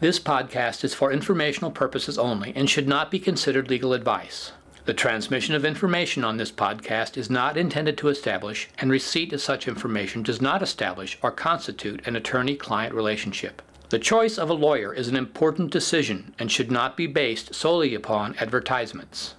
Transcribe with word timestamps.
This 0.00 0.20
podcast 0.20 0.84
is 0.84 0.94
for 0.94 1.10
informational 1.10 1.72
purposes 1.72 2.18
only 2.18 2.52
and 2.54 2.70
should 2.70 2.86
not 2.86 3.10
be 3.10 3.18
considered 3.18 3.68
legal 3.68 3.92
advice. 3.92 4.52
The 4.84 4.94
transmission 4.94 5.56
of 5.56 5.64
information 5.64 6.22
on 6.22 6.36
this 6.36 6.52
podcast 6.52 7.16
is 7.16 7.28
not 7.28 7.56
intended 7.56 7.98
to 7.98 8.08
establish, 8.08 8.68
and 8.78 8.92
receipt 8.92 9.32
of 9.32 9.40
such 9.40 9.66
information 9.66 10.22
does 10.22 10.40
not 10.40 10.62
establish 10.62 11.18
or 11.20 11.32
constitute 11.32 12.06
an 12.06 12.14
attorney 12.14 12.54
client 12.54 12.94
relationship. 12.94 13.60
The 13.88 13.98
choice 13.98 14.38
of 14.38 14.48
a 14.48 14.54
lawyer 14.54 14.94
is 14.94 15.08
an 15.08 15.16
important 15.16 15.72
decision 15.72 16.32
and 16.38 16.48
should 16.48 16.70
not 16.70 16.96
be 16.96 17.08
based 17.08 17.52
solely 17.52 17.96
upon 17.96 18.36
advertisements. 18.38 19.34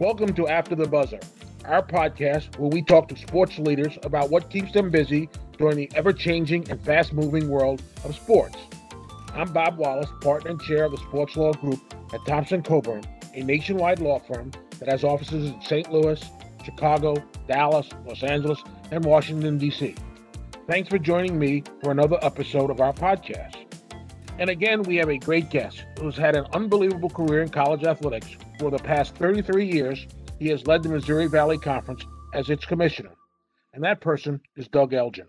Welcome 0.00 0.34
to 0.34 0.48
After 0.48 0.74
the 0.74 0.88
Buzzer, 0.90 1.20
our 1.66 1.82
podcast 1.82 2.58
where 2.58 2.70
we 2.70 2.82
talk 2.82 3.08
to 3.08 3.16
sports 3.16 3.58
leaders 3.58 3.98
about 4.02 4.30
what 4.30 4.50
keeps 4.50 4.72
them 4.72 4.90
busy 4.90 5.28
during 5.58 5.76
the 5.76 5.90
ever 5.94 6.12
changing 6.12 6.70
and 6.70 6.80
fast 6.82 7.12
moving 7.12 7.48
world 7.48 7.82
of 8.04 8.14
sports. 8.14 8.56
I'm 9.34 9.52
Bob 9.52 9.76
Wallace, 9.78 10.10
partner 10.20 10.50
and 10.50 10.60
chair 10.60 10.84
of 10.84 10.92
the 10.92 10.98
Sports 10.98 11.36
Law 11.36 11.52
Group 11.52 11.80
at 12.14 12.24
Thompson 12.26 12.62
Coburn, 12.62 13.02
a 13.34 13.42
nationwide 13.42 13.98
law 13.98 14.18
firm 14.18 14.50
that 14.78 14.88
has 14.88 15.04
offices 15.04 15.50
in 15.50 15.60
St. 15.60 15.92
Louis, 15.92 16.22
Chicago, 16.64 17.16
Dallas, 17.48 17.88
Los 18.06 18.22
Angeles, 18.22 18.62
and 18.90 19.04
Washington, 19.04 19.58
D.C. 19.58 19.94
Thanks 20.66 20.88
for 20.88 20.98
joining 20.98 21.38
me 21.38 21.64
for 21.82 21.90
another 21.90 22.18
episode 22.22 22.70
of 22.70 22.80
our 22.80 22.92
podcast. 22.92 23.56
And 24.38 24.50
again, 24.50 24.82
we 24.82 24.96
have 24.96 25.08
a 25.08 25.16
great 25.16 25.48
guest 25.48 25.84
who's 25.98 26.16
had 26.16 26.36
an 26.36 26.46
unbelievable 26.52 27.08
career 27.08 27.42
in 27.42 27.48
college 27.48 27.84
athletics. 27.84 28.36
For 28.58 28.70
the 28.70 28.78
past 28.78 29.14
33 29.16 29.66
years, 29.70 30.06
he 30.38 30.48
has 30.48 30.66
led 30.66 30.82
the 30.82 30.88
Missouri 30.88 31.26
Valley 31.26 31.58
Conference 31.58 32.04
as 32.34 32.50
its 32.50 32.64
commissioner. 32.64 33.12
And 33.72 33.82
that 33.84 34.00
person 34.00 34.40
is 34.56 34.68
Doug 34.68 34.92
Elgin. 34.92 35.28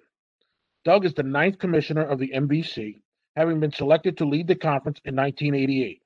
Doug 0.84 1.06
is 1.06 1.14
the 1.14 1.24
ninth 1.24 1.60
commissioner 1.60 2.04
of 2.04 2.20
the 2.20 2.32
MVC, 2.34 3.02
having 3.36 3.60
been 3.60 3.72
selected 3.72 4.18
to 4.18 4.26
lead 4.26 4.48
the 4.48 4.56
conference 4.56 5.00
in 5.06 5.16
1988. 5.16 6.02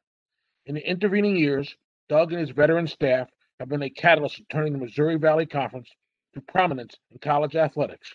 In 0.66 0.75
the 0.75 0.89
intervening 0.89 1.35
years, 1.35 1.75
Doug 2.09 2.31
and 2.31 2.41
his 2.41 2.52
veteran 2.52 2.88
staff 2.88 3.30
have 3.59 3.69
been 3.69 3.83
a 3.83 3.89
catalyst 3.89 4.39
in 4.39 4.45
turning 4.52 4.73
the 4.73 4.80
Missouri 4.80 5.17
Valley 5.17 5.45
Conference 5.45 5.89
to 6.33 6.41
prominence 6.41 6.95
in 7.11 7.17
college 7.19 7.55
athletics. 7.55 8.13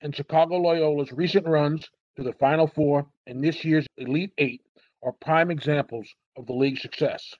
And 0.00 0.14
Chicago 0.14 0.58
Loyola's 0.58 1.12
recent 1.12 1.46
runs 1.46 1.88
to 2.16 2.22
the 2.22 2.32
Final 2.34 2.66
Four 2.66 3.06
and 3.26 3.42
this 3.42 3.64
year's 3.64 3.86
Elite 3.96 4.32
Eight 4.38 4.62
are 5.02 5.12
prime 5.12 5.50
examples 5.50 6.08
of 6.36 6.46
the 6.46 6.52
league's 6.52 6.82
success. 6.82 7.34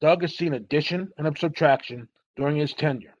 Doug 0.00 0.22
has 0.22 0.36
seen 0.36 0.54
addition 0.54 1.12
and 1.18 1.38
subtraction 1.38 2.08
during 2.36 2.56
his 2.56 2.72
tenure. 2.72 3.14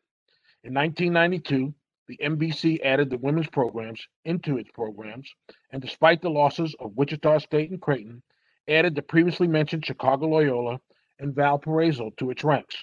In 0.62 0.74
1992, 0.74 1.74
the 2.06 2.16
MVC 2.18 2.80
added 2.84 3.10
the 3.10 3.18
women's 3.18 3.48
programs 3.48 4.06
into 4.24 4.58
its 4.58 4.70
programs, 4.70 5.32
and 5.70 5.82
despite 5.82 6.22
the 6.22 6.30
losses 6.30 6.74
of 6.80 6.96
Wichita 6.96 7.38
State 7.38 7.70
and 7.70 7.80
Creighton, 7.80 8.22
added 8.68 8.94
the 8.94 9.02
previously 9.02 9.48
mentioned 9.48 9.84
Chicago 9.84 10.26
Loyola 10.26 10.80
and 11.18 11.34
Valparaiso 11.34 12.10
to 12.16 12.30
its 12.30 12.44
ranks. 12.44 12.76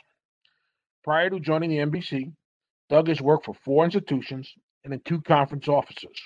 Prior 1.04 1.30
to 1.30 1.40
joining 1.40 1.70
the 1.70 1.78
MVC, 1.78 2.34
Doug 2.90 3.08
has 3.08 3.22
worked 3.22 3.46
for 3.46 3.54
four 3.54 3.86
institutions 3.86 4.54
and 4.84 4.94
in 4.94 5.00
two 5.02 5.22
conference 5.22 5.68
offices. 5.68 6.20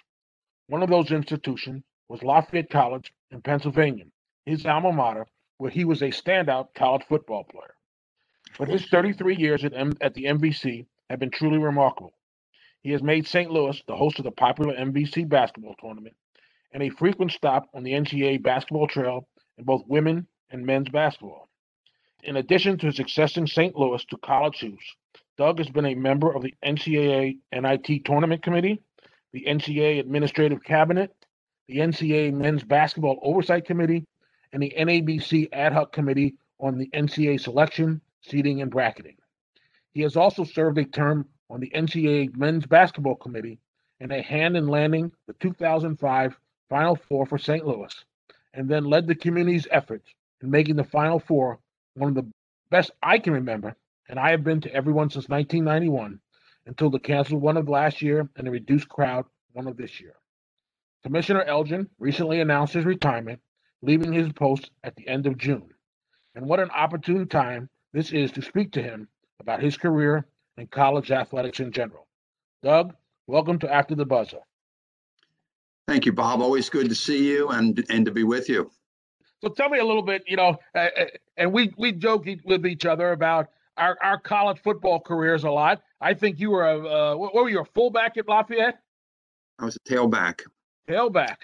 One 0.68 0.84
of 0.84 0.90
those 0.90 1.12
institutions 1.12 1.84
was 2.10 2.24
Lafayette 2.24 2.70
College 2.70 3.14
in 3.32 3.42
Pennsylvania, 3.42 4.06
his 4.46 4.66
alma 4.66 4.92
mater, 4.92 5.26
where 5.60 5.70
he 5.70 5.86
was 5.86 6.02
a 6.02 6.06
standout 6.06 6.74
college 6.74 7.04
football 7.08 7.44
player. 7.44 7.76
But 8.58 8.70
his 8.70 8.86
33 8.88 9.36
years 9.36 9.64
at, 9.64 9.74
M- 9.76 9.98
at 10.02 10.14
the 10.16 10.24
MVC 10.24 10.86
have 11.10 11.20
been 11.20 11.30
truly 11.30 11.60
remarkable. 11.60 12.14
He 12.82 12.92
has 12.92 13.04
made 13.04 13.28
St. 13.28 13.52
Louis 13.52 13.80
the 13.86 13.96
host 13.96 14.20
of 14.20 14.26
the 14.26 14.32
popular 14.32 14.74
MVC 14.74 15.28
basketball 15.28 15.76
tournament 15.80 16.16
and 16.72 16.82
a 16.82 16.90
frequent 16.90 17.32
stop 17.32 17.68
on 17.74 17.84
the 17.84 17.92
NCAA 17.92 18.42
basketball 18.42 18.88
trail 18.88 19.28
in 19.58 19.66
both 19.66 19.84
women 19.88 20.28
and 20.50 20.66
men's 20.66 20.90
basketball. 20.90 21.50
In 22.24 22.38
addition 22.38 22.78
to 22.78 22.88
his 22.88 22.96
success 22.96 23.36
in 23.36 23.46
St. 23.46 23.76
Louis 23.76 24.04
to 24.06 24.18
college 24.18 24.60
hoops, 24.60 24.96
Doug 25.38 25.58
has 25.58 25.70
been 25.70 25.86
a 25.86 25.96
member 25.96 26.32
of 26.34 26.42
the 26.42 26.54
NCAA 26.66 27.38
NIT 27.52 28.06
Tournament 28.06 28.44
Committee, 28.44 28.82
the 29.34 29.46
NCAA 29.46 30.00
Administrative 30.00 30.64
Cabinet, 30.64 31.14
the 31.68 31.78
NCAA 31.78 32.34
Men's 32.34 32.64
Basketball 32.64 33.20
Oversight 33.24 33.66
Committee, 33.66 34.06
and 34.54 34.62
the 34.62 34.74
NABC 34.78 35.50
Ad 35.54 35.74
Hoc 35.74 35.92
Committee 35.92 36.36
on 36.60 36.78
the 36.78 36.90
NCAA 36.94 37.40
Selection, 37.40 38.02
Seeding, 38.22 38.62
and 38.62 38.72
Bracketing. 38.72 39.18
He 39.92 40.02
has 40.02 40.16
also 40.16 40.44
served 40.44 40.78
a 40.78 40.86
term 40.86 41.28
on 41.50 41.60
the 41.60 41.72
NCAA 41.76 42.36
Men's 42.36 42.66
Basketball 42.66 43.16
Committee 43.16 43.60
and 44.00 44.12
a 44.12 44.22
hand 44.22 44.56
in 44.56 44.68
landing 44.68 45.12
the 45.28 45.34
2005 45.34 46.38
Final 46.70 46.96
Four 46.96 47.26
for 47.26 47.38
St. 47.38 47.66
Louis, 47.66 47.94
and 48.54 48.70
then 48.70 48.86
led 48.86 49.08
the 49.08 49.16
community's 49.16 49.68
efforts 49.72 50.08
in 50.42 50.50
making 50.50 50.76
the 50.76 50.84
Final 50.84 51.20
Four 51.20 51.60
one 51.96 52.10
of 52.10 52.16
the 52.16 52.32
best 52.70 52.92
I 53.02 53.18
can 53.20 53.34
remember, 53.34 53.76
and 54.08 54.20
I 54.20 54.32
have 54.32 54.44
been 54.44 54.62
to 54.62 54.74
everyone 54.74 55.10
since 55.10 55.28
1991 55.28 56.20
until 56.66 56.90
the 56.90 57.00
canceled 57.00 57.42
one 57.42 57.58
of 57.58 57.68
last 57.68 58.02
year 58.02 58.30
and 58.36 58.46
the 58.46 58.52
reduced 58.52 58.88
crowd 58.88 59.26
one 59.54 59.68
of 59.68 59.76
this 59.76 60.00
year. 60.00 60.14
Commissioner 61.04 61.44
Elgin 61.44 61.90
recently 61.98 62.42
announced 62.42 62.74
his 62.74 62.86
retirement, 62.86 63.40
leaving 63.82 64.12
his 64.12 64.32
post 64.34 64.72
at 64.84 64.96
the 64.96 65.08
end 65.08 65.26
of 65.26 65.38
June. 65.38 65.70
And 66.36 66.46
what 66.46 66.60
an 66.60 66.70
opportune 66.72 67.28
time 67.28 67.70
this 67.94 68.12
is 68.12 68.32
to 68.34 68.42
speak 68.42 68.72
to 68.74 68.82
him 68.82 69.08
about 69.40 69.62
his 69.62 69.78
career 69.78 70.26
and 70.58 70.70
college 70.70 71.12
athletics 71.12 71.60
in 71.60 71.72
general. 71.72 72.08
Doug, 72.62 72.94
welcome 73.28 73.58
to 73.60 73.74
After 73.74 73.96
the 73.96 74.06
Buzzer. 74.06 74.40
Thank 75.88 76.06
you, 76.06 76.14
Bob. 76.14 76.42
Always 76.42 76.70
good 76.70 76.90
to 76.90 76.96
see 76.96 77.28
you 77.28 77.50
and 77.50 77.84
and 77.90 78.06
to 78.06 78.12
be 78.12 78.24
with 78.24 78.48
you. 78.48 78.70
So 79.42 79.50
tell 79.50 79.70
me 79.70 79.80
a 79.80 79.86
little 79.86 80.04
bit, 80.04 80.24
you 80.28 80.36
know, 80.36 80.58
uh, 80.76 80.88
and 81.38 81.52
we 81.52 81.74
we 81.78 81.94
joke 81.94 82.28
with 82.46 82.66
each 82.68 82.86
other 82.86 83.12
about 83.12 83.48
our, 83.78 83.98
our 84.04 84.20
college 84.20 84.60
football 84.62 85.00
careers 85.00 85.46
a 85.46 85.50
lot. 85.50 85.82
I 86.02 86.14
think 86.14 86.40
you 86.40 86.52
were 86.52 86.70
a 86.70 87.14
uh, 87.14 87.16
what 87.16 87.34
were 87.34 87.50
you 87.50 87.62
a 87.62 87.66
fullback 87.66 88.18
at 88.18 88.28
Lafayette? 88.28 88.80
I 89.58 89.66
was 89.66 89.78
a 89.78 89.90
tailback. 89.90 90.42
Tailback. 90.88 91.38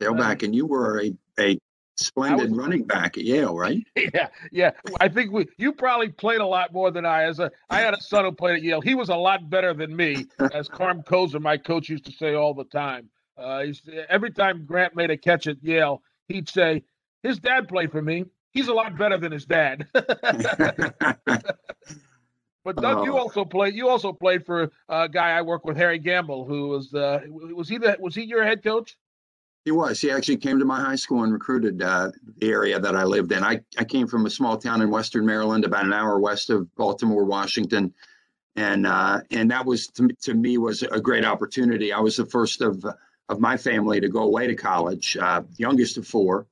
Tailback, 0.00 0.42
uh, 0.42 0.46
and 0.46 0.54
you 0.54 0.66
were 0.66 1.02
a 1.02 1.12
a 1.38 1.58
splendid 1.96 2.50
was, 2.50 2.58
running 2.58 2.84
back 2.84 3.18
at 3.18 3.24
Yale, 3.24 3.56
right? 3.56 3.82
Yeah, 3.96 4.28
yeah. 4.50 4.70
I 5.00 5.08
think 5.08 5.32
we 5.32 5.46
you 5.56 5.72
probably 5.72 6.08
played 6.08 6.40
a 6.40 6.46
lot 6.46 6.72
more 6.72 6.90
than 6.90 7.06
I. 7.06 7.24
As 7.24 7.38
a 7.38 7.50
I 7.70 7.80
had 7.80 7.94
a 7.94 8.00
son 8.00 8.24
who 8.24 8.32
played 8.32 8.56
at 8.56 8.62
Yale. 8.62 8.80
He 8.80 8.94
was 8.94 9.08
a 9.08 9.16
lot 9.16 9.48
better 9.48 9.74
than 9.74 9.94
me, 9.94 10.26
as 10.52 10.68
Carm 10.68 11.02
Cozza, 11.02 11.40
my 11.40 11.56
coach, 11.56 11.88
used 11.88 12.06
to 12.06 12.12
say 12.12 12.34
all 12.34 12.54
the 12.54 12.64
time. 12.64 13.08
Uh, 13.36 13.64
every 14.08 14.30
time 14.30 14.64
Grant 14.66 14.94
made 14.94 15.10
a 15.10 15.16
catch 15.16 15.46
at 15.46 15.62
Yale, 15.62 16.02
he'd 16.28 16.48
say, 16.48 16.82
"His 17.22 17.38
dad 17.38 17.68
played 17.68 17.92
for 17.92 18.02
me. 18.02 18.24
He's 18.50 18.68
a 18.68 18.74
lot 18.74 18.98
better 18.98 19.18
than 19.18 19.32
his 19.32 19.46
dad." 19.46 19.86
But 22.64 22.76
Doug, 22.76 22.98
oh. 22.98 23.04
you 23.04 23.16
also 23.16 23.44
played. 23.44 23.74
You 23.74 23.88
also 23.88 24.12
played 24.12 24.46
for 24.46 24.70
a 24.88 25.08
guy 25.08 25.30
I 25.30 25.42
work 25.42 25.64
with, 25.64 25.76
Harry 25.76 25.98
Gamble, 25.98 26.44
who 26.44 26.68
was 26.68 26.94
uh, 26.94 27.20
was 27.28 27.68
he 27.68 27.78
the 27.78 27.96
was 27.98 28.14
he 28.14 28.22
your 28.22 28.44
head 28.44 28.62
coach? 28.62 28.96
He 29.64 29.70
was. 29.70 30.00
He 30.00 30.10
actually 30.10 30.38
came 30.38 30.58
to 30.58 30.64
my 30.64 30.80
high 30.80 30.96
school 30.96 31.22
and 31.22 31.32
recruited 31.32 31.82
uh, 31.82 32.10
the 32.38 32.50
area 32.50 32.80
that 32.80 32.96
I 32.96 33.04
lived 33.04 33.30
in. 33.30 33.44
I, 33.44 33.60
I 33.78 33.84
came 33.84 34.08
from 34.08 34.26
a 34.26 34.30
small 34.30 34.56
town 34.56 34.82
in 34.82 34.90
Western 34.90 35.24
Maryland, 35.24 35.64
about 35.64 35.84
an 35.84 35.92
hour 35.92 36.18
west 36.18 36.50
of 36.50 36.74
Baltimore, 36.74 37.24
Washington, 37.24 37.94
and 38.56 38.86
uh, 38.86 39.20
and 39.30 39.50
that 39.50 39.64
was 39.64 39.86
to, 39.88 40.08
to 40.22 40.34
me 40.34 40.58
was 40.58 40.82
a 40.82 41.00
great 41.00 41.24
opportunity. 41.24 41.92
I 41.92 42.00
was 42.00 42.16
the 42.16 42.26
first 42.26 42.60
of 42.60 42.84
of 43.28 43.40
my 43.40 43.56
family 43.56 44.00
to 44.00 44.08
go 44.08 44.22
away 44.24 44.48
to 44.48 44.54
college, 44.54 45.16
uh, 45.16 45.42
youngest 45.56 45.96
of 45.96 46.06
four, 46.06 46.46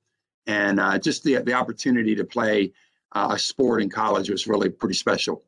and 0.47 0.79
uh, 0.79 0.99
just 0.99 1.25
the 1.25 1.39
the 1.39 1.55
opportunity 1.55 2.15
to 2.15 2.25
play 2.25 2.73
uh, 3.13 3.31
a 3.33 3.39
sport 3.39 3.83
in 3.83 3.91
college 3.91 4.31
was 4.31 4.47
really 4.47 4.69
pretty 4.69 4.95
special. 4.95 5.43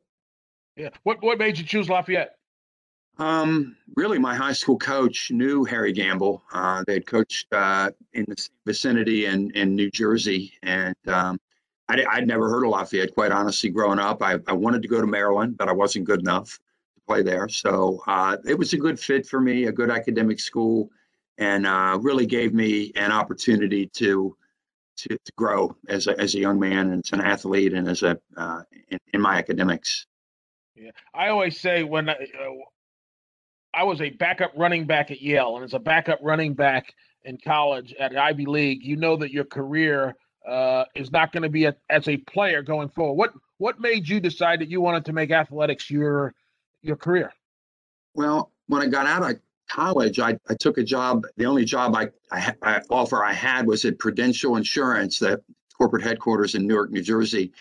Yeah. 0.76 0.90
What 1.04 1.22
what 1.22 1.38
made 1.38 1.58
you 1.58 1.64
choose 1.64 1.88
Lafayette? 1.88 2.36
Um, 3.22 3.76
really, 3.94 4.18
my 4.18 4.34
high 4.34 4.52
school 4.52 4.76
coach 4.76 5.30
knew 5.30 5.62
Harry 5.64 5.92
Gamble. 5.92 6.42
Uh, 6.52 6.82
they 6.88 6.94
had 6.94 7.06
coached 7.06 7.46
uh, 7.52 7.90
in 8.14 8.24
the 8.26 8.48
vicinity 8.66 9.26
in, 9.26 9.52
in 9.52 9.76
New 9.76 9.92
Jersey, 9.92 10.54
and 10.64 10.96
um, 11.06 11.38
I, 11.88 12.04
would 12.16 12.26
never 12.26 12.50
heard 12.50 12.64
of 12.64 12.70
Lafayette, 12.70 13.14
quite 13.14 13.30
honestly, 13.30 13.70
growing 13.70 14.00
up. 14.00 14.22
I, 14.22 14.38
I, 14.48 14.52
wanted 14.52 14.82
to 14.82 14.88
go 14.88 15.00
to 15.00 15.06
Maryland, 15.06 15.56
but 15.56 15.68
I 15.68 15.72
wasn't 15.72 16.04
good 16.04 16.18
enough 16.18 16.58
to 16.96 17.00
play 17.06 17.22
there. 17.22 17.48
So 17.48 18.02
uh, 18.08 18.38
it 18.44 18.58
was 18.58 18.72
a 18.72 18.76
good 18.76 18.98
fit 18.98 19.24
for 19.24 19.40
me, 19.40 19.66
a 19.66 19.72
good 19.72 19.90
academic 19.90 20.40
school, 20.40 20.90
and 21.38 21.64
uh, 21.64 21.98
really 22.02 22.26
gave 22.26 22.52
me 22.52 22.90
an 22.96 23.12
opportunity 23.12 23.86
to 23.86 24.36
to, 24.96 25.08
to 25.08 25.32
grow 25.36 25.76
as 25.88 26.08
a, 26.08 26.20
as 26.20 26.34
a 26.34 26.38
young 26.38 26.58
man 26.58 26.90
and 26.90 27.04
as 27.04 27.12
an 27.12 27.20
athlete 27.20 27.72
and 27.72 27.88
as 27.88 28.02
a 28.02 28.18
uh, 28.36 28.62
in, 28.88 28.98
in 29.14 29.20
my 29.20 29.36
academics. 29.36 30.06
Yeah, 30.74 30.90
I 31.14 31.28
always 31.28 31.60
say 31.60 31.84
when 31.84 32.08
I, 32.08 32.14
uh, 32.14 32.50
I 33.74 33.84
was 33.84 34.00
a 34.00 34.10
backup 34.10 34.52
running 34.54 34.86
back 34.86 35.10
at 35.10 35.20
Yale, 35.20 35.56
and 35.56 35.64
as 35.64 35.74
a 35.74 35.78
backup 35.78 36.18
running 36.22 36.54
back 36.54 36.94
in 37.24 37.38
college 37.38 37.94
at 37.94 38.16
Ivy 38.16 38.46
League, 38.46 38.84
you 38.84 38.96
know 38.96 39.16
that 39.16 39.30
your 39.30 39.44
career 39.44 40.14
uh, 40.46 40.84
is 40.94 41.10
not 41.10 41.32
going 41.32 41.42
to 41.42 41.48
be 41.48 41.64
a, 41.64 41.76
as 41.88 42.08
a 42.08 42.16
player 42.16 42.62
going 42.62 42.88
forward. 42.88 43.14
What 43.14 43.32
what 43.58 43.80
made 43.80 44.08
you 44.08 44.20
decide 44.20 44.60
that 44.60 44.68
you 44.68 44.80
wanted 44.80 45.04
to 45.06 45.12
make 45.12 45.30
athletics 45.30 45.90
your 45.90 46.34
your 46.82 46.96
career? 46.96 47.32
Well, 48.14 48.50
when 48.66 48.82
I 48.82 48.86
got 48.86 49.06
out 49.06 49.30
of 49.30 49.38
college, 49.68 50.18
I, 50.18 50.38
I 50.48 50.54
took 50.54 50.78
a 50.78 50.82
job. 50.82 51.24
The 51.36 51.46
only 51.46 51.64
job 51.64 51.94
I, 51.96 52.08
I, 52.30 52.54
I 52.62 52.80
offer 52.90 53.24
I 53.24 53.32
had 53.32 53.66
was 53.66 53.84
at 53.84 53.98
Prudential 53.98 54.56
Insurance, 54.56 55.18
the 55.18 55.40
corporate 55.78 56.02
headquarters 56.02 56.54
in 56.54 56.66
Newark, 56.66 56.90
New 56.90 57.02
Jersey. 57.02 57.52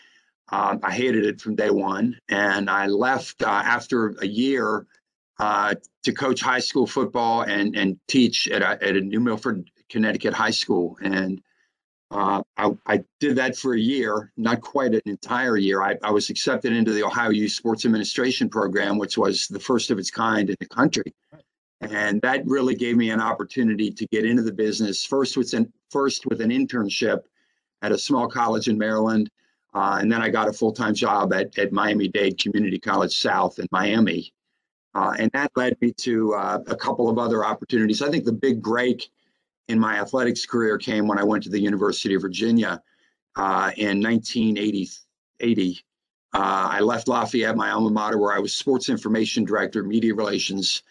Um, 0.49 0.79
I 0.83 0.91
hated 0.91 1.25
it 1.25 1.39
from 1.39 1.55
day 1.55 1.69
one, 1.69 2.19
and 2.27 2.69
I 2.69 2.87
left 2.87 3.41
uh, 3.41 3.47
after 3.47 4.09
a 4.21 4.27
year 4.27 4.85
uh, 5.41 5.73
to 6.03 6.13
coach 6.13 6.39
high 6.39 6.59
school 6.59 6.85
football 6.85 7.41
and 7.41 7.75
and 7.75 7.99
teach 8.07 8.47
at 8.47 8.61
a, 8.61 8.87
at 8.87 8.95
a 8.95 9.01
New 9.01 9.19
Milford, 9.19 9.69
Connecticut 9.89 10.33
high 10.33 10.51
school. 10.51 10.97
And 11.01 11.41
uh, 12.11 12.43
I, 12.57 12.71
I, 12.85 13.03
did 13.19 13.37
that 13.37 13.55
for 13.55 13.73
a 13.73 13.79
year, 13.79 14.31
not 14.35 14.61
quite 14.61 14.93
an 14.93 15.01
entire 15.05 15.57
year. 15.57 15.81
I, 15.81 15.97
I, 16.03 16.11
was 16.11 16.29
accepted 16.29 16.73
into 16.73 16.91
the 16.91 17.03
Ohio 17.03 17.29
U 17.29 17.47
Sports 17.47 17.85
Administration 17.85 18.49
Program, 18.49 18.97
which 18.97 19.17
was 19.17 19.47
the 19.47 19.61
first 19.61 19.91
of 19.91 19.97
its 19.97 20.11
kind 20.11 20.49
in 20.49 20.57
the 20.59 20.67
country. 20.67 21.13
And 21.79 22.21
that 22.21 22.45
really 22.45 22.75
gave 22.75 22.97
me 22.97 23.11
an 23.11 23.21
opportunity 23.21 23.89
to 23.91 24.05
get 24.07 24.25
into 24.25 24.43
the 24.43 24.51
business 24.51 25.05
first 25.05 25.37
with 25.37 25.53
an, 25.53 25.71
first 25.89 26.25
with 26.27 26.41
an 26.41 26.49
internship 26.49 27.21
at 27.81 27.93
a 27.93 27.97
small 27.97 28.27
college 28.27 28.67
in 28.67 28.77
Maryland. 28.77 29.31
Uh, 29.73 29.97
and 30.01 30.11
then 30.11 30.21
I 30.21 30.29
got 30.29 30.49
a 30.49 30.53
full 30.53 30.73
time 30.73 30.93
job 30.93 31.33
at, 31.33 31.57
at 31.57 31.71
Miami 31.71 32.09
Dade 32.09 32.37
Community 32.37 32.77
College 32.77 33.17
South 33.17 33.57
in 33.57 33.67
Miami. 33.71 34.33
Uh, 34.93 35.13
and 35.17 35.31
that 35.31 35.51
led 35.55 35.79
me 35.81 35.93
to 35.93 36.33
uh, 36.33 36.59
a 36.67 36.75
couple 36.75 37.09
of 37.09 37.17
other 37.17 37.45
opportunities. 37.45 38.01
I 38.01 38.09
think 38.09 38.25
the 38.25 38.33
big 38.33 38.61
break 38.61 39.09
in 39.67 39.79
my 39.79 39.99
athletics 39.99 40.45
career 40.45 40.77
came 40.77 41.07
when 41.07 41.17
I 41.17 41.23
went 41.23 41.43
to 41.43 41.49
the 41.49 41.61
University 41.61 42.13
of 42.13 42.21
Virginia 42.21 42.81
uh, 43.35 43.71
in 43.77 44.01
1980. 44.01 45.79
Uh, 46.33 46.37
I 46.71 46.79
left 46.81 47.07
Lafayette, 47.07 47.55
my 47.55 47.71
alma 47.71 47.89
mater, 47.89 48.17
where 48.17 48.33
I 48.33 48.39
was 48.39 48.53
sports 48.53 48.89
information 48.89 49.43
director, 49.43 49.83
media 49.83 50.13
relations. 50.13 50.83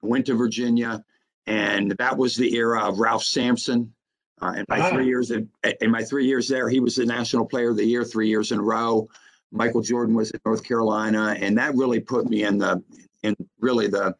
Went 0.00 0.26
to 0.26 0.34
Virginia, 0.34 1.04
and 1.46 1.92
that 1.92 2.16
was 2.16 2.34
the 2.34 2.54
era 2.54 2.80
of 2.88 2.98
Ralph 2.98 3.22
Sampson. 3.22 3.92
Uh, 4.40 4.54
in 4.56 4.64
my 4.68 4.80
ah. 4.80 4.90
three 4.90 5.06
years 5.06 5.30
in, 5.30 5.48
in 5.80 5.90
my 5.90 6.02
three 6.02 6.26
years 6.26 6.48
there, 6.48 6.68
he 6.68 6.80
was 6.80 6.96
the 6.96 7.06
National 7.06 7.46
Player 7.46 7.70
of 7.70 7.76
the 7.76 7.84
Year 7.84 8.04
three 8.04 8.28
years 8.28 8.50
in 8.50 8.58
a 8.58 8.62
row. 8.62 9.08
Michael 9.52 9.82
Jordan 9.82 10.14
was 10.14 10.30
at 10.32 10.40
North 10.44 10.64
Carolina, 10.64 11.36
and 11.38 11.56
that 11.58 11.74
really 11.76 12.00
put 12.00 12.28
me 12.28 12.42
in 12.42 12.58
the 12.58 12.82
really 13.62 13.86
the 13.86 14.14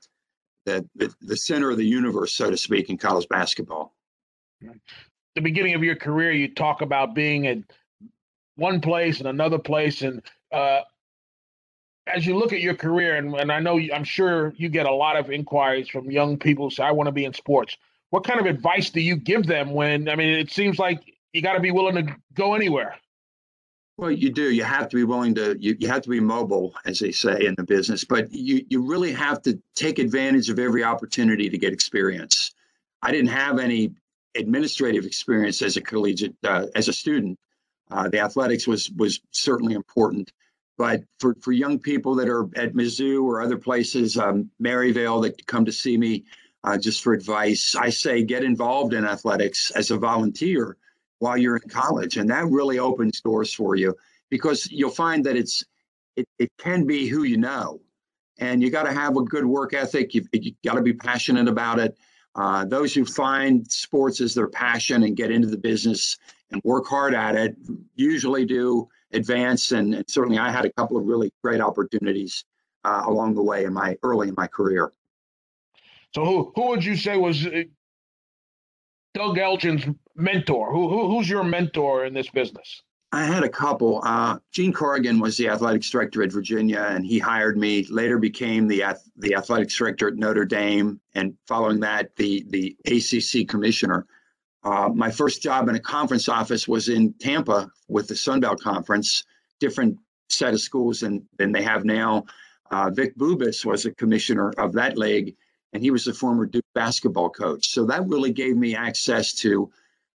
the, 0.65 1.15
the, 1.21 1.37
center 1.37 1.71
of 1.71 1.77
the 1.77 1.85
universe, 1.85 2.35
so 2.35 2.49
to 2.49 2.57
speak, 2.57 2.89
in 2.89 2.97
college 2.97 3.29
basketball. 3.29 3.97
The 5.35 5.41
beginning 5.41 5.75
of 5.75 5.83
your 5.83 5.97
career, 5.97 6.31
you 6.31 6.55
talk 6.55 6.83
about 6.83 7.15
being 7.15 7.49
at 7.49 7.59
one 8.55 8.81
place 8.81 9.19
and 9.19 9.27
another 9.27 9.59
place, 9.59 10.03
and 10.03 10.23
uh, 10.53 10.83
as 12.07 12.27
you 12.27 12.37
look 12.37 12.53
at 12.53 12.61
your 12.61 12.75
career, 12.75 13.17
and, 13.17 13.35
and 13.35 13.51
I 13.51 13.61
know 13.61 13.81
I'm 13.93 14.05
sure 14.05 14.53
you 14.57 14.69
get 14.69 14.87
a 14.87 14.93
lot 14.93 15.17
of 15.17 15.31
inquiries 15.31 15.89
from 15.89 16.11
young 16.11 16.39
people 16.39 16.67
who 16.67 16.71
say, 16.71 16.85
"I 16.85 16.93
want 16.93 17.09
to 17.09 17.13
be 17.13 17.25
in 17.25 17.35
sports." 17.35 17.77
What 18.11 18.25
kind 18.25 18.39
of 18.39 18.47
advice 18.47 18.91
do 18.91 19.01
you 19.01 19.17
give 19.17 19.47
them 19.47 19.73
when? 19.73 20.09
I 20.09 20.17
mean, 20.17 20.39
it 20.39 20.53
seems 20.53 20.79
like 20.79 21.01
you 21.33 21.43
got 21.43 21.55
to 21.55 21.61
be 21.61 21.71
willing 21.71 22.07
to 22.07 22.15
go 22.35 22.55
anywhere. 22.55 22.97
Well, 24.03 24.11
you 24.11 24.31
do. 24.31 24.51
You 24.51 24.65
have 24.65 24.89
to 24.89 24.97
be 24.97 25.05
willing 25.05 25.37
to. 25.37 25.57
You, 25.61 25.77
you 25.79 25.87
have 25.87 26.03
to 26.03 26.09
be 26.09 26.19
mobile, 26.19 26.75
as 26.85 26.99
they 26.99 27.13
say 27.13 27.45
in 27.47 27.55
the 27.57 27.63
business. 27.63 28.03
But 28.03 28.33
you 28.33 28.67
you 28.69 28.85
really 28.85 29.13
have 29.13 29.41
to 29.43 29.63
take 29.77 30.01
advantage 30.01 30.51
of 30.51 30.59
every 30.59 30.83
opportunity 30.83 31.49
to 31.49 31.57
get 31.57 31.73
experience. 31.73 32.51
I 33.01 33.13
didn't 33.13 33.29
have 33.29 33.61
any 33.61 33.93
administrative 34.37 35.05
experience 35.05 35.63
as 35.63 35.77
a 35.77 35.81
collegiate 35.81 36.35
uh, 36.43 36.67
as 36.75 36.89
a 36.89 36.93
student. 36.93 37.39
Uh, 37.93 38.09
the 38.09 38.19
athletics 38.19 38.67
was 38.67 38.91
was 38.91 39.21
certainly 39.31 39.75
important, 39.75 40.33
but 40.77 41.05
for 41.21 41.37
for 41.41 41.53
young 41.53 41.79
people 41.79 42.17
that 42.17 42.29
are 42.29 42.49
at 42.57 42.75
Mizzou 42.75 43.23
or 43.23 43.41
other 43.41 43.57
places, 43.57 44.19
um, 44.19 44.51
Maryville 44.61 45.23
that 45.23 45.47
come 45.47 45.65
to 45.67 45.73
see 45.73 45.97
me 45.97 46.25
uh, 46.65 46.77
just 46.77 47.05
for 47.05 47.13
advice, 47.13 47.77
I 47.77 47.91
say 47.91 48.25
get 48.25 48.43
involved 48.43 48.95
in 48.95 49.05
athletics 49.05 49.71
as 49.77 49.93
a 49.93 49.97
volunteer 49.97 50.77
while 51.23 51.39
you're 51.39 51.57
in 51.57 51.69
college. 51.69 52.17
And 52.17 52.29
that 52.31 52.47
really 52.47 52.81
opens 52.81 53.21
doors 53.21 53.55
for 53.55 53.77
you 53.77 53.95
because 54.29 54.69
you'll 54.73 54.91
find 54.91 55.25
that 55.25 55.37
it's 55.37 55.65
it, 56.17 56.27
it 56.41 56.51
can 56.59 56.85
be 56.85 57.07
who 57.07 57.23
you 57.23 57.37
know. 57.37 57.81
And 58.39 58.61
you 58.61 58.71
got 58.71 58.83
to 58.85 58.93
have 58.93 59.17
a 59.17 59.23
good 59.23 59.47
work 59.47 59.73
ethic. 59.73 60.15
You've, 60.15 60.27
you 60.33 60.53
got 60.65 60.75
to 60.75 60.83
be 60.83 60.93
passionate 60.93 61.47
about 61.47 61.79
it. 61.79 61.97
Uh, 62.35 62.65
those 62.65 62.93
who 62.93 63.05
find 63.05 63.71
sports 63.71 64.21
as 64.21 64.35
their 64.35 64.49
passion 64.49 65.05
and 65.05 65.17
get 65.17 65.31
into 65.31 65.47
the 65.47 65.57
business 65.57 66.19
and 66.51 66.61
work 66.65 66.87
hard 66.89 67.15
at 67.15 67.37
it 67.37 67.57
usually 67.95 68.45
do 68.45 68.89
advance. 69.13 69.71
And, 69.71 69.95
and 69.95 70.05
certainly, 70.11 70.39
I 70.39 70.51
had 70.51 70.65
a 70.65 70.73
couple 70.73 70.97
of 70.97 71.05
really 71.05 71.33
great 71.41 71.61
opportunities 71.61 72.45
uh, 72.85 73.05
along 73.07 73.35
the 73.35 73.43
way 73.45 73.65
in 73.65 73.73
my 73.73 73.97
early 74.03 74.29
in 74.29 74.35
my 74.37 74.49
career. 74.49 74.93
So, 76.17 76.25
who 76.25 76.53
who 76.57 76.69
would 76.71 76.85
you 76.85 76.97
say 76.97 77.17
was 77.17 77.47
uh, 77.47 77.63
Doug 79.15 79.39
Elgin's 79.39 79.85
mentor? 80.17 80.73
Who, 80.73 80.89
who 80.89 81.09
who's 81.09 81.29
your 81.29 81.45
mentor 81.45 82.05
in 82.05 82.15
this 82.15 82.31
business? 82.31 82.83
I 83.15 83.25
had 83.25 83.45
a 83.45 83.49
couple. 83.49 84.01
Uh, 84.05 84.39
Gene 84.53 84.73
Corrigan 84.73 85.21
was 85.21 85.37
the 85.37 85.49
athletics 85.49 85.91
director 85.91 86.23
at 86.23 86.33
Virginia, 86.33 86.87
and 86.89 87.05
he 87.05 87.19
hired 87.19 87.59
me. 87.59 87.85
Later, 87.91 88.19
became 88.19 88.67
the 88.67 88.83
the 89.17 89.35
athletics 89.35 89.77
director 89.77 90.09
at 90.09 90.17
Notre 90.17 90.47
Dame, 90.47 90.99
and 91.15 91.35
following 91.47 91.81
that, 91.81 92.17
the 92.17 92.47
the 92.49 92.77
ACC 92.87 93.47
commissioner. 93.47 94.07
Uh, 94.65 94.89
my 94.95 95.11
first 95.11 95.43
job 95.43 95.69
in 95.69 95.75
a 95.75 95.81
conference 95.81 96.29
office 96.29 96.67
was 96.67 96.89
in 96.89 97.13
Tampa 97.15 97.71
with 97.89 98.09
the 98.09 98.17
Sun 98.17 98.41
Belt 98.41 98.61
Conference, 98.61 99.25
different 99.61 99.99
set 100.31 100.55
of 100.55 100.61
schools 100.61 101.01
than 101.01 101.27
than 101.37 101.53
they 101.53 101.63
have 101.63 101.85
now. 101.85 102.25
Uh, 102.71 102.89
Vic 102.89 103.15
Bubas 103.19 103.67
was 103.67 103.85
a 103.85 103.93
commissioner 103.93 104.53
of 104.57 104.73
that 104.73 104.97
league, 104.97 105.37
and 105.75 105.83
he 105.83 105.91
was 105.91 106.07
a 106.07 106.15
former 106.15 106.47
Duke 106.47 106.65
basketball 106.75 107.29
coach. 107.29 107.69
So 107.69 107.85
that 107.85 108.09
really 108.09 108.33
gave 108.33 108.57
me 108.57 108.75
access 108.75 109.35
to 109.35 109.71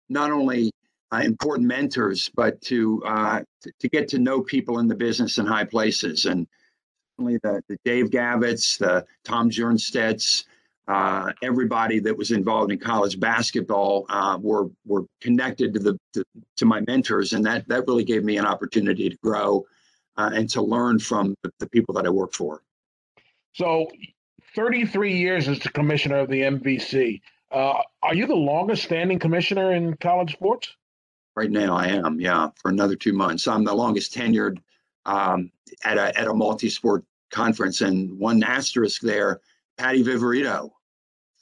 not 0.08 0.30
only 0.30 0.72
uh, 1.12 1.18
important 1.18 1.68
mentors, 1.68 2.30
but 2.34 2.60
to, 2.62 3.02
uh, 3.04 3.40
to, 3.62 3.72
to 3.80 3.88
get 3.88 4.08
to 4.08 4.18
know 4.18 4.40
people 4.40 4.78
in 4.78 4.88
the 4.88 4.94
business 4.94 5.38
in 5.38 5.46
high 5.46 5.64
places, 5.64 6.26
and 6.26 6.46
certainly 7.16 7.38
the, 7.42 7.62
the 7.68 7.78
Dave 7.84 8.10
Gavitts, 8.10 8.78
the 8.78 9.04
Tom 9.24 9.50
Jernstedts, 9.50 10.44
uh, 10.88 11.32
everybody 11.42 11.98
that 11.98 12.16
was 12.16 12.30
involved 12.30 12.70
in 12.70 12.78
college 12.78 13.18
basketball 13.18 14.06
uh, 14.08 14.38
were 14.40 14.68
were 14.86 15.04
connected 15.20 15.74
to 15.74 15.80
the 15.80 15.98
to, 16.12 16.24
to, 16.56 16.64
my 16.64 16.80
mentors, 16.86 17.32
and 17.32 17.44
that 17.44 17.66
that 17.68 17.84
really 17.88 18.04
gave 18.04 18.22
me 18.22 18.36
an 18.36 18.46
opportunity 18.46 19.08
to 19.08 19.16
grow 19.16 19.64
uh, 20.16 20.30
and 20.32 20.48
to 20.50 20.62
learn 20.62 20.98
from 20.98 21.34
the, 21.42 21.50
the 21.58 21.68
people 21.68 21.92
that 21.94 22.06
I 22.06 22.10
work 22.10 22.32
for. 22.34 22.62
So 23.54 23.90
33 24.54 25.16
years 25.16 25.48
as 25.48 25.58
the 25.58 25.70
commissioner 25.70 26.18
of 26.18 26.28
the 26.28 26.42
MVC. 26.42 27.20
Uh, 27.56 27.80
are 28.02 28.14
you 28.14 28.26
the 28.26 28.34
longest 28.34 28.82
standing 28.82 29.18
commissioner 29.18 29.72
in 29.72 29.96
college 29.96 30.34
sports? 30.34 30.76
Right 31.34 31.50
now, 31.50 31.74
I 31.74 31.86
am. 31.86 32.20
Yeah, 32.20 32.50
for 32.60 32.70
another 32.70 32.96
two 32.96 33.14
months. 33.14 33.48
I'm 33.48 33.64
the 33.64 33.72
longest 33.72 34.14
tenured 34.14 34.58
um, 35.06 35.50
at 35.82 35.96
a 35.96 36.18
at 36.18 36.28
a 36.28 36.34
multi-sport 36.34 37.04
conference, 37.30 37.80
and 37.80 38.18
one 38.18 38.42
asterisk 38.42 39.00
there. 39.00 39.40
Patty 39.78 40.04
Viverito, 40.04 40.70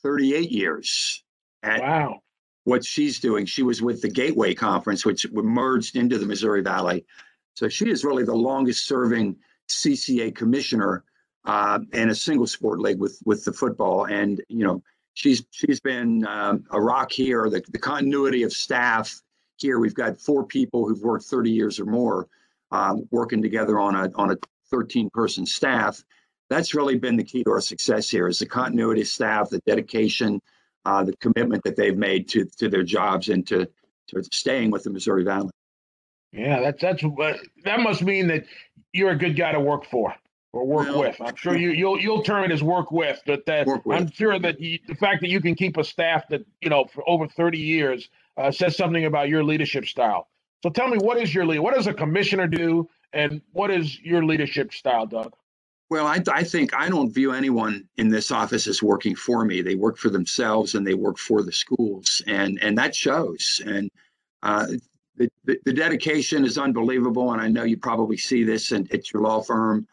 38 0.04 0.52
years. 0.52 1.24
wow. 1.64 2.20
What 2.62 2.84
she's 2.84 3.18
doing, 3.18 3.44
she 3.44 3.64
was 3.64 3.82
with 3.82 4.00
the 4.00 4.08
Gateway 4.08 4.54
Conference, 4.54 5.04
which 5.04 5.26
merged 5.32 5.96
into 5.96 6.18
the 6.18 6.26
Missouri 6.26 6.62
Valley. 6.62 7.04
So 7.54 7.68
she 7.68 7.90
is 7.90 8.04
really 8.04 8.24
the 8.24 8.34
longest 8.36 8.86
serving 8.86 9.36
CCA 9.68 10.34
commissioner 10.34 11.04
uh, 11.44 11.80
and 11.92 12.10
a 12.10 12.14
single 12.14 12.46
sport 12.46 12.78
league 12.78 13.00
with 13.00 13.18
with 13.24 13.44
the 13.44 13.52
football. 13.52 14.04
And 14.04 14.40
you 14.48 14.64
know, 14.64 14.82
she's 15.14 15.44
she's 15.50 15.80
been 15.80 16.26
um, 16.26 16.64
a 16.70 16.80
rock 16.80 17.10
here. 17.10 17.48
The, 17.48 17.62
the 17.70 17.78
continuity 17.78 18.42
of 18.42 18.52
staff 18.52 19.22
here. 19.56 19.78
We've 19.78 19.94
got 19.94 20.18
four 20.18 20.44
people 20.44 20.86
who've 20.86 21.00
worked 21.00 21.24
30 21.24 21.50
years 21.50 21.80
or 21.80 21.86
more 21.86 22.28
uh, 22.70 22.96
working 23.10 23.40
together 23.40 23.78
on 23.78 23.94
a 23.94 24.10
on 24.16 24.32
a 24.32 24.36
13 24.70 25.08
person 25.10 25.46
staff. 25.46 26.02
That's 26.50 26.74
really 26.74 26.98
been 26.98 27.16
the 27.16 27.24
key 27.24 27.42
to 27.44 27.50
our 27.50 27.60
success 27.60 28.10
here 28.10 28.28
is 28.28 28.38
the 28.38 28.46
continuity 28.46 29.00
of 29.00 29.08
staff, 29.08 29.48
the 29.48 29.60
dedication, 29.66 30.42
uh, 30.84 31.02
the 31.02 31.16
commitment 31.16 31.64
that 31.64 31.76
they've 31.76 31.96
made 31.96 32.28
to 32.30 32.44
to 32.58 32.68
their 32.68 32.82
jobs 32.82 33.28
and 33.28 33.46
to 33.46 33.68
to 34.08 34.22
staying 34.32 34.70
with 34.70 34.84
the 34.84 34.90
Missouri 34.90 35.24
Valley. 35.24 35.50
Yeah, 36.32 36.60
that's 36.60 36.82
that's 36.82 37.02
that 37.64 37.80
must 37.80 38.02
mean 38.02 38.26
that 38.26 38.44
you're 38.92 39.10
a 39.10 39.18
good 39.18 39.36
guy 39.36 39.52
to 39.52 39.60
work 39.60 39.86
for 39.86 40.14
or 40.54 40.64
work 40.64 40.88
well, 40.88 41.00
with. 41.00 41.20
I'm 41.20 41.34
sure 41.34 41.56
you 41.56 41.70
you'll 41.70 42.00
you'll 42.00 42.22
term 42.22 42.44
it 42.44 42.52
as 42.52 42.62
work 42.62 42.92
with, 42.92 43.20
but 43.26 43.44
that 43.46 43.66
with. 43.66 43.80
I'm 43.90 44.10
sure 44.10 44.38
that 44.38 44.60
you, 44.60 44.78
the 44.86 44.94
fact 44.94 45.20
that 45.22 45.28
you 45.28 45.40
can 45.40 45.54
keep 45.54 45.76
a 45.76 45.84
staff 45.84 46.28
that 46.28 46.42
you 46.60 46.70
know 46.70 46.84
for 46.84 47.08
over 47.08 47.26
30 47.26 47.58
years 47.58 48.08
uh, 48.36 48.50
says 48.50 48.76
something 48.76 49.04
about 49.04 49.28
your 49.28 49.42
leadership 49.42 49.86
style. 49.86 50.28
So 50.62 50.70
tell 50.70 50.88
me, 50.88 50.98
what 50.98 51.18
is 51.18 51.34
your 51.34 51.44
lead? 51.44 51.58
What 51.58 51.74
does 51.74 51.88
a 51.88 51.94
commissioner 51.94 52.46
do, 52.46 52.88
and 53.12 53.42
what 53.52 53.70
is 53.70 54.00
your 54.00 54.24
leadership 54.24 54.72
style, 54.72 55.06
Doug? 55.06 55.34
Well, 55.90 56.06
I, 56.06 56.22
I 56.32 56.42
think 56.44 56.72
I 56.72 56.88
don't 56.88 57.12
view 57.12 57.32
anyone 57.32 57.86
in 57.98 58.08
this 58.08 58.30
office 58.30 58.66
as 58.66 58.82
working 58.82 59.14
for 59.14 59.44
me. 59.44 59.60
They 59.60 59.74
work 59.74 59.98
for 59.98 60.08
themselves 60.08 60.74
and 60.74 60.86
they 60.86 60.94
work 60.94 61.18
for 61.18 61.42
the 61.42 61.52
schools, 61.52 62.22
and 62.26 62.62
and 62.62 62.78
that 62.78 62.94
shows. 62.94 63.60
And 63.66 63.90
uh, 64.42 64.66
the, 65.16 65.28
the, 65.44 65.58
the 65.64 65.72
dedication 65.72 66.44
is 66.44 66.58
unbelievable. 66.58 67.32
And 67.32 67.40
I 67.40 67.48
know 67.48 67.64
you 67.64 67.76
probably 67.76 68.16
see 68.16 68.44
this 68.44 68.72
in, 68.72 68.88
at 68.92 69.12
your 69.12 69.22
law 69.22 69.42
firm 69.42 69.86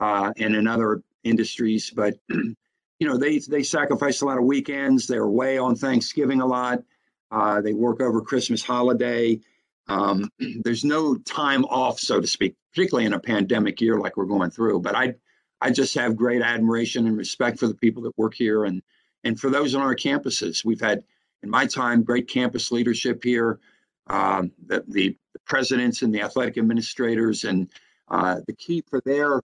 uh, 0.00 0.32
and 0.36 0.54
in 0.54 0.66
other 0.66 1.02
industries. 1.24 1.90
But 1.90 2.14
you 2.28 2.56
know, 3.00 3.16
they 3.16 3.38
they 3.38 3.62
sacrifice 3.62 4.20
a 4.20 4.26
lot 4.26 4.38
of 4.38 4.44
weekends. 4.44 5.06
They're 5.06 5.22
away 5.22 5.58
on 5.58 5.74
Thanksgiving 5.74 6.40
a 6.40 6.46
lot. 6.46 6.82
Uh, 7.30 7.60
they 7.60 7.72
work 7.72 8.00
over 8.00 8.20
Christmas 8.20 8.62
holiday. 8.62 9.40
Um, 9.88 10.30
there's 10.62 10.84
no 10.84 11.16
time 11.16 11.64
off, 11.66 11.98
so 11.98 12.20
to 12.20 12.26
speak, 12.26 12.56
particularly 12.72 13.06
in 13.06 13.12
a 13.12 13.20
pandemic 13.20 13.80
year 13.80 13.98
like 13.98 14.16
we're 14.16 14.24
going 14.24 14.50
through. 14.50 14.80
But 14.80 14.94
I, 14.94 15.14
I 15.60 15.70
just 15.70 15.94
have 15.94 16.16
great 16.16 16.42
admiration 16.42 17.06
and 17.06 17.16
respect 17.16 17.58
for 17.58 17.66
the 17.66 17.74
people 17.74 18.02
that 18.04 18.16
work 18.16 18.34
here 18.34 18.64
and 18.64 18.82
and 19.24 19.38
for 19.38 19.50
those 19.50 19.74
on 19.74 19.82
our 19.82 19.96
campuses. 19.96 20.64
We've 20.64 20.80
had, 20.80 21.02
in 21.42 21.50
my 21.50 21.66
time, 21.66 22.02
great 22.02 22.28
campus 22.28 22.70
leadership 22.70 23.22
here. 23.22 23.58
Um, 24.06 24.52
the, 24.66 24.84
the, 24.88 25.16
presidents 25.44 26.02
and 26.02 26.14
the 26.14 26.20
athletic 26.20 26.58
administrators, 26.58 27.44
and 27.44 27.70
uh, 28.08 28.40
the 28.46 28.52
key 28.52 28.84
for 28.90 29.00
their 29.06 29.40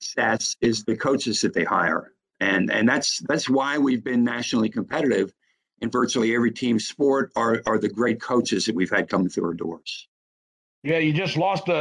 success 0.00 0.56
is 0.60 0.84
the 0.84 0.96
coaches 0.96 1.40
that 1.40 1.54
they 1.54 1.64
hire, 1.64 2.12
and 2.40 2.70
and 2.70 2.88
that's 2.88 3.20
that's 3.28 3.48
why 3.48 3.78
we've 3.78 4.04
been 4.04 4.24
nationally 4.24 4.68
competitive 4.68 5.32
in 5.80 5.90
virtually 5.90 6.34
every 6.34 6.50
team 6.50 6.78
sport 6.78 7.30
are, 7.36 7.62
are 7.66 7.78
the 7.78 7.88
great 7.88 8.20
coaches 8.20 8.66
that 8.66 8.74
we've 8.74 8.90
had 8.90 9.08
coming 9.08 9.28
through 9.28 9.46
our 9.46 9.54
doors. 9.54 10.08
Yeah, 10.82 10.98
you 10.98 11.12
just 11.12 11.36
lost 11.36 11.68
a, 11.68 11.72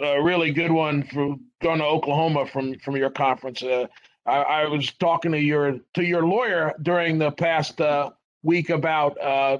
a 0.00 0.22
really 0.22 0.52
good 0.52 0.70
one 0.70 1.02
for 1.04 1.36
going 1.60 1.78
to 1.78 1.84
Oklahoma 1.84 2.46
from 2.46 2.78
from 2.78 2.96
your 2.96 3.10
conference. 3.10 3.62
Uh, 3.62 3.86
I, 4.26 4.36
I, 4.36 4.68
was 4.68 4.92
talking 4.92 5.32
to 5.32 5.40
your 5.40 5.80
to 5.94 6.04
your 6.04 6.24
lawyer 6.24 6.72
during 6.80 7.18
the 7.18 7.32
past 7.32 7.80
uh, 7.80 8.10
week 8.42 8.70
about 8.70 9.20
uh, 9.20 9.58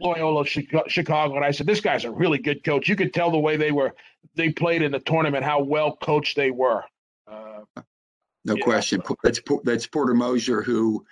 Loyola 0.00 0.46
Chicago, 0.46 1.34
and 1.34 1.44
I 1.44 1.50
said 1.50 1.66
this 1.66 1.80
guy's 1.80 2.04
a 2.04 2.10
really 2.10 2.38
good 2.38 2.62
coach. 2.62 2.88
You 2.88 2.94
could 2.94 3.12
tell 3.12 3.32
the 3.32 3.38
way 3.38 3.56
they 3.56 3.72
were 3.72 3.94
they 4.34 4.50
played 4.50 4.82
in 4.82 4.92
the 4.92 5.00
tournament 5.00 5.44
how 5.44 5.62
well 5.62 5.96
coached 5.96 6.36
they 6.36 6.50
were. 6.50 6.82
Uh, 7.26 7.60
no 8.44 8.56
yeah. 8.56 8.64
question. 8.64 9.02
That's 9.22 9.40
that's 9.64 9.86
Porter 9.86 10.14
Moser 10.14 10.62
who 10.62 11.04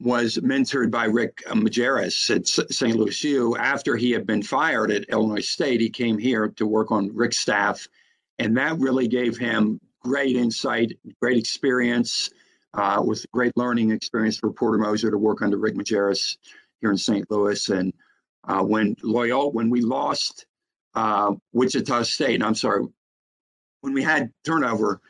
was 0.00 0.38
mentored 0.38 0.90
by 0.90 1.04
Rick 1.04 1.42
Majerus 1.48 2.34
at 2.34 2.48
St. 2.48 2.96
Louis 2.96 3.24
U. 3.24 3.56
After 3.56 3.96
he 3.96 4.10
had 4.10 4.26
been 4.26 4.42
fired 4.42 4.90
at 4.90 5.04
Illinois 5.10 5.46
State, 5.46 5.80
he 5.80 5.90
came 5.90 6.18
here 6.18 6.48
to 6.56 6.66
work 6.66 6.90
on 6.90 7.14
Rick's 7.14 7.40
staff, 7.40 7.86
and 8.38 8.56
that 8.56 8.78
really 8.78 9.08
gave 9.08 9.36
him 9.36 9.78
great 10.00 10.36
insight, 10.36 10.92
great 11.20 11.36
experience. 11.36 12.30
Uh, 12.72 13.02
was 13.04 13.24
a 13.24 13.28
great 13.32 13.56
learning 13.56 13.90
experience 13.90 14.36
for 14.38 14.52
Porter 14.52 14.78
Moser 14.78 15.10
to 15.10 15.18
work 15.18 15.42
under 15.42 15.58
Rick 15.58 15.74
Majerus 15.74 16.36
here 16.80 16.92
in 16.92 16.96
St. 16.96 17.28
Louis. 17.28 17.68
And 17.68 17.92
uh, 18.44 18.62
when 18.62 18.94
Loyola, 19.02 19.48
when 19.48 19.70
we 19.70 19.80
lost 19.80 20.46
uh, 20.94 21.34
Wichita 21.52 22.02
State, 22.02 22.34
and 22.34 22.44
I'm 22.44 22.54
sorry, 22.54 22.86
when 23.80 23.92
we 23.92 24.02
had 24.02 24.30
turnover, 24.44 25.00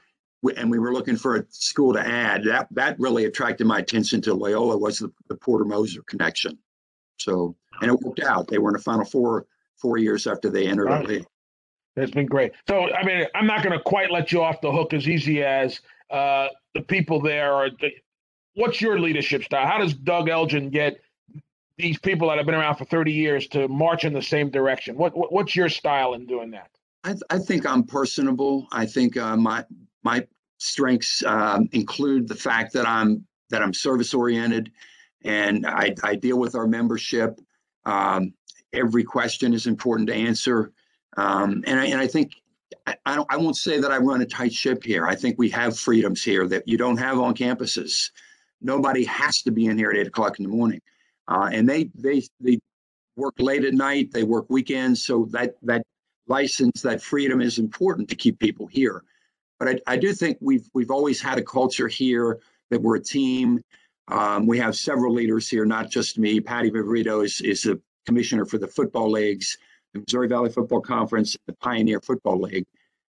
and 0.56 0.70
we 0.70 0.78
were 0.78 0.92
looking 0.92 1.16
for 1.16 1.37
a 1.37 1.44
school 1.50 1.92
to 1.92 2.00
add. 2.00 2.44
That 2.44 2.68
that 2.72 2.99
really 2.99 3.26
attracted 3.26 3.66
my 3.66 3.78
attention 3.78 4.20
to 4.22 4.34
Loyola 4.34 4.76
was 4.76 4.99
the, 4.99 5.12
the 5.28 5.37
Porter 5.37 5.64
Moser 5.64 6.02
connection. 6.02 6.58
So 7.18 7.56
and 7.82 7.90
it 7.90 8.00
worked 8.00 8.20
out. 8.20 8.49
They 8.49 8.58
were 8.58 8.70
in 8.70 8.75
the 8.75 8.82
Final 8.82 9.04
Four 9.04 9.46
four 9.76 9.99
years 9.99 10.26
after 10.26 10.49
they 10.50 10.66
entered 10.66 10.87
right. 10.87 11.06
the 11.06 11.14
league. 11.14 11.26
It's 11.96 12.12
been 12.12 12.26
great. 12.26 12.52
So 12.68 12.90
I 12.92 13.04
mean, 13.04 13.26
I'm 13.34 13.46
not 13.46 13.62
going 13.62 13.76
to 13.76 13.82
quite 13.82 14.10
let 14.10 14.32
you 14.32 14.42
off 14.42 14.60
the 14.60 14.72
hook 14.72 14.94
as 14.94 15.08
easy 15.08 15.42
as 15.42 15.80
uh, 16.10 16.49
the 16.75 16.82
people 16.82 17.20
there 17.20 17.52
are. 17.52 17.70
The, 17.70 17.90
what's 18.54 18.80
your 18.80 18.99
leadership 18.99 19.44
style? 19.44 19.66
How 19.66 19.78
does 19.78 19.94
Doug 19.94 20.28
Elgin 20.28 20.70
get 20.70 21.00
these 21.80 21.99
people 21.99 22.28
that 22.28 22.37
have 22.37 22.46
been 22.46 22.54
around 22.54 22.76
for 22.76 22.84
30 22.84 23.12
years 23.12 23.46
to 23.49 23.68
march 23.68 24.04
in 24.04 24.12
the 24.12 24.22
same 24.22 24.50
direction? 24.50 24.96
What, 24.96 25.16
what 25.16 25.32
what's 25.32 25.56
your 25.56 25.68
style 25.68 26.14
in 26.14 26.26
doing 26.26 26.50
that? 26.52 26.70
I, 27.04 27.10
th- 27.10 27.22
I 27.30 27.38
think 27.38 27.66
I'm 27.66 27.84
personable. 27.84 28.66
I 28.72 28.87
think 28.87 29.16
uh, 29.16 29.37
my 29.37 29.64
my 30.02 30.26
strengths 30.58 31.25
um, 31.25 31.68
include 31.72 32.28
the 32.28 32.34
fact 32.34 32.72
that 32.75 32.87
I'm 32.87 33.26
that 33.50 33.62
I'm 33.62 33.75
service 33.75 34.14
oriented, 34.14 34.70
and 35.25 35.66
I, 35.66 35.94
I, 36.04 36.14
deal 36.14 36.38
with 36.38 36.54
our 36.54 36.66
membership. 36.66 37.40
Um, 37.84 38.32
every 38.72 39.02
question 39.02 39.52
is 39.52 39.66
important 39.66 40.08
to 40.08 40.14
answer, 40.14 40.72
um, 41.16 41.64
and 41.66 41.80
I, 41.80 41.87
and 41.87 42.00
I 42.00 42.06
think 42.06 42.32
I, 42.87 42.96
I, 43.06 43.16
don't, 43.16 43.26
I 43.32 43.37
won't 43.37 43.56
say 43.56 43.80
that 43.80 43.90
I 43.90 43.99
run 43.99 44.20
a 44.20 44.26
tight 44.26 44.52
ship 44.52 44.84
here. 44.84 45.06
I 45.06 45.14
think 45.14 45.38
we 45.38 45.49
have 45.50 45.76
freedoms 45.76 46.22
here 46.22 46.46
that 46.49 46.68
you 46.68 46.78
don't 46.78 46.96
have 46.99 47.18
on 47.18 47.34
campuses. 47.34 48.10
Nobody 48.60 49.04
has 49.04 49.42
to 49.42 49.50
be 49.50 49.66
in 49.66 49.78
here 49.78 49.90
at 49.90 49.96
eight 49.96 50.06
o'clock 50.06 50.38
in 50.38 50.44
the 50.44 50.50
morning, 50.50 50.80
uh, 51.30 51.49
and 51.52 51.68
they 51.68 51.90
they 51.94 52.22
they 52.40 52.58
work 53.16 53.34
late 53.38 53.64
at 53.64 53.75
night. 53.75 54.10
They 54.12 54.25
work 54.25 54.46
weekends, 54.49 55.04
so 55.04 55.26
that 55.30 55.54
that 55.62 55.82
license, 56.26 56.82
that 56.82 57.00
freedom 57.00 57.40
is 57.40 57.58
important 57.58 58.08
to 58.08 58.16
keep 58.16 58.38
people 58.38 58.66
here. 58.66 59.02
But 59.58 59.68
I, 59.68 59.94
I 59.94 59.96
do 59.96 60.12
think 60.12 60.38
we've 60.40 60.68
we've 60.75 60.90
always 60.90 61.20
had 61.20 61.38
a 61.38 61.42
culture 61.42 61.88
here 61.88 62.40
that 62.70 62.82
we're 62.82 62.96
a 62.96 63.02
team. 63.02 63.62
Um, 64.08 64.46
we 64.46 64.58
have 64.58 64.75
several 64.75 65.14
leaders 65.14 65.49
here, 65.49 65.64
not 65.64 65.88
just 65.88 66.18
me. 66.18 66.40
Patty 66.40 66.70
Viverito 66.70 67.25
is 67.25 67.40
is 67.40 67.62
the 67.62 67.80
commissioner 68.06 68.44
for 68.44 68.58
the 68.58 68.66
football 68.66 69.10
leagues, 69.10 69.56
the 69.94 70.00
Missouri 70.00 70.26
Valley 70.26 70.50
Football 70.50 70.80
Conference, 70.80 71.37
the 71.46 71.52
Pioneer 71.54 72.00
Football 72.00 72.40
League, 72.40 72.66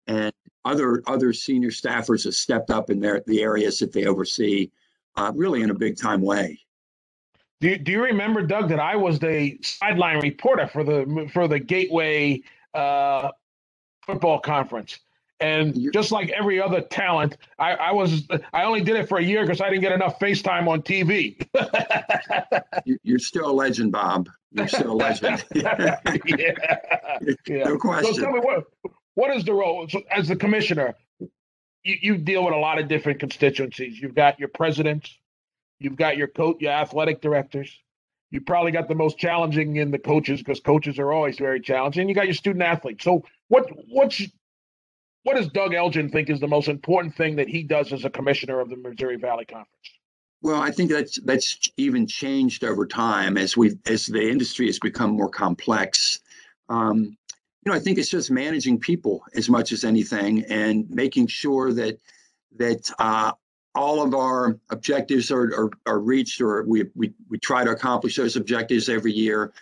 and 0.06 0.32
other 0.64 1.02
other 1.08 1.32
senior 1.32 1.70
staffers 1.70 2.24
have 2.24 2.34
stepped 2.34 2.70
up 2.70 2.90
in 2.90 3.00
their 3.00 3.22
the 3.26 3.42
areas 3.42 3.80
that 3.80 3.92
they 3.92 4.04
oversee, 4.06 4.70
uh, 5.16 5.32
really 5.34 5.62
in 5.62 5.70
a 5.70 5.74
big 5.74 5.96
time 5.96 6.20
way. 6.20 6.63
Do 7.64 7.70
you, 7.70 7.78
do 7.78 7.92
you 7.92 8.02
remember, 8.04 8.42
Doug, 8.42 8.68
that 8.68 8.78
I 8.78 8.94
was 8.96 9.18
the 9.18 9.58
sideline 9.62 10.20
reporter 10.20 10.66
for 10.66 10.84
the 10.84 11.30
for 11.32 11.48
the 11.48 11.58
Gateway 11.58 12.42
uh, 12.74 13.30
football 14.06 14.38
conference? 14.38 14.98
And 15.40 15.90
just 15.94 16.12
like 16.12 16.28
every 16.28 16.60
other 16.60 16.82
talent, 16.82 17.38
I, 17.58 17.72
I 17.72 17.92
was 17.92 18.28
I 18.52 18.64
only 18.64 18.82
did 18.82 18.96
it 18.96 19.08
for 19.08 19.16
a 19.16 19.24
year 19.24 19.40
because 19.44 19.62
I 19.62 19.70
didn't 19.70 19.80
get 19.80 19.92
enough 19.92 20.18
FaceTime 20.20 20.68
on 20.68 20.82
TV. 20.82 21.40
You're 23.02 23.18
still 23.18 23.50
a 23.50 23.52
legend, 23.52 23.92
Bob. 23.92 24.28
You're 24.52 24.68
still 24.68 24.92
a 24.92 24.94
legend. 24.94 25.46
yeah. 25.54 26.00
yeah. 27.46 27.64
No 27.64 27.78
question. 27.78 28.14
So 28.14 28.20
tell 28.20 28.32
me 28.32 28.40
what 28.40 28.64
what 29.14 29.34
is 29.34 29.42
the 29.42 29.54
role 29.54 29.88
so 29.88 30.02
as 30.10 30.28
the 30.28 30.36
commissioner? 30.36 30.96
You, 31.82 31.96
you 32.02 32.18
deal 32.18 32.44
with 32.44 32.52
a 32.52 32.58
lot 32.58 32.78
of 32.78 32.88
different 32.88 33.20
constituencies. 33.20 33.98
You've 33.98 34.14
got 34.14 34.38
your 34.38 34.50
presidents, 34.50 35.18
you've 35.78 35.96
got 35.96 36.16
your 36.16 36.28
coach, 36.28 36.56
your 36.60 36.72
athletic 36.72 37.20
directors. 37.20 37.80
You 38.30 38.40
probably 38.40 38.72
got 38.72 38.88
the 38.88 38.94
most 38.94 39.18
challenging 39.18 39.76
in 39.76 39.90
the 39.90 39.98
coaches 39.98 40.40
because 40.40 40.60
coaches 40.60 40.98
are 40.98 41.12
always 41.12 41.38
very 41.38 41.60
challenging. 41.60 42.08
You 42.08 42.14
got 42.14 42.26
your 42.26 42.34
student 42.34 42.62
athletes. 42.62 43.04
So 43.04 43.22
what 43.48 43.70
what's 43.88 44.22
what 45.22 45.36
does 45.36 45.48
Doug 45.48 45.72
Elgin 45.72 46.10
think 46.10 46.30
is 46.30 46.40
the 46.40 46.48
most 46.48 46.68
important 46.68 47.14
thing 47.14 47.36
that 47.36 47.48
he 47.48 47.62
does 47.62 47.92
as 47.92 48.04
a 48.04 48.10
commissioner 48.10 48.60
of 48.60 48.70
the 48.70 48.76
Missouri 48.76 49.16
Valley 49.16 49.44
Conference? 49.44 49.70
Well, 50.42 50.60
I 50.60 50.70
think 50.70 50.90
that's 50.90 51.18
that's 51.22 51.58
even 51.78 52.06
changed 52.06 52.64
over 52.64 52.86
time 52.86 53.38
as 53.38 53.56
we 53.56 53.78
as 53.86 54.06
the 54.06 54.28
industry 54.28 54.66
has 54.66 54.78
become 54.78 55.12
more 55.12 55.30
complex. 55.30 56.20
Um, 56.68 57.16
you 57.64 57.72
know, 57.72 57.74
I 57.74 57.80
think 57.80 57.96
it's 57.96 58.10
just 58.10 58.30
managing 58.30 58.78
people 58.78 59.22
as 59.34 59.48
much 59.48 59.72
as 59.72 59.84
anything, 59.84 60.44
and 60.50 60.88
making 60.90 61.28
sure 61.28 61.72
that 61.72 61.98
that 62.56 62.90
uh, 62.98 63.32
all 63.74 64.02
of 64.02 64.14
our 64.14 64.58
objectives 64.70 65.30
are, 65.30 65.52
are, 65.54 65.70
are 65.86 65.98
reached, 65.98 66.40
or 66.40 66.62
we, 66.64 66.84
we 66.94 67.12
we 67.28 67.38
try 67.38 67.64
to 67.64 67.70
accomplish 67.70 68.16
those 68.16 68.36
objectives 68.36 68.88
every 68.88 69.12
year. 69.12 69.52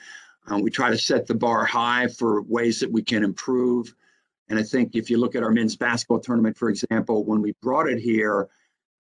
Um, 0.47 0.63
we 0.63 0.71
try 0.71 0.91
to 0.91 0.99
set 0.99 1.27
the 1.27 1.35
bar 1.35 1.65
high 1.65 2.09
for 2.09 2.43
ways 2.43 2.81
that 2.81 2.91
we 2.91 3.03
can 3.03 3.23
improve. 3.23 3.95
And 4.49 4.59
I 4.59 4.63
think 4.65 4.95
if 4.95 5.09
you 5.09 5.19
look 5.19 5.35
at 5.35 5.43
our 5.43 5.51
men's 5.53 5.77
basketball 5.77 6.21
tournament, 6.21 6.59
for 6.59 6.69
example, 6.69 7.25
when 7.25 7.41
we 7.41 7.55
brought 7.63 7.89
it 7.89 7.99
here, 7.99 8.49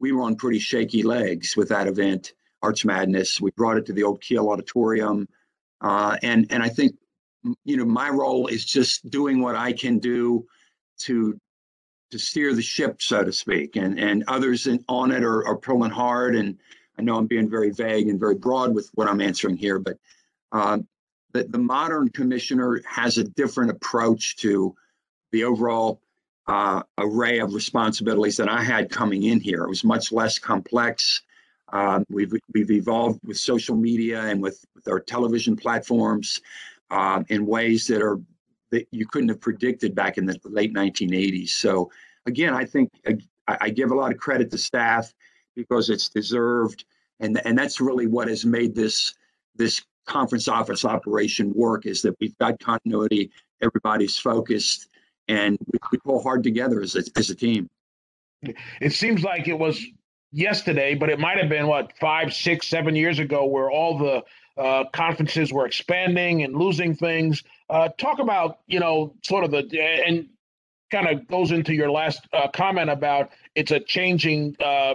we 0.00 0.12
were 0.12 0.23
on 0.23 0.37
pretty 0.37 0.59
shaky 0.59 1.02
legs 1.02 1.57
with 1.57 1.69
that 1.69 1.88
event, 1.88 2.33
Arch 2.62 2.85
Madness. 2.85 3.40
We 3.40 3.50
brought 3.50 3.76
it 3.76 3.87
to 3.87 3.92
the 3.92 4.04
old 4.04 4.21
Kiel 4.21 4.49
Auditorium. 4.49 5.28
Uh, 5.81 6.16
and, 6.23 6.47
and 6.50 6.62
I 6.62 6.69
think, 6.69 6.95
you 7.64 7.76
know, 7.76 7.85
my 7.85 8.09
role 8.09 8.47
is 8.47 8.64
just 8.64 9.11
doing 9.11 9.42
what 9.42 9.57
I 9.57 9.73
can 9.73 9.99
do 9.99 10.47
to 11.00 11.38
to 12.12 12.19
steer 12.19 12.54
the 12.54 12.62
ship, 12.62 13.02
so 13.02 13.25
to 13.25 13.33
speak, 13.33 13.76
and 13.76 13.99
and 13.99 14.23
others 14.28 14.66
in, 14.66 14.85
on 14.88 15.11
it 15.11 15.25
are, 15.25 15.47
are 15.47 15.57
pulling 15.57 15.90
hard. 15.90 16.37
And 16.37 16.59
I 16.99 17.02
know 17.02 17.16
I'm 17.16 17.26
being 17.26 17.50
very 17.50 17.71
vague 17.71 18.09
and 18.09 18.21
very 18.21 18.37
broad 18.37 18.75
with 18.75 18.90
what 18.95 19.09
I'm 19.09 19.21
answering 19.21 19.57
here, 19.57 19.78
but 19.78 19.99
uh, 20.52 20.78
the, 21.33 21.45
the 21.45 21.59
modern 21.59 22.11
commissioner 22.11 22.83
has 22.87 23.19
a 23.19 23.25
different 23.25 23.71
approach 23.71 24.37
to 24.37 24.75
the 25.33 25.45
overall 25.45 26.00
uh, 26.47 26.83
array 26.99 27.38
of 27.38 27.54
responsibilities 27.54 28.37
that 28.37 28.49
I 28.49 28.62
had 28.62 28.90
coming 28.90 29.23
in 29.25 29.40
here. 29.40 29.62
It 29.64 29.69
was 29.69 29.85
much 29.85 30.12
less 30.12 30.38
complex. 30.38 31.23
Um, 31.73 32.04
we've 32.11 32.35
we've 32.52 32.71
evolved 32.71 33.21
with 33.25 33.38
social 33.38 33.76
media 33.76 34.21
and 34.23 34.42
with, 34.42 34.62
with 34.75 34.87
our 34.88 35.00
television 35.00 35.57
platforms 35.57 36.42
uh, 36.90 37.23
in 37.31 37.47
ways 37.47 37.87
that 37.87 38.02
are 38.02 38.21
that 38.73 38.88
you 38.91 39.07
couldn't 39.07 39.29
have 39.29 39.41
predicted 39.41 39.95
back 39.95 40.19
in 40.19 40.26
the 40.26 40.37
late 40.45 40.75
1980s. 40.75 41.50
So 41.50 41.91
again, 42.26 42.55
I 42.55 42.64
think 42.64 42.91
I, 43.07 43.17
I 43.47 43.71
give 43.71 43.93
a 43.93 43.95
lot 43.95 44.11
of 44.11 44.19
credit 44.19 44.50
to 44.50 44.59
staff 44.59 45.12
because 45.55 45.91
it's 45.91 46.09
deserved, 46.09 46.85
and 47.21 47.41
and 47.47 47.57
that's 47.57 47.81
really 47.81 48.09
what 48.09 48.29
has 48.29 48.45
made 48.45 48.75
this 48.75 49.14
this 49.55 49.81
conference 50.07 50.49
office 50.49 50.85
operation 50.85 51.52
work 51.55 51.87
is 51.87 52.02
that 52.02 52.17
we've 52.21 52.37
got 52.38 52.59
continuity, 52.59 53.31
everybody's 53.62 54.17
focused, 54.17 54.88
and 55.29 55.57
we, 55.73 55.79
we 55.93 55.99
pull 55.99 56.21
hard 56.21 56.43
together 56.43 56.81
as 56.81 56.97
a, 56.97 57.02
as 57.17 57.31
a 57.31 57.35
team. 57.37 57.69
It 58.81 58.93
seems 58.93 59.23
like 59.23 59.47
it 59.47 59.57
was 59.57 59.81
yesterday, 60.33 60.95
but 60.95 61.11
it 61.11 61.21
might 61.21 61.38
have 61.38 61.49
been 61.49 61.69
what 61.69 61.93
five, 62.00 62.33
six, 62.33 62.67
seven 62.67 62.97
years 62.97 63.19
ago, 63.21 63.47
where 63.47 63.71
all 63.71 63.97
the 63.97 64.23
uh, 64.56 64.85
conferences 64.92 65.52
were 65.52 65.66
expanding 65.66 66.42
and 66.42 66.54
losing 66.54 66.94
things. 66.94 67.42
Uh, 67.71 67.88
talk 67.99 68.18
about 68.18 68.61
you 68.66 68.80
know 68.80 69.14
sort 69.23 69.44
of 69.44 69.50
the 69.50 69.80
and 70.06 70.28
kind 70.90 71.09
of 71.09 71.26
goes 71.26 71.52
into 71.52 71.75
your 71.75 71.90
last 71.90 72.26
uh, 72.32 72.49
comment 72.49 72.90
about 72.90 73.30
it's 73.54 73.71
a 73.71 73.80
changing 73.80 74.54
uh, 74.62 74.94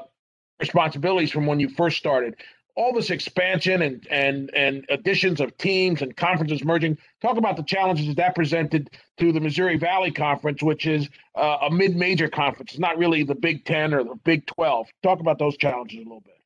responsibilities 0.59 1.31
from 1.31 1.45
when 1.45 1.59
you 1.59 1.69
first 1.69 1.97
started 1.97 2.35
all 2.77 2.93
this 2.93 3.09
expansion 3.09 3.81
and 3.81 4.07
and 4.09 4.51
and 4.55 4.85
additions 4.89 5.41
of 5.41 5.57
teams 5.57 6.01
and 6.01 6.15
conferences 6.15 6.63
merging. 6.63 6.97
Talk 7.21 7.37
about 7.37 7.57
the 7.57 7.63
challenges 7.63 8.13
that 8.15 8.35
presented 8.35 8.91
to 9.17 9.31
the 9.33 9.39
Missouri 9.39 9.77
Valley 9.77 10.11
Conference, 10.11 10.61
which 10.61 10.85
is 10.85 11.09
uh, 11.35 11.57
a 11.63 11.71
mid-major 11.71 12.29
conference. 12.29 12.71
It's 12.71 12.79
not 12.79 12.97
really 12.97 13.23
the 13.23 13.35
Big 13.35 13.65
Ten 13.65 13.93
or 13.93 14.03
the 14.03 14.15
Big 14.23 14.45
Twelve. 14.45 14.87
Talk 15.01 15.19
about 15.19 15.39
those 15.39 15.57
challenges 15.57 15.97
a 15.97 16.03
little 16.03 16.21
bit. 16.21 16.39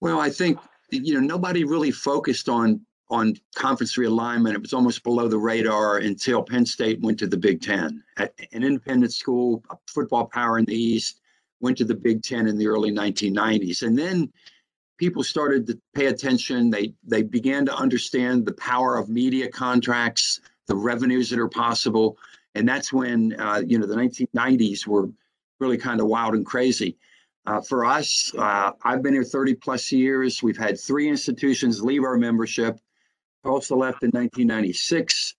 Well, 0.00 0.20
I 0.20 0.28
think 0.28 0.58
you 0.90 1.14
know 1.14 1.20
nobody 1.20 1.64
really 1.64 1.90
focused 1.90 2.48
on 2.48 2.80
on 3.08 3.34
conference 3.54 3.96
realignment. 3.96 4.54
It 4.54 4.62
was 4.62 4.72
almost 4.72 5.04
below 5.04 5.28
the 5.28 5.38
radar 5.38 5.98
until 5.98 6.42
Penn 6.42 6.66
State 6.66 7.00
went 7.00 7.18
to 7.20 7.26
the 7.26 7.36
Big 7.36 7.62
Ten. 7.62 8.02
At 8.16 8.34
an 8.52 8.64
independent 8.64 9.12
school, 9.12 9.62
football 9.86 10.26
power 10.26 10.58
in 10.58 10.64
the 10.64 10.74
East, 10.74 11.20
went 11.60 11.78
to 11.78 11.84
the 11.84 11.94
Big 11.94 12.22
Ten 12.22 12.48
in 12.48 12.58
the 12.58 12.66
early 12.66 12.90
1990s, 12.90 13.82
and 13.82 13.98
then 13.98 14.32
people 14.98 15.22
started 15.22 15.66
to 15.66 15.78
pay 15.94 16.06
attention. 16.06 16.70
They 16.70 16.94
they 17.04 17.22
began 17.22 17.66
to 17.66 17.74
understand 17.74 18.44
the 18.44 18.54
power 18.54 18.96
of 18.96 19.08
media 19.08 19.48
contracts, 19.48 20.40
the 20.66 20.76
revenues 20.76 21.30
that 21.30 21.38
are 21.38 21.48
possible, 21.48 22.18
and 22.54 22.68
that's 22.68 22.92
when 22.92 23.38
uh, 23.38 23.62
you 23.66 23.78
know 23.78 23.86
the 23.86 23.96
1990s 23.96 24.86
were 24.86 25.08
really 25.60 25.78
kind 25.78 26.00
of 26.00 26.06
wild 26.06 26.34
and 26.34 26.44
crazy. 26.44 26.96
Uh, 27.46 27.60
for 27.60 27.84
us, 27.84 28.32
uh, 28.36 28.72
I've 28.82 29.02
been 29.02 29.12
here 29.14 29.24
30 29.24 29.54
plus 29.54 29.92
years. 29.92 30.42
We've 30.42 30.56
had 30.56 30.80
three 30.80 31.08
institutions 31.08 31.82
leave 31.82 32.02
our 32.02 32.16
membership. 32.16 32.78
Tulsa 33.44 33.74
left 33.74 34.02
in 34.02 34.10
1996. 34.10 35.36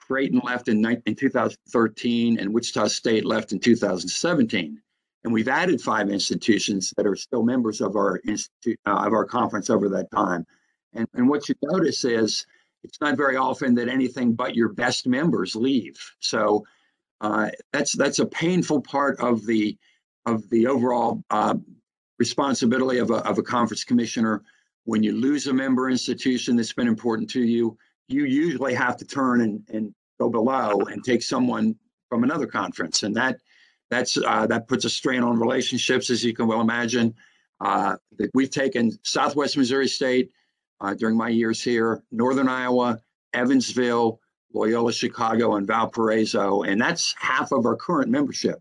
Creighton 0.00 0.40
left 0.44 0.68
in, 0.68 0.84
in 1.06 1.14
2013, 1.14 2.38
and 2.38 2.52
Wichita 2.52 2.88
State 2.88 3.24
left 3.24 3.52
in 3.52 3.60
2017 3.60 4.80
and 5.26 5.32
we've 5.32 5.48
added 5.48 5.80
five 5.80 6.08
institutions 6.08 6.94
that 6.96 7.04
are 7.04 7.16
still 7.16 7.42
members 7.42 7.80
of 7.80 7.96
our 7.96 8.20
institute 8.28 8.78
uh, 8.86 9.04
of 9.04 9.12
our 9.12 9.24
conference 9.24 9.70
over 9.70 9.88
that 9.88 10.08
time. 10.12 10.46
And, 10.92 11.08
and 11.14 11.28
what 11.28 11.48
you 11.48 11.56
notice 11.62 12.04
is 12.04 12.46
it's 12.84 13.00
not 13.00 13.16
very 13.16 13.36
often 13.36 13.74
that 13.74 13.88
anything 13.88 14.34
but 14.34 14.54
your 14.54 14.68
best 14.68 15.04
members 15.04 15.56
leave. 15.56 15.96
So 16.20 16.64
uh, 17.20 17.50
that's 17.72 17.96
that's 17.96 18.20
a 18.20 18.26
painful 18.26 18.82
part 18.82 19.18
of 19.18 19.44
the 19.44 19.76
of 20.26 20.48
the 20.50 20.66
overall 20.66 21.22
uh, 21.30 21.54
responsibility 22.18 22.98
of 22.98 23.10
a, 23.10 23.26
of 23.26 23.38
a 23.38 23.42
conference 23.42 23.84
commissioner. 23.84 24.42
When 24.84 25.02
you 25.02 25.12
lose 25.12 25.46
a 25.46 25.52
member 25.52 25.88
institution 25.90 26.56
that's 26.56 26.72
been 26.72 26.88
important 26.88 27.30
to 27.30 27.42
you, 27.42 27.76
you 28.08 28.24
usually 28.24 28.74
have 28.74 28.96
to 28.98 29.04
turn 29.04 29.40
and, 29.40 29.62
and 29.72 29.94
go 30.20 30.28
below 30.28 30.78
and 30.80 31.02
take 31.02 31.22
someone 31.22 31.76
from 32.08 32.22
another 32.22 32.46
conference, 32.46 33.02
and 33.02 33.16
that 33.16 33.38
that's 33.90 34.16
uh, 34.16 34.46
that 34.46 34.68
puts 34.68 34.84
a 34.84 34.90
strain 34.90 35.22
on 35.22 35.38
relationships, 35.38 36.10
as 36.10 36.22
you 36.22 36.34
can 36.34 36.46
well 36.46 36.60
imagine. 36.60 37.14
Uh, 37.60 37.96
we've 38.34 38.50
taken 38.50 38.92
Southwest 39.02 39.56
Missouri 39.56 39.88
State 39.88 40.30
uh, 40.80 40.94
during 40.94 41.16
my 41.16 41.28
years 41.28 41.62
here, 41.62 42.02
Northern 42.12 42.48
Iowa, 42.48 43.00
Evansville, 43.32 44.20
Loyola 44.52 44.92
Chicago, 44.92 45.56
and 45.56 45.66
Valparaiso, 45.66 46.62
and 46.62 46.80
that's 46.80 47.14
half 47.18 47.50
of 47.50 47.66
our 47.66 47.76
current 47.76 48.10
membership. 48.10 48.60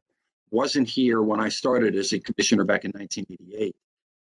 Wasn't 0.51 0.87
here 0.87 1.21
when 1.21 1.39
I 1.39 1.49
started 1.49 1.95
as 1.95 2.13
a 2.13 2.19
commissioner 2.19 2.63
back 2.63 2.85
in 2.85 2.91
1988, 2.91 3.75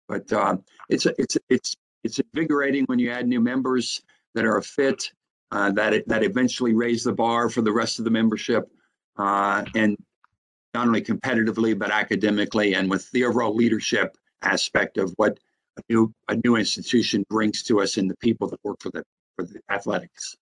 but 0.08 0.34
uh, 0.34 0.58
it's 0.90 1.06
it's 1.06 1.38
it's 1.50 1.76
it's 2.04 2.20
invigorating 2.20 2.86
when 2.86 3.00
you 3.00 3.12
add 3.12 3.28
new 3.28 3.40
members 3.40 4.02
that 4.34 4.46
are 4.46 4.58
a 4.58 4.64
fit, 4.64 5.12
uh, 5.52 5.72
that 5.72 6.08
that 6.08 6.24
eventually 6.24 6.74
raise 6.74 7.04
the 7.04 7.14
bar 7.14 7.50
for 7.50 7.62
the 7.62 7.72
rest 7.72 8.00
of 8.00 8.06
the 8.06 8.12
membership, 8.12 8.70
uh, 9.18 9.64
and 9.76 9.98
not 10.74 10.88
only 10.88 11.02
competitively 11.02 11.78
but 11.78 11.92
academically 11.92 12.74
and 12.76 12.90
with 12.90 13.10
the 13.12 13.24
overall 13.26 13.56
leadership 13.56 14.18
aspect 14.42 14.98
of 14.98 15.14
what 15.18 15.40
a 15.78 15.82
new 15.90 16.14
a 16.28 16.36
new 16.44 16.56
institution 16.56 17.26
brings 17.30 17.64
to 17.64 17.82
us 17.82 17.98
and 17.98 18.10
the 18.10 18.18
people 18.18 18.48
that 18.48 18.60
work 18.64 18.78
for 18.80 18.90
the 18.92 19.04
for 19.36 19.46
the 19.46 19.60
athletics. 19.70 20.36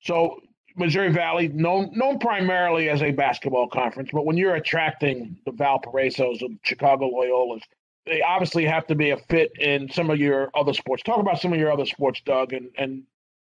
So 0.00 0.40
Missouri 0.78 1.12
Valley, 1.12 1.48
known 1.48 1.90
known 1.92 2.18
primarily 2.18 2.88
as 2.88 3.02
a 3.02 3.10
basketball 3.10 3.68
conference, 3.68 4.10
but 4.12 4.24
when 4.24 4.36
you're 4.36 4.54
attracting 4.54 5.38
the 5.44 5.52
Valparaiso's 5.52 6.42
and 6.42 6.58
Chicago 6.62 7.10
Loyolas, 7.10 7.62
they 8.06 8.22
obviously 8.22 8.64
have 8.64 8.86
to 8.86 8.94
be 8.94 9.10
a 9.10 9.16
fit 9.28 9.52
in 9.58 9.90
some 9.90 10.10
of 10.10 10.18
your 10.18 10.50
other 10.54 10.72
sports. 10.72 11.02
Talk 11.02 11.18
about 11.18 11.40
some 11.40 11.52
of 11.52 11.58
your 11.58 11.72
other 11.72 11.86
sports, 11.86 12.20
Doug, 12.24 12.52
and 12.52 12.70
and 12.78 13.02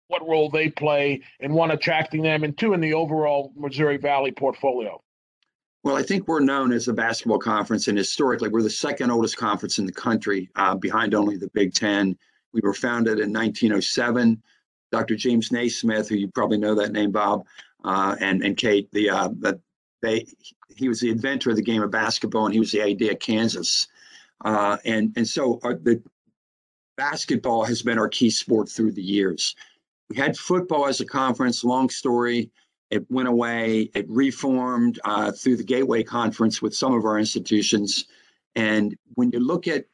what 0.07 0.27
role 0.27 0.49
they 0.49 0.69
play 0.69 1.21
in 1.39 1.53
one 1.53 1.71
attracting 1.71 2.21
them, 2.21 2.43
and 2.43 2.57
two 2.57 2.73
in 2.73 2.81
the 2.81 2.93
overall 2.93 3.51
Missouri 3.55 3.97
Valley 3.97 4.31
portfolio. 4.31 5.01
Well, 5.83 5.97
I 5.97 6.03
think 6.03 6.27
we're 6.27 6.39
known 6.39 6.71
as 6.71 6.87
a 6.87 6.93
basketball 6.93 7.39
conference, 7.39 7.87
and 7.87 7.97
historically, 7.97 8.49
we're 8.49 8.61
the 8.61 8.69
second 8.69 9.11
oldest 9.11 9.37
conference 9.37 9.79
in 9.79 9.85
the 9.85 9.91
country, 9.91 10.49
uh, 10.55 10.75
behind 10.75 11.13
only 11.13 11.35
the 11.35 11.49
Big 11.53 11.73
Ten. 11.73 12.17
We 12.53 12.61
were 12.63 12.73
founded 12.73 13.19
in 13.19 13.33
1907. 13.33 14.41
Dr. 14.93 15.15
James 15.15 15.51
Naismith, 15.51 16.07
who 16.07 16.15
you 16.15 16.27
probably 16.27 16.59
know 16.59 16.75
that 16.75 16.91
name, 16.91 17.11
Bob, 17.11 17.47
uh, 17.83 18.15
and 18.19 18.43
and 18.43 18.55
Kate, 18.55 18.87
the 18.91 19.09
uh, 19.09 19.29
the 19.39 19.59
they 20.03 20.27
he 20.75 20.87
was 20.87 20.99
the 20.99 21.09
inventor 21.09 21.49
of 21.49 21.55
the 21.55 21.63
game 21.63 21.81
of 21.81 21.89
basketball, 21.89 22.45
and 22.45 22.53
he 22.53 22.59
was 22.59 22.71
the 22.71 22.83
idea 22.83 23.13
of 23.13 23.19
Kansas, 23.19 23.87
uh, 24.45 24.77
and 24.85 25.11
and 25.15 25.27
so 25.27 25.59
our, 25.63 25.73
the 25.73 25.99
basketball 26.95 27.63
has 27.63 27.81
been 27.81 27.97
our 27.97 28.07
key 28.07 28.29
sport 28.29 28.69
through 28.69 28.91
the 28.91 29.01
years. 29.01 29.55
We 30.11 30.15
had 30.15 30.37
football 30.37 30.85
as 30.85 31.01
a 31.01 31.05
conference. 31.05 31.63
Long 31.63 31.89
story 31.89 32.51
it 32.91 33.09
went 33.09 33.27
away. 33.27 33.89
It 33.95 34.05
reformed 34.07 34.99
uh, 35.05 35.31
through 35.31 35.57
the 35.57 35.63
Gateway 35.63 36.03
Conference 36.03 36.61
with 36.61 36.75
some 36.75 36.93
of 36.93 37.05
our 37.05 37.17
institutions. 37.17 38.05
And 38.55 38.95
when 39.15 39.31
you 39.31 39.39
look 39.39 39.67
at 39.67 39.85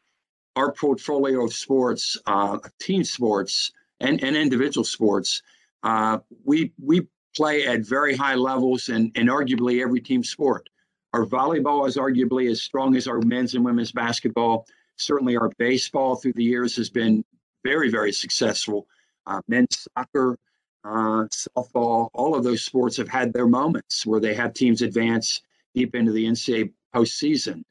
our 0.57 0.73
portfolio 0.73 1.45
of 1.45 1.53
sports, 1.53 2.17
uh, 2.25 2.57
team 2.81 3.05
sports, 3.05 3.71
and, 3.99 4.23
and 4.23 4.35
individual 4.35 4.83
sports, 4.83 5.41
uh, 5.83 6.19
we 6.43 6.73
we 6.81 7.07
play 7.35 7.65
at 7.67 7.81
very 7.81 8.15
high 8.15 8.35
levels 8.35 8.89
and, 8.89 9.15
in 9.15 9.27
arguably 9.27 9.81
every 9.81 10.01
team 10.01 10.23
sport. 10.23 10.67
Our 11.13 11.25
volleyball 11.25 11.87
is 11.87 11.97
arguably 11.97 12.49
as 12.49 12.61
strong 12.61 12.95
as 12.95 13.07
our 13.07 13.21
men's 13.21 13.55
and 13.55 13.65
women's 13.65 13.91
basketball. 13.91 14.65
Certainly, 14.97 15.37
our 15.37 15.49
baseball 15.57 16.15
through 16.15 16.33
the 16.33 16.43
years 16.43 16.75
has 16.75 16.89
been 16.89 17.23
very, 17.63 17.89
very 17.89 18.11
successful. 18.11 18.87
Uh, 19.25 19.41
men's 19.47 19.87
soccer, 19.95 20.37
uh, 20.83 21.25
softball, 21.31 22.09
all 22.13 22.35
of 22.35 22.43
those 22.43 22.63
sports 22.63 22.97
have 22.97 23.09
had 23.09 23.33
their 23.33 23.47
moments 23.47 24.05
where 24.05 24.19
they 24.19 24.33
have 24.33 24.53
teams 24.53 24.81
advance 24.81 25.41
deep 25.75 25.95
into 25.95 26.11
the 26.11 26.25
NCAA 26.25 26.71
postseason. 26.95 27.63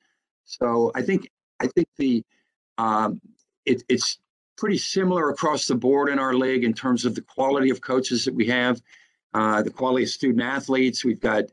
So 0.44 0.90
I 0.94 1.02
think 1.02 1.30
I 1.60 1.66
think 1.68 1.88
the 1.96 2.22
um, 2.78 3.20
it, 3.66 3.82
it's 3.88 4.18
pretty 4.58 4.76
similar 4.76 5.30
across 5.30 5.66
the 5.66 5.74
board 5.74 6.10
in 6.10 6.18
our 6.18 6.34
league 6.34 6.64
in 6.64 6.74
terms 6.74 7.04
of 7.04 7.14
the 7.14 7.22
quality 7.22 7.70
of 7.70 7.80
coaches 7.80 8.24
that 8.24 8.34
we 8.34 8.46
have, 8.46 8.82
uh, 9.32 9.62
the 9.62 9.70
quality 9.70 10.02
of 10.02 10.10
student 10.10 10.42
athletes. 10.42 11.04
We've 11.04 11.20
got 11.20 11.44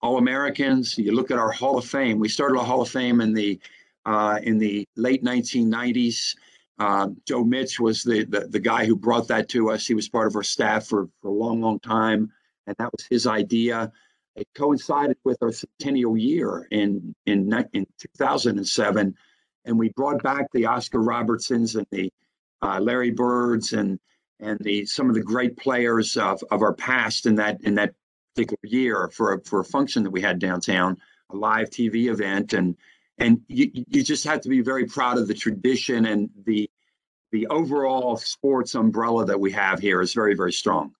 All 0.00 0.16
Americans. 0.16 0.96
You 0.98 1.12
look 1.12 1.30
at 1.30 1.38
our 1.38 1.52
Hall 1.52 1.76
of 1.76 1.84
Fame. 1.84 2.18
We 2.18 2.28
started 2.28 2.58
a 2.58 2.64
Hall 2.64 2.80
of 2.80 2.88
Fame 2.88 3.20
in 3.20 3.34
the 3.34 3.60
uh, 4.06 4.38
in 4.42 4.58
the 4.58 4.86
late 4.96 5.22
1990s. 5.22 6.36
Um, 6.78 7.16
Joe 7.26 7.44
Mitch 7.44 7.78
was 7.78 8.02
the, 8.02 8.24
the, 8.24 8.40
the 8.40 8.58
guy 8.58 8.84
who 8.84 8.96
brought 8.96 9.28
that 9.28 9.48
to 9.50 9.70
us. 9.70 9.86
He 9.86 9.94
was 9.94 10.08
part 10.08 10.26
of 10.26 10.36
our 10.36 10.42
staff 10.42 10.86
for, 10.86 11.08
for 11.22 11.28
a 11.28 11.32
long, 11.32 11.60
long 11.60 11.78
time, 11.80 12.32
and 12.66 12.76
that 12.78 12.90
was 12.92 13.06
his 13.08 13.26
idea. 13.26 13.92
It 14.36 14.48
coincided 14.54 15.16
with 15.24 15.38
our 15.42 15.52
centennial 15.52 16.16
year 16.16 16.66
in 16.70 17.14
in 17.26 17.52
in 17.72 17.86
2007, 18.16 19.14
and 19.66 19.78
we 19.78 19.90
brought 19.90 20.22
back 20.22 20.46
the 20.52 20.66
Oscar 20.66 21.00
Robertsons 21.00 21.76
and 21.76 21.86
the 21.90 22.10
uh, 22.64 22.80
Larry 22.80 23.10
Birds 23.10 23.72
and 23.72 23.98
and 24.40 24.58
the 24.60 24.84
some 24.86 25.08
of 25.08 25.14
the 25.14 25.22
great 25.22 25.56
players 25.56 26.16
of, 26.16 26.42
of 26.50 26.62
our 26.62 26.74
past 26.74 27.26
in 27.26 27.36
that 27.36 27.60
in 27.62 27.74
that 27.74 27.94
particular 28.34 28.58
year 28.64 29.10
for 29.12 29.34
a, 29.34 29.40
for 29.42 29.60
a 29.60 29.64
function 29.64 30.02
that 30.02 30.10
we 30.10 30.20
had 30.20 30.38
downtown, 30.38 30.96
a 31.30 31.36
live 31.36 31.70
TV 31.70 32.10
event, 32.10 32.52
and 32.52 32.76
and 33.18 33.40
you, 33.48 33.70
you 33.72 34.02
just 34.02 34.24
have 34.24 34.40
to 34.40 34.48
be 34.48 34.60
very 34.60 34.86
proud 34.86 35.18
of 35.18 35.28
the 35.28 35.34
tradition 35.34 36.06
and 36.06 36.30
the 36.46 36.68
the 37.32 37.46
overall 37.48 38.16
sports 38.16 38.74
umbrella 38.74 39.24
that 39.26 39.38
we 39.38 39.52
have 39.52 39.78
here 39.78 40.00
is 40.00 40.14
very 40.14 40.34
very 40.34 40.52
strong. 40.52 40.92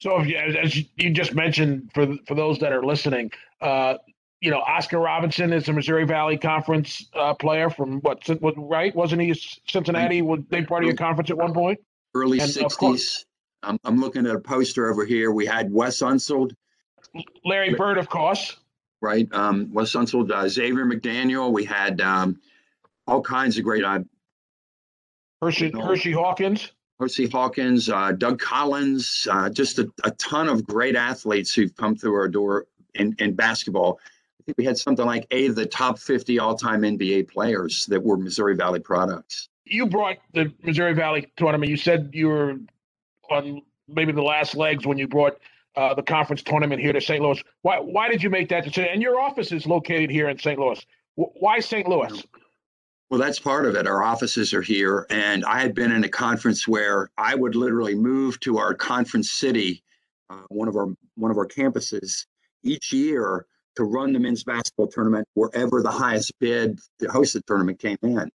So, 0.00 0.22
you, 0.22 0.36
as 0.36 0.76
you 0.96 1.10
just 1.10 1.34
mentioned, 1.34 1.90
for 1.94 2.16
for 2.26 2.34
those 2.34 2.58
that 2.58 2.72
are 2.72 2.84
listening, 2.84 3.30
uh, 3.60 3.94
you 4.40 4.50
know, 4.50 4.60
Oscar 4.60 4.98
Robinson 4.98 5.52
is 5.52 5.68
a 5.68 5.72
Missouri 5.72 6.04
Valley 6.04 6.38
Conference 6.38 7.08
uh, 7.14 7.34
player 7.34 7.70
from 7.70 8.00
what, 8.00 8.26
what, 8.40 8.54
right? 8.56 8.94
Wasn't 8.94 9.20
he 9.20 9.34
Cincinnati? 9.66 10.22
Was 10.22 10.40
they 10.48 10.62
part 10.62 10.84
of 10.84 10.86
your 10.86 10.96
conference 10.96 11.30
at 11.30 11.36
one 11.36 11.52
point? 11.52 11.78
Early 12.14 12.38
and 12.38 12.50
60s. 12.50 13.24
I'm, 13.62 13.78
I'm 13.84 14.00
looking 14.00 14.26
at 14.26 14.34
a 14.34 14.40
poster 14.40 14.88
over 14.90 15.04
here. 15.04 15.32
We 15.32 15.44
had 15.44 15.72
Wes 15.72 15.98
Unseld. 15.98 16.54
Larry 17.44 17.74
Bird, 17.74 17.98
of 17.98 18.08
course 18.08 18.56
right? 19.00 19.28
Um, 19.32 19.72
Wes 19.72 19.92
Unseld, 19.92 20.30
uh, 20.30 20.48
Xavier 20.48 20.84
McDaniel. 20.84 21.52
We 21.52 21.64
had 21.64 22.00
um, 22.00 22.40
all 23.06 23.22
kinds 23.22 23.58
of 23.58 23.64
great. 23.64 23.84
Uh, 23.84 24.00
Hersey, 25.40 25.70
Hersey 25.70 26.12
Hawkins. 26.12 26.72
Hersey 26.98 27.28
Hawkins, 27.28 27.88
uh, 27.88 28.12
Doug 28.12 28.40
Collins, 28.40 29.28
uh, 29.30 29.48
just 29.50 29.78
a, 29.78 29.88
a, 30.02 30.10
ton 30.12 30.48
of 30.48 30.66
great 30.66 30.96
athletes 30.96 31.54
who've 31.54 31.74
come 31.76 31.94
through 31.94 32.14
our 32.14 32.26
door 32.26 32.66
in, 32.94 33.14
in 33.20 33.36
basketball. 33.36 34.00
Think 34.48 34.56
we 34.56 34.64
had 34.64 34.78
something 34.78 35.04
like 35.04 35.26
eight 35.30 35.50
of 35.50 35.56
the 35.56 35.66
top 35.66 35.98
50 35.98 36.38
all 36.38 36.56
time 36.56 36.80
NBA 36.80 37.28
players 37.28 37.84
that 37.84 38.02
were 38.02 38.16
Missouri 38.16 38.56
Valley 38.56 38.80
products. 38.80 39.50
You 39.66 39.84
brought 39.84 40.16
the 40.32 40.50
Missouri 40.62 40.94
Valley 40.94 41.30
tournament. 41.36 41.68
You 41.70 41.76
said 41.76 42.08
you 42.14 42.28
were 42.28 42.54
on 43.30 43.60
maybe 43.88 44.10
the 44.12 44.22
last 44.22 44.56
legs 44.56 44.86
when 44.86 44.96
you 44.96 45.06
brought 45.06 45.38
uh, 45.76 45.92
the 45.92 46.02
conference 46.02 46.42
tournament 46.42 46.80
here 46.80 46.94
to 46.94 47.00
St. 47.00 47.22
Louis. 47.22 47.44
Why, 47.60 47.78
why 47.78 48.08
did 48.08 48.22
you 48.22 48.30
make 48.30 48.48
that 48.48 48.64
decision? 48.64 48.88
And 48.90 49.02
your 49.02 49.20
office 49.20 49.52
is 49.52 49.66
located 49.66 50.08
here 50.08 50.30
in 50.30 50.38
St. 50.38 50.58
Louis. 50.58 50.80
Why 51.16 51.60
St. 51.60 51.86
Louis? 51.86 52.24
Well, 53.10 53.20
that's 53.20 53.38
part 53.38 53.66
of 53.66 53.74
it. 53.74 53.86
Our 53.86 54.02
offices 54.02 54.54
are 54.54 54.62
here. 54.62 55.06
And 55.10 55.44
I 55.44 55.60
had 55.60 55.74
been 55.74 55.92
in 55.92 56.04
a 56.04 56.08
conference 56.08 56.66
where 56.66 57.10
I 57.18 57.34
would 57.34 57.54
literally 57.54 57.94
move 57.94 58.40
to 58.40 58.56
our 58.56 58.72
conference 58.72 59.30
city, 59.30 59.82
uh, 60.30 60.40
one 60.48 60.68
of 60.68 60.76
our 60.76 60.86
one 61.16 61.30
of 61.30 61.36
our 61.36 61.46
campuses, 61.46 62.24
each 62.62 62.94
year 62.94 63.44
to 63.78 63.84
run 63.84 64.12
the 64.12 64.18
men's 64.18 64.44
basketball 64.44 64.88
tournament 64.88 65.26
wherever 65.34 65.82
the 65.82 65.90
highest 65.90 66.32
bid 66.38 66.78
to 66.98 67.08
host 67.08 67.34
the 67.34 67.42
tournament 67.42 67.78
came 67.78 67.98
in. 68.02 68.30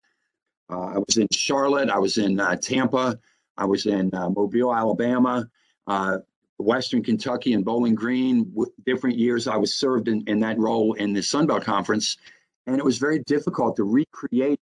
Uh, 0.69 0.79
I 0.79 0.97
was 0.97 1.17
in 1.17 1.27
Charlotte. 1.31 1.89
I 1.89 1.99
was 1.99 2.17
in 2.17 2.39
uh, 2.39 2.55
Tampa. 2.55 3.19
I 3.57 3.65
was 3.65 3.85
in 3.85 4.13
uh, 4.15 4.29
Mobile, 4.29 4.73
Alabama, 4.73 5.47
uh, 5.85 6.17
Western 6.57 7.03
Kentucky, 7.03 7.53
and 7.53 7.63
Bowling 7.63 7.93
Green. 7.93 8.55
different 8.85 9.17
years 9.17 9.47
I 9.47 9.57
was 9.57 9.75
served 9.75 10.07
in, 10.07 10.23
in 10.27 10.39
that 10.39 10.57
role 10.57 10.93
in 10.93 11.13
the 11.13 11.21
Sun 11.21 11.47
Belt 11.47 11.63
Conference 11.63 12.17
and 12.65 12.77
it 12.77 12.85
was 12.85 12.97
very 12.97 13.19
difficult 13.19 13.75
to 13.75 13.83
recreate 13.83 14.59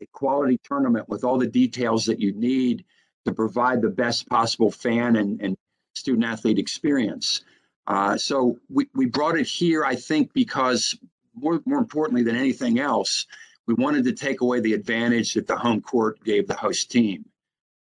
a 0.00 0.06
quality 0.12 0.58
tournament 0.64 1.08
with 1.08 1.24
all 1.24 1.38
the 1.38 1.46
details 1.46 2.06
that 2.06 2.20
you 2.20 2.32
need 2.32 2.84
to 3.24 3.32
provide 3.32 3.82
the 3.82 3.90
best 3.90 4.28
possible 4.28 4.70
fan 4.70 5.16
and, 5.16 5.40
and 5.40 5.56
student 5.94 6.24
athlete 6.24 6.58
experience. 6.58 7.42
Uh, 7.86 8.16
so 8.16 8.58
we, 8.68 8.86
we 8.94 9.06
brought 9.06 9.36
it 9.36 9.46
here, 9.46 9.84
I 9.84 9.96
think, 9.96 10.32
because 10.32 10.96
more, 11.34 11.60
more 11.66 11.78
importantly 11.78 12.22
than 12.22 12.36
anything 12.36 12.78
else, 12.78 13.26
we 13.66 13.74
wanted 13.74 14.04
to 14.04 14.12
take 14.12 14.40
away 14.40 14.60
the 14.60 14.74
advantage 14.74 15.34
that 15.34 15.46
the 15.46 15.56
home 15.56 15.80
court 15.80 16.22
gave 16.24 16.46
the 16.46 16.54
host 16.54 16.90
team. 16.90 17.24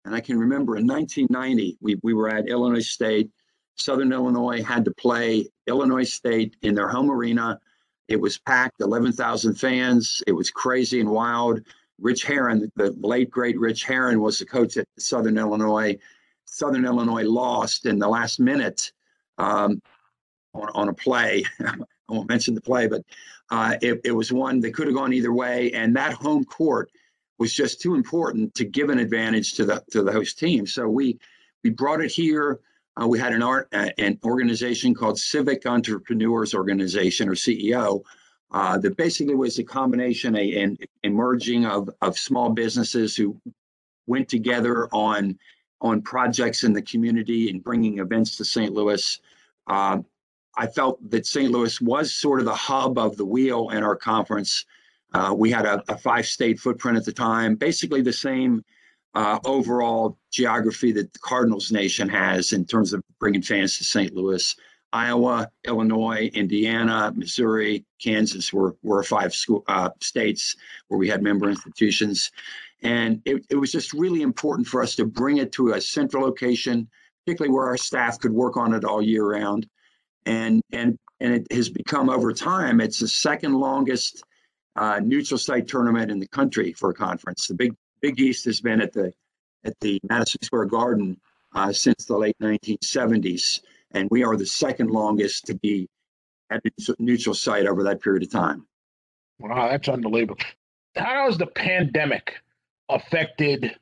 And 0.05 0.15
I 0.15 0.21
can 0.21 0.39
remember 0.39 0.77
in 0.77 0.87
1990, 0.87 1.77
we, 1.81 1.99
we 2.03 2.13
were 2.13 2.29
at 2.29 2.47
Illinois 2.47 2.87
State. 2.87 3.29
Southern 3.75 4.11
Illinois 4.11 4.63
had 4.63 4.85
to 4.85 4.91
play 4.91 5.47
Illinois 5.67 6.09
State 6.09 6.55
in 6.61 6.73
their 6.73 6.87
home 6.87 7.11
arena 7.11 7.59
it 8.07 8.19
was 8.19 8.37
packed, 8.37 8.81
11,000 8.81 9.55
fans. 9.55 10.21
It 10.27 10.31
was 10.31 10.49
crazy 10.49 10.99
and 10.99 11.09
wild. 11.09 11.61
Rich 11.99 12.25
Herrin, 12.25 12.71
the 12.75 12.95
late 13.01 13.29
great 13.29 13.59
Rich 13.59 13.85
Herrin, 13.85 14.21
was 14.21 14.39
the 14.39 14.45
coach 14.45 14.77
at 14.77 14.87
Southern 14.97 15.37
Illinois. 15.37 15.97
Southern 16.45 16.85
Illinois 16.85 17.23
lost 17.23 17.85
in 17.85 17.99
the 17.99 18.07
last 18.07 18.39
minute 18.39 18.91
um, 19.37 19.81
on, 20.53 20.69
on, 20.73 20.89
a 20.89 20.93
play. 20.93 21.43
I 21.59 21.73
won't 22.09 22.29
mention 22.29 22.55
the 22.55 22.61
play, 22.61 22.87
but 22.87 23.03
uh, 23.51 23.75
it, 23.81 24.01
it 24.03 24.11
was 24.11 24.31
one 24.31 24.59
that 24.61 24.73
could 24.73 24.87
have 24.87 24.95
gone 24.95 25.13
either 25.13 25.33
way. 25.33 25.71
And 25.73 25.95
that 25.95 26.13
home 26.13 26.45
court 26.45 26.89
was 27.37 27.53
just 27.53 27.81
too 27.81 27.95
important 27.95 28.55
to 28.55 28.65
give 28.65 28.89
an 28.89 28.99
advantage 28.99 29.53
to 29.55 29.65
the 29.65 29.83
to 29.91 30.03
the 30.03 30.11
host 30.11 30.39
team. 30.39 30.65
So 30.65 30.87
we 30.87 31.19
we 31.63 31.69
brought 31.69 32.01
it 32.01 32.11
here. 32.11 32.59
Uh, 32.99 33.07
we 33.07 33.19
had 33.19 33.33
an 33.33 33.43
art 33.43 33.67
uh, 33.73 33.89
an 33.97 34.19
organization 34.23 34.93
called 34.93 35.19
Civic 35.19 35.65
Entrepreneurs 35.65 36.55
Organization 36.55 37.29
or 37.29 37.33
CEO 37.33 38.03
uh, 38.51 38.77
that 38.79 38.97
basically 38.97 39.35
was 39.35 39.59
a 39.59 39.63
combination, 39.63 40.35
a, 40.35 40.61
an 40.61 40.77
emerging 41.03 41.65
of 41.65 41.89
of 42.01 42.17
small 42.17 42.49
businesses 42.49 43.15
who 43.15 43.39
went 44.07 44.29
together 44.29 44.87
on 44.91 45.37
on 45.81 46.01
projects 46.01 46.63
in 46.63 46.73
the 46.73 46.81
community 46.81 47.49
and 47.49 47.63
bringing 47.63 47.99
events 47.99 48.35
to 48.37 48.45
St. 48.45 48.73
Louis. 48.73 49.19
Uh, 49.67 49.99
I 50.55 50.67
felt 50.67 50.97
that 51.11 51.25
St. 51.25 51.51
Louis 51.51 51.79
was 51.81 52.13
sort 52.13 52.39
of 52.39 52.45
the 52.45 52.55
hub 52.55 52.97
of 52.97 53.15
the 53.15 53.25
wheel 53.25 53.69
in 53.69 53.83
our 53.83 53.95
conference. 53.95 54.65
Uh, 55.13 55.33
we 55.37 55.51
had 55.51 55.65
a, 55.65 55.83
a 55.87 55.97
five 55.97 56.25
state 56.25 56.59
footprint 56.59 56.97
at 56.97 57.05
the 57.05 57.13
time, 57.13 57.55
basically 57.55 58.01
the 58.01 58.11
same 58.11 58.63
uh, 59.13 59.39
overall 59.45 60.17
geography 60.31 60.91
that 60.91 61.13
the 61.13 61.19
Cardinals 61.19 61.71
nation 61.71 62.09
has 62.09 62.53
in 62.53 62.65
terms 62.65 62.93
of 62.93 63.01
bringing 63.19 63.41
fans 63.41 63.77
to 63.77 63.83
St. 63.83 64.13
Louis. 64.13 64.55
Iowa, 64.93 65.49
Illinois, 65.65 66.29
Indiana, 66.33 67.11
Missouri, 67.15 67.85
Kansas 68.01 68.53
were, 68.53 68.75
were 68.83 69.03
five 69.03 69.33
school, 69.33 69.63
uh, 69.67 69.89
states 70.01 70.55
where 70.87 70.97
we 70.97 71.09
had 71.09 71.21
member 71.21 71.49
institutions. 71.49 72.31
And 72.83 73.21
it, 73.25 73.45
it 73.49 73.55
was 73.55 73.71
just 73.71 73.93
really 73.93 74.21
important 74.21 74.67
for 74.67 74.81
us 74.81 74.95
to 74.95 75.05
bring 75.05 75.37
it 75.37 75.51
to 75.53 75.73
a 75.73 75.81
central 75.81 76.23
location, 76.23 76.87
particularly 77.25 77.53
where 77.53 77.67
our 77.67 77.77
staff 77.77 78.19
could 78.19 78.31
work 78.31 78.55
on 78.55 78.73
it 78.73 78.85
all 78.85 79.01
year 79.01 79.25
round. 79.25 79.67
And, 80.25 80.61
and, 80.71 80.97
and 81.19 81.33
it 81.33 81.51
has 81.51 81.69
become 81.69 82.09
over 82.09 82.33
time, 82.33 82.81
it's 82.81 82.99
the 82.99 83.07
second 83.07 83.53
longest 83.53 84.23
uh, 84.75 84.99
neutral 85.03 85.37
site 85.37 85.67
tournament 85.67 86.11
in 86.11 86.19
the 86.19 86.27
country 86.27 86.73
for 86.73 86.91
a 86.91 86.93
conference. 86.93 87.47
The 87.47 87.55
Big 87.55 87.73
Big 88.01 88.19
East 88.19 88.45
has 88.45 88.61
been 88.61 88.81
at 88.81 88.93
the 88.93 89.11
at 89.63 89.73
the 89.81 89.99
Madison 90.07 90.41
Square 90.43 90.65
Garden 90.65 91.19
uh, 91.53 91.73
since 91.73 92.05
the 92.05 92.15
late 92.15 92.37
1970s, 92.41 93.61
and 93.91 94.07
we 94.11 94.23
are 94.23 94.37
the 94.37 94.45
second 94.45 94.91
longest 94.91 95.45
to 95.47 95.55
be 95.55 95.89
at 96.49 96.61
a 96.65 96.95
neutral 96.99 97.33
site 97.33 97.65
over 97.65 97.83
that 97.83 98.01
period 98.01 98.23
of 98.23 98.31
time. 98.31 98.65
Wow, 99.39 99.69
that's 99.69 99.89
unbelievable. 99.89 100.37
How 100.95 101.25
has 101.25 101.37
the 101.37 101.47
pandemic 101.47 102.35
affected 102.89 103.75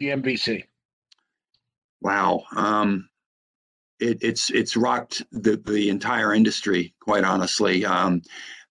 the 0.00 0.06
MVC? 0.08 0.64
Wow, 2.00 2.44
um, 2.54 3.08
it, 3.98 4.18
it's 4.22 4.50
it's 4.50 4.76
rocked 4.76 5.22
the 5.32 5.56
the 5.56 5.88
entire 5.88 6.34
industry. 6.34 6.94
Quite 7.00 7.24
honestly, 7.24 7.84
um, 7.84 8.22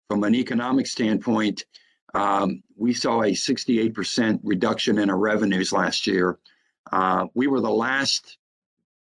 from 0.08 0.24
an 0.24 0.36
economic 0.36 0.88
standpoint, 0.88 1.66
um, 2.14 2.64
we 2.78 2.94
saw 2.94 3.24
a 3.24 3.32
68% 3.32 4.40
reduction 4.44 5.00
in 5.00 5.10
our 5.10 5.18
revenues 5.18 5.74
last 5.74 6.08
year. 6.08 6.38
Uh, 6.92 7.28
we 7.34 7.48
were 7.48 7.60
the 7.60 7.70
last, 7.70 8.38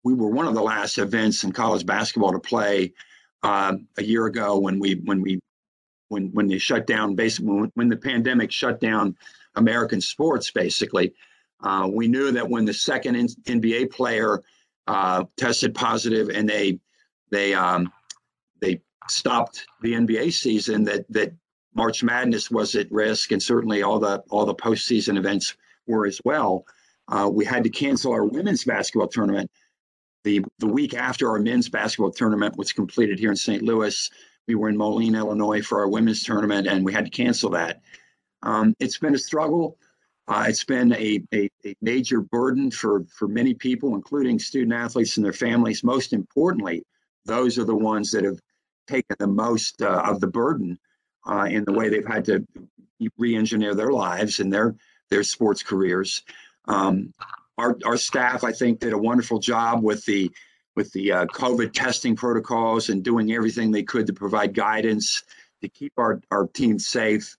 we 0.03 0.13
were 0.13 0.29
one 0.29 0.47
of 0.47 0.53
the 0.53 0.61
last 0.61 0.97
events 0.97 1.43
in 1.43 1.51
college 1.51 1.85
basketball 1.85 2.33
to 2.33 2.39
play 2.39 2.93
uh, 3.41 3.75
a 3.97 4.03
year 4.03 4.25
ago 4.25 4.59
when 4.59 4.79
we 4.79 4.95
when 5.05 5.21
we 5.21 5.39
when 6.09 6.31
when 6.33 6.47
they 6.47 6.57
shut 6.57 6.85
down 6.85 7.15
basically 7.15 7.47
when, 7.47 7.71
when 7.75 7.89
the 7.89 7.97
pandemic 7.97 8.51
shut 8.51 8.81
down 8.81 9.15
American 9.55 10.01
sports 10.01 10.51
basically. 10.51 11.13
Uh, 11.61 11.89
we 11.91 12.07
knew 12.07 12.31
that 12.31 12.49
when 12.49 12.65
the 12.65 12.73
second 12.73 13.15
NBA 13.15 13.91
player 13.91 14.41
uh, 14.87 15.23
tested 15.37 15.75
positive 15.75 16.29
and 16.29 16.47
they 16.47 16.79
they 17.31 17.53
um, 17.53 17.91
they 18.61 18.81
stopped 19.09 19.65
the 19.81 19.93
NBA 19.93 20.33
season 20.33 20.83
that 20.85 21.05
that 21.11 21.33
March 21.75 22.03
Madness 22.03 22.49
was 22.49 22.75
at 22.75 22.91
risk, 22.91 23.31
and 23.31 23.41
certainly 23.41 23.83
all 23.83 23.99
the 23.99 24.23
all 24.29 24.45
the 24.45 24.55
postseason 24.55 25.17
events 25.17 25.55
were 25.85 26.05
as 26.05 26.19
well. 26.23 26.65
Uh, 27.07 27.29
we 27.31 27.43
had 27.43 27.63
to 27.63 27.69
cancel 27.69 28.13
our 28.13 28.25
women's 28.25 28.63
basketball 28.63 29.07
tournament 29.07 29.49
the 30.23 30.43
the 30.59 30.67
week 30.67 30.93
after 30.93 31.29
our 31.29 31.39
men's 31.39 31.69
basketball 31.69 32.11
tournament 32.11 32.57
was 32.57 32.71
completed 32.71 33.19
here 33.19 33.29
in 33.29 33.35
St. 33.35 33.61
Louis. 33.61 34.09
We 34.47 34.55
were 34.55 34.69
in 34.69 34.77
Moline, 34.77 35.15
Illinois, 35.15 35.61
for 35.61 35.79
our 35.79 35.87
women's 35.87 36.23
tournament, 36.23 36.67
and 36.67 36.83
we 36.83 36.93
had 36.93 37.05
to 37.05 37.11
cancel 37.11 37.51
that. 37.51 37.81
Um, 38.43 38.75
it's 38.79 38.97
been 38.97 39.15
a 39.15 39.19
struggle. 39.19 39.77
Uh, 40.27 40.45
it's 40.47 40.63
been 40.63 40.93
a, 40.93 41.21
a, 41.33 41.49
a, 41.65 41.75
major 41.81 42.21
burden 42.21 42.69
for, 42.69 43.03
for 43.05 43.27
many 43.27 43.53
people, 43.53 43.95
including 43.95 44.37
student 44.37 44.73
athletes 44.73 45.17
and 45.17 45.25
their 45.25 45.33
families. 45.33 45.83
Most 45.83 46.13
importantly, 46.13 46.83
those 47.25 47.57
are 47.57 47.63
the 47.63 47.75
ones 47.75 48.11
that 48.11 48.23
have 48.23 48.39
taken 48.87 49.15
the 49.19 49.27
most 49.27 49.81
uh, 49.81 50.03
of 50.05 50.19
the 50.19 50.27
burden 50.27 50.77
uh, 51.27 51.47
in 51.49 51.63
the 51.65 51.73
way 51.73 51.89
they've 51.89 52.05
had 52.05 52.25
to 52.25 52.45
re-engineer 53.17 53.73
their 53.75 53.91
lives 53.91 54.39
and 54.39 54.51
their 54.51 54.75
their 55.09 55.23
sports 55.23 55.63
careers. 55.63 56.23
Um, 56.65 57.13
our 57.57 57.77
our 57.85 57.97
staff, 57.97 58.43
I 58.43 58.51
think, 58.51 58.79
did 58.79 58.93
a 58.93 58.97
wonderful 58.97 59.39
job 59.39 59.83
with 59.83 60.05
the 60.05 60.31
with 60.75 60.91
the 60.93 61.11
uh, 61.11 61.25
COVID 61.27 61.73
testing 61.73 62.15
protocols 62.15 62.89
and 62.89 63.03
doing 63.03 63.31
everything 63.31 63.71
they 63.71 63.83
could 63.83 64.07
to 64.07 64.13
provide 64.13 64.53
guidance 64.53 65.23
to 65.61 65.69
keep 65.69 65.93
our 65.97 66.21
our 66.31 66.47
team 66.47 66.79
safe. 66.79 67.35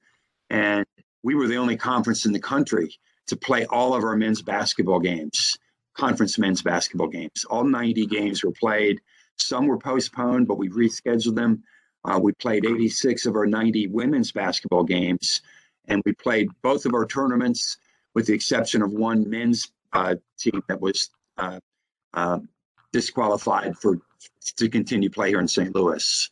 And 0.50 0.84
we 1.22 1.34
were 1.34 1.48
the 1.48 1.56
only 1.56 1.76
conference 1.76 2.26
in 2.26 2.32
the 2.32 2.40
country 2.40 2.94
to 3.26 3.36
play 3.36 3.66
all 3.66 3.94
of 3.94 4.04
our 4.04 4.16
men's 4.16 4.42
basketball 4.42 5.00
games, 5.00 5.58
conference 5.94 6.38
men's 6.38 6.62
basketball 6.62 7.08
games. 7.08 7.44
All 7.48 7.64
90 7.64 8.06
games 8.06 8.42
were 8.42 8.52
played. 8.52 9.00
Some 9.36 9.66
were 9.66 9.78
postponed, 9.78 10.48
but 10.48 10.58
we 10.58 10.68
rescheduled 10.68 11.36
them. 11.36 11.62
Uh, 12.04 12.18
we 12.22 12.32
played 12.32 12.64
86 12.64 13.26
of 13.26 13.36
our 13.36 13.46
90 13.46 13.88
women's 13.88 14.32
basketball 14.32 14.84
games, 14.84 15.42
and 15.86 16.02
we 16.06 16.12
played 16.12 16.48
both 16.62 16.86
of 16.86 16.94
our 16.94 17.06
tournaments, 17.06 17.76
with 18.14 18.26
the 18.26 18.32
exception 18.32 18.82
of 18.82 18.92
one 18.92 19.28
men's 19.28 19.70
uh, 19.92 20.14
team 20.38 20.62
that 20.68 20.80
was 20.80 21.10
uh, 21.36 21.60
uh 22.14 22.38
disqualified 22.92 23.76
for 23.76 23.98
to 24.56 24.68
continue 24.68 25.10
play 25.10 25.28
here 25.28 25.40
in 25.40 25.48
St. 25.48 25.74
Louis. 25.74 26.30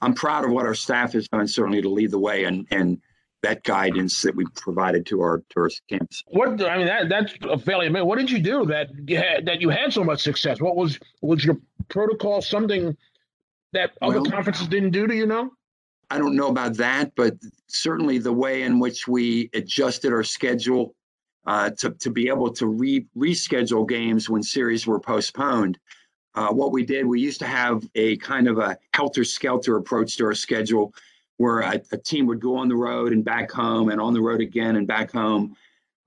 I'm 0.00 0.14
proud 0.14 0.44
of 0.44 0.50
what 0.50 0.66
our 0.66 0.74
staff 0.74 1.12
has 1.12 1.28
done, 1.28 1.48
certainly 1.48 1.80
to 1.82 1.88
lead 1.88 2.10
the 2.10 2.18
way 2.18 2.44
and 2.44 2.66
and 2.70 3.00
that 3.46 3.62
guidance 3.62 4.22
that 4.22 4.34
we 4.34 4.44
provided 4.56 5.06
to 5.06 5.20
our 5.20 5.42
tourist 5.50 5.82
camps. 5.88 6.24
What 6.26 6.60
I 6.62 6.78
mean 6.78 6.86
that 6.86 7.08
that's 7.08 7.32
fairly 7.64 7.86
amazing. 7.86 8.08
What 8.08 8.18
did 8.18 8.30
you 8.30 8.40
do 8.40 8.66
that 8.66 8.88
you 9.06 9.16
had, 9.18 9.46
that 9.46 9.60
you 9.60 9.68
had 9.70 9.92
so 9.92 10.02
much 10.02 10.20
success? 10.20 10.60
What 10.60 10.74
was 10.74 10.98
was 11.22 11.44
your 11.44 11.56
protocol? 11.88 12.42
Something 12.42 12.96
that 13.72 13.92
other 14.02 14.20
well, 14.20 14.30
conferences 14.30 14.66
didn't 14.66 14.90
do? 14.90 15.06
Do 15.06 15.14
you 15.14 15.26
know? 15.26 15.52
I 16.10 16.18
don't 16.18 16.34
know 16.34 16.48
about 16.48 16.76
that, 16.76 17.12
but 17.16 17.34
certainly 17.68 18.18
the 18.18 18.32
way 18.32 18.62
in 18.62 18.80
which 18.80 19.06
we 19.06 19.48
adjusted 19.54 20.12
our 20.12 20.24
schedule 20.24 20.94
uh, 21.46 21.70
to 21.78 21.90
to 21.90 22.10
be 22.10 22.28
able 22.28 22.52
to 22.54 22.66
re 22.66 23.06
reschedule 23.16 23.88
games 23.88 24.28
when 24.28 24.42
series 24.42 24.88
were 24.88 24.98
postponed. 24.98 25.78
Uh, 26.34 26.52
what 26.52 26.72
we 26.72 26.84
did, 26.84 27.06
we 27.06 27.20
used 27.20 27.38
to 27.38 27.46
have 27.46 27.88
a 27.94 28.16
kind 28.16 28.48
of 28.48 28.58
a 28.58 28.76
helter 28.92 29.24
skelter 29.24 29.76
approach 29.76 30.16
to 30.16 30.24
our 30.24 30.34
schedule 30.34 30.92
where 31.38 31.60
a, 31.60 31.80
a, 31.92 31.98
team 31.98 32.26
would 32.26 32.40
go 32.40 32.56
on 32.56 32.68
the 32.68 32.76
road 32.76 33.12
and 33.12 33.24
back 33.24 33.50
home 33.50 33.90
and 33.90 34.00
on 34.00 34.14
the 34.14 34.20
road 34.20 34.40
again 34.40 34.76
and 34.76 34.86
back 34.86 35.12
home. 35.12 35.54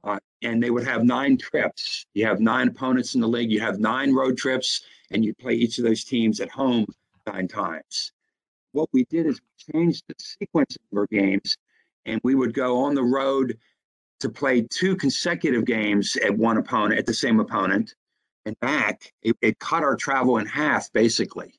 Uh, 0.03 0.19
and 0.41 0.63
they 0.63 0.69
would 0.69 0.85
have 0.85 1.03
nine 1.03 1.37
trips. 1.37 2.05
You 2.13 2.25
have 2.25 2.39
nine 2.39 2.69
opponents 2.69 3.15
in 3.15 3.21
the 3.21 3.27
league. 3.27 3.51
You 3.51 3.59
have 3.59 3.79
nine 3.79 4.13
road 4.13 4.37
trips, 4.37 4.83
and 5.11 5.23
you 5.23 5.33
play 5.35 5.53
each 5.53 5.77
of 5.77 5.83
those 5.83 6.03
teams 6.03 6.39
at 6.39 6.49
home 6.49 6.85
nine 7.27 7.47
times. 7.47 8.11
What 8.71 8.89
we 8.93 9.05
did 9.05 9.25
is 9.25 9.39
we 9.41 9.73
changed 9.73 10.03
the 10.07 10.15
sequence 10.17 10.77
of 10.91 10.97
our 10.97 11.07
games, 11.07 11.57
and 12.05 12.21
we 12.23 12.35
would 12.35 12.53
go 12.53 12.79
on 12.83 12.95
the 12.95 13.03
road 13.03 13.57
to 14.19 14.29
play 14.29 14.61
two 14.61 14.95
consecutive 14.95 15.65
games 15.65 16.17
at 16.17 16.37
one 16.37 16.57
opponent, 16.57 16.99
at 16.99 17.05
the 17.05 17.13
same 17.13 17.39
opponent, 17.39 17.95
and 18.45 18.59
back. 18.59 19.11
It, 19.21 19.35
it 19.41 19.59
cut 19.59 19.83
our 19.83 19.95
travel 19.95 20.37
in 20.37 20.45
half, 20.45 20.91
basically. 20.93 21.53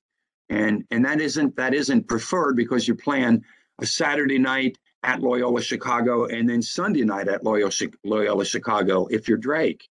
And, 0.49 0.85
and 0.91 1.05
that 1.05 1.21
isn't 1.21 1.55
that 1.57 1.75
isn't 1.75 2.09
preferred 2.09 2.57
because 2.57 2.89
you're 2.89 2.97
playing 2.97 3.45
a 3.81 3.87
Saturday 3.87 4.39
night 4.39 4.79
at 5.03 5.21
Loyola 5.21 5.63
Chicago 5.63 6.27
and 6.27 6.49
then 6.49 6.61
Sunday 6.61 7.05
night 7.05 7.29
at 7.29 7.43
Loyola, 7.43 7.73
Loyola 8.05 8.45
Chicago 8.45 9.07
if 9.07 9.29
you're 9.29 9.39
Drake. 9.39 9.89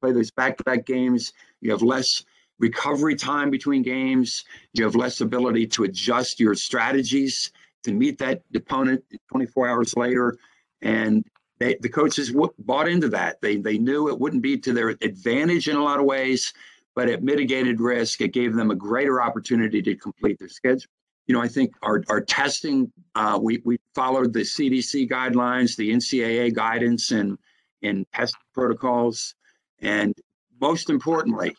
Play 0.00 0.12
those 0.12 0.30
back 0.30 0.56
to 0.58 0.64
back 0.64 0.86
games. 0.86 1.32
You 1.60 1.72
have 1.72 1.82
less 1.82 2.24
recovery 2.58 3.16
time 3.16 3.50
between 3.50 3.82
games. 3.82 4.44
You 4.72 4.84
have 4.84 4.94
less 4.94 5.20
ability 5.20 5.66
to 5.68 5.84
adjust 5.84 6.38
your 6.38 6.54
strategies 6.54 7.50
to 7.84 7.92
meet 7.92 8.18
that 8.18 8.42
opponent 8.54 9.02
24 9.30 9.68
hours 9.68 9.96
later. 9.96 10.36
And 10.82 11.24
they, 11.58 11.76
the 11.80 11.88
coaches 11.88 12.30
w- 12.30 12.52
bought 12.58 12.88
into 12.88 13.08
that. 13.08 13.40
They, 13.40 13.56
they 13.56 13.78
knew 13.78 14.08
it 14.08 14.18
wouldn't 14.18 14.42
be 14.42 14.58
to 14.58 14.72
their 14.72 14.90
advantage 14.90 15.68
in 15.68 15.76
a 15.76 15.82
lot 15.82 15.98
of 15.98 16.04
ways, 16.04 16.52
but 16.94 17.08
it 17.08 17.22
mitigated 17.22 17.80
risk. 17.80 18.20
It 18.20 18.32
gave 18.32 18.54
them 18.54 18.70
a 18.70 18.74
greater 18.74 19.20
opportunity 19.20 19.82
to 19.82 19.96
complete 19.96 20.38
their 20.38 20.48
schedule 20.48 20.90
you 21.26 21.34
know, 21.34 21.40
I 21.40 21.48
think 21.48 21.74
our, 21.82 22.02
our 22.08 22.20
testing, 22.20 22.92
uh, 23.14 23.38
we, 23.40 23.60
we 23.64 23.78
followed 23.94 24.32
the 24.32 24.40
CDC 24.40 25.10
guidelines, 25.10 25.76
the 25.76 25.90
NCAA 25.90 26.54
guidance 26.54 27.10
and, 27.10 27.36
and 27.82 28.06
test 28.14 28.36
protocols. 28.54 29.34
And 29.80 30.14
most 30.60 30.88
importantly, 30.88 31.56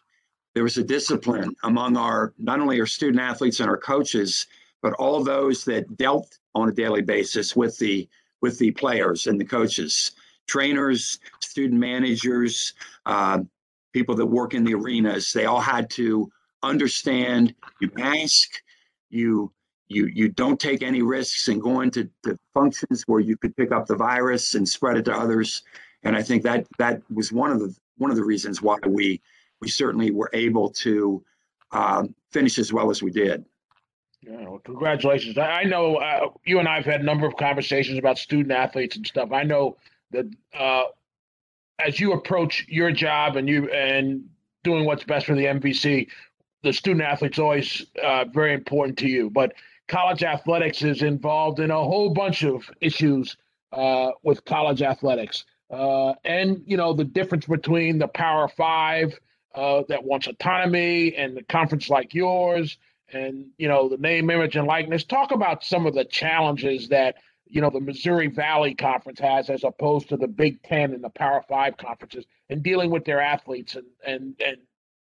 there 0.53 0.63
was 0.63 0.77
a 0.77 0.83
discipline 0.83 1.53
among 1.63 1.97
our, 1.97 2.33
not 2.37 2.59
only 2.59 2.79
our 2.79 2.85
student 2.85 3.21
athletes 3.21 3.59
and 3.59 3.69
our 3.69 3.77
coaches, 3.77 4.47
but 4.81 4.93
all 4.93 5.23
those 5.23 5.65
that 5.65 5.97
dealt 5.97 6.37
on 6.55 6.69
a 6.69 6.73
daily 6.73 7.01
basis 7.01 7.55
with 7.55 7.77
the, 7.77 8.07
with 8.41 8.57
the 8.59 8.71
players 8.71 9.27
and 9.27 9.39
the 9.39 9.45
coaches, 9.45 10.13
trainers, 10.47 11.19
student 11.41 11.79
managers, 11.79 12.73
uh, 13.05 13.39
people 13.93 14.15
that 14.15 14.25
work 14.25 14.53
in 14.53 14.63
the 14.63 14.73
arenas. 14.73 15.31
They 15.33 15.45
all 15.45 15.59
had 15.59 15.89
to 15.91 16.31
understand 16.63 17.53
you 17.81 17.91
ask, 17.99 18.61
you 19.09 19.51
you 19.89 20.07
you 20.07 20.29
don't 20.29 20.59
take 20.59 20.83
any 20.83 21.01
risks 21.01 21.47
and 21.47 21.61
go 21.61 21.81
into 21.81 22.09
to 22.23 22.37
functions 22.53 23.03
where 23.07 23.19
you 23.19 23.37
could 23.37 23.55
pick 23.55 23.71
up 23.71 23.87
the 23.87 23.95
virus 23.95 24.55
and 24.55 24.67
spread 24.67 24.97
it 24.97 25.05
to 25.05 25.13
others. 25.13 25.63
And 26.03 26.15
I 26.15 26.21
think 26.21 26.43
that 26.43 26.67
that 26.77 27.01
was 27.11 27.31
one 27.31 27.51
of 27.51 27.59
the 27.59 27.75
one 27.97 28.11
of 28.11 28.17
the 28.17 28.23
reasons 28.23 28.61
why 28.61 28.77
we 28.85 29.21
we 29.61 29.69
certainly 29.69 30.11
were 30.11 30.29
able 30.33 30.69
to 30.69 31.23
um, 31.71 32.13
finish 32.31 32.59
as 32.59 32.71
well 32.71 32.89
as 32.89 33.01
we 33.01 33.11
did. 33.11 33.45
Yeah, 34.21 34.49
well, 34.49 34.59
congratulations. 34.59 35.37
I, 35.37 35.61
I 35.61 35.63
know 35.63 35.97
uh, 35.97 36.29
you 36.45 36.59
and 36.59 36.67
I 36.67 36.75
have 36.75 36.85
had 36.85 37.01
a 37.01 37.03
number 37.03 37.27
of 37.27 37.35
conversations 37.37 37.97
about 37.97 38.17
student 38.17 38.51
athletes 38.51 38.95
and 38.95 39.05
stuff. 39.05 39.31
I 39.31 39.43
know 39.43 39.77
that 40.11 40.25
uh, 40.57 40.83
as 41.79 41.99
you 41.99 42.13
approach 42.13 42.65
your 42.67 42.91
job 42.91 43.35
and 43.35 43.47
you 43.47 43.69
and 43.71 44.23
doing 44.63 44.85
what's 44.85 45.03
best 45.03 45.25
for 45.25 45.35
the 45.35 45.45
MVC, 45.45 46.07
the 46.63 46.73
student 46.73 47.03
athlete's 47.03 47.39
always 47.39 47.85
uh, 48.03 48.25
very 48.25 48.53
important 48.53 48.97
to 48.99 49.07
you. 49.07 49.29
But 49.29 49.53
college 49.87 50.23
athletics 50.23 50.81
is 50.83 51.01
involved 51.01 51.59
in 51.59 51.71
a 51.71 51.75
whole 51.75 52.09
bunch 52.09 52.43
of 52.43 52.69
issues 52.81 53.37
uh, 53.71 54.11
with 54.23 54.43
college 54.45 54.81
athletics. 54.81 55.45
Uh, 55.69 56.13
and, 56.23 56.61
you 56.65 56.77
know, 56.77 56.93
the 56.93 57.03
difference 57.03 57.45
between 57.45 57.97
the 57.97 58.07
Power 58.07 58.47
Five 58.47 59.17
uh, 59.55 59.83
that 59.89 60.03
wants 60.03 60.27
autonomy 60.27 61.15
and 61.15 61.35
the 61.35 61.43
conference 61.43 61.89
like 61.89 62.13
yours 62.13 62.77
and, 63.11 63.47
you 63.57 63.67
know, 63.67 63.89
the 63.89 63.97
name, 63.97 64.29
image, 64.29 64.55
and 64.55 64.67
likeness. 64.67 65.03
Talk 65.03 65.31
about 65.31 65.63
some 65.63 65.85
of 65.85 65.93
the 65.93 66.05
challenges 66.05 66.89
that, 66.89 67.15
you 67.45 67.61
know, 67.61 67.69
the 67.69 67.79
Missouri 67.79 68.27
Valley 68.27 68.75
Conference 68.75 69.19
has 69.19 69.49
as 69.49 69.63
opposed 69.63 70.09
to 70.09 70.17
the 70.17 70.27
Big 70.27 70.61
Ten 70.63 70.93
and 70.93 71.03
the 71.03 71.09
Power 71.09 71.43
Five 71.47 71.77
conferences 71.77 72.25
and 72.49 72.63
dealing 72.63 72.89
with 72.89 73.05
their 73.05 73.21
athletes 73.21 73.75
and, 73.75 73.85
and, 74.05 74.35
and 74.45 74.57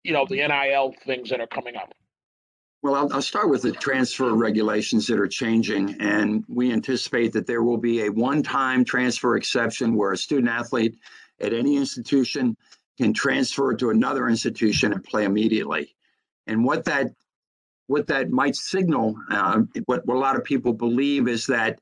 you 0.03 0.13
know, 0.13 0.25
the 0.25 0.37
NIL 0.37 0.93
things 1.05 1.29
that 1.29 1.41
are 1.41 1.47
coming 1.47 1.75
up. 1.75 1.93
Well, 2.81 2.95
I'll, 2.95 3.13
I'll, 3.13 3.21
start 3.21 3.49
with 3.49 3.63
the 3.63 3.73
transfer 3.73 4.33
regulations 4.33 5.05
that 5.07 5.19
are 5.19 5.27
changing, 5.27 5.99
and 5.99 6.45
we 6.47 6.71
anticipate 6.71 7.33
that 7.33 7.45
there 7.45 7.61
will 7.61 7.77
be 7.77 8.05
a 8.05 8.09
one-time 8.09 8.85
transfer 8.85 9.35
exception 9.35 9.95
where 9.95 10.13
a 10.13 10.17
student 10.17 10.47
athlete 10.47 10.97
at 11.41 11.53
any 11.53 11.75
institution 11.75 12.55
can 12.97 13.13
transfer 13.13 13.73
to 13.73 13.89
another 13.89 14.29
institution 14.29 14.93
and 14.93 15.03
play 15.03 15.25
immediately. 15.25 15.93
And 16.47 16.63
what 16.63 16.85
that 16.85 17.11
what 17.87 18.07
that 18.07 18.29
might 18.29 18.55
signal, 18.55 19.15
uh, 19.31 19.61
what, 19.85 20.05
what 20.05 20.15
a 20.15 20.19
lot 20.19 20.35
of 20.35 20.43
people 20.43 20.73
believe, 20.73 21.27
is 21.27 21.47
that 21.47 21.79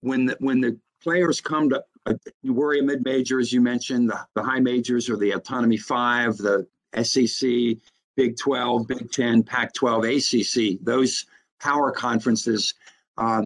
when 0.00 0.26
the, 0.26 0.36
when 0.38 0.60
the 0.60 0.78
players 1.02 1.40
come 1.40 1.68
to 1.70 1.82
uh, 2.06 2.14
you 2.42 2.54
worry 2.54 2.80
mid 2.80 3.04
major, 3.04 3.40
as 3.40 3.52
you 3.52 3.60
mentioned, 3.60 4.08
the, 4.08 4.26
the 4.34 4.42
high 4.42 4.60
majors 4.60 5.10
or 5.10 5.16
the 5.16 5.32
autonomy 5.32 5.76
five, 5.76 6.36
the 6.38 6.66
SEC, 7.02 7.76
Big 8.16 8.36
12, 8.36 8.86
Big 8.86 9.10
10, 9.10 9.42
Pac 9.42 9.72
12, 9.72 10.04
ACC, 10.04 10.78
those 10.82 11.26
power 11.60 11.90
conferences, 11.90 12.74
uh, 13.18 13.42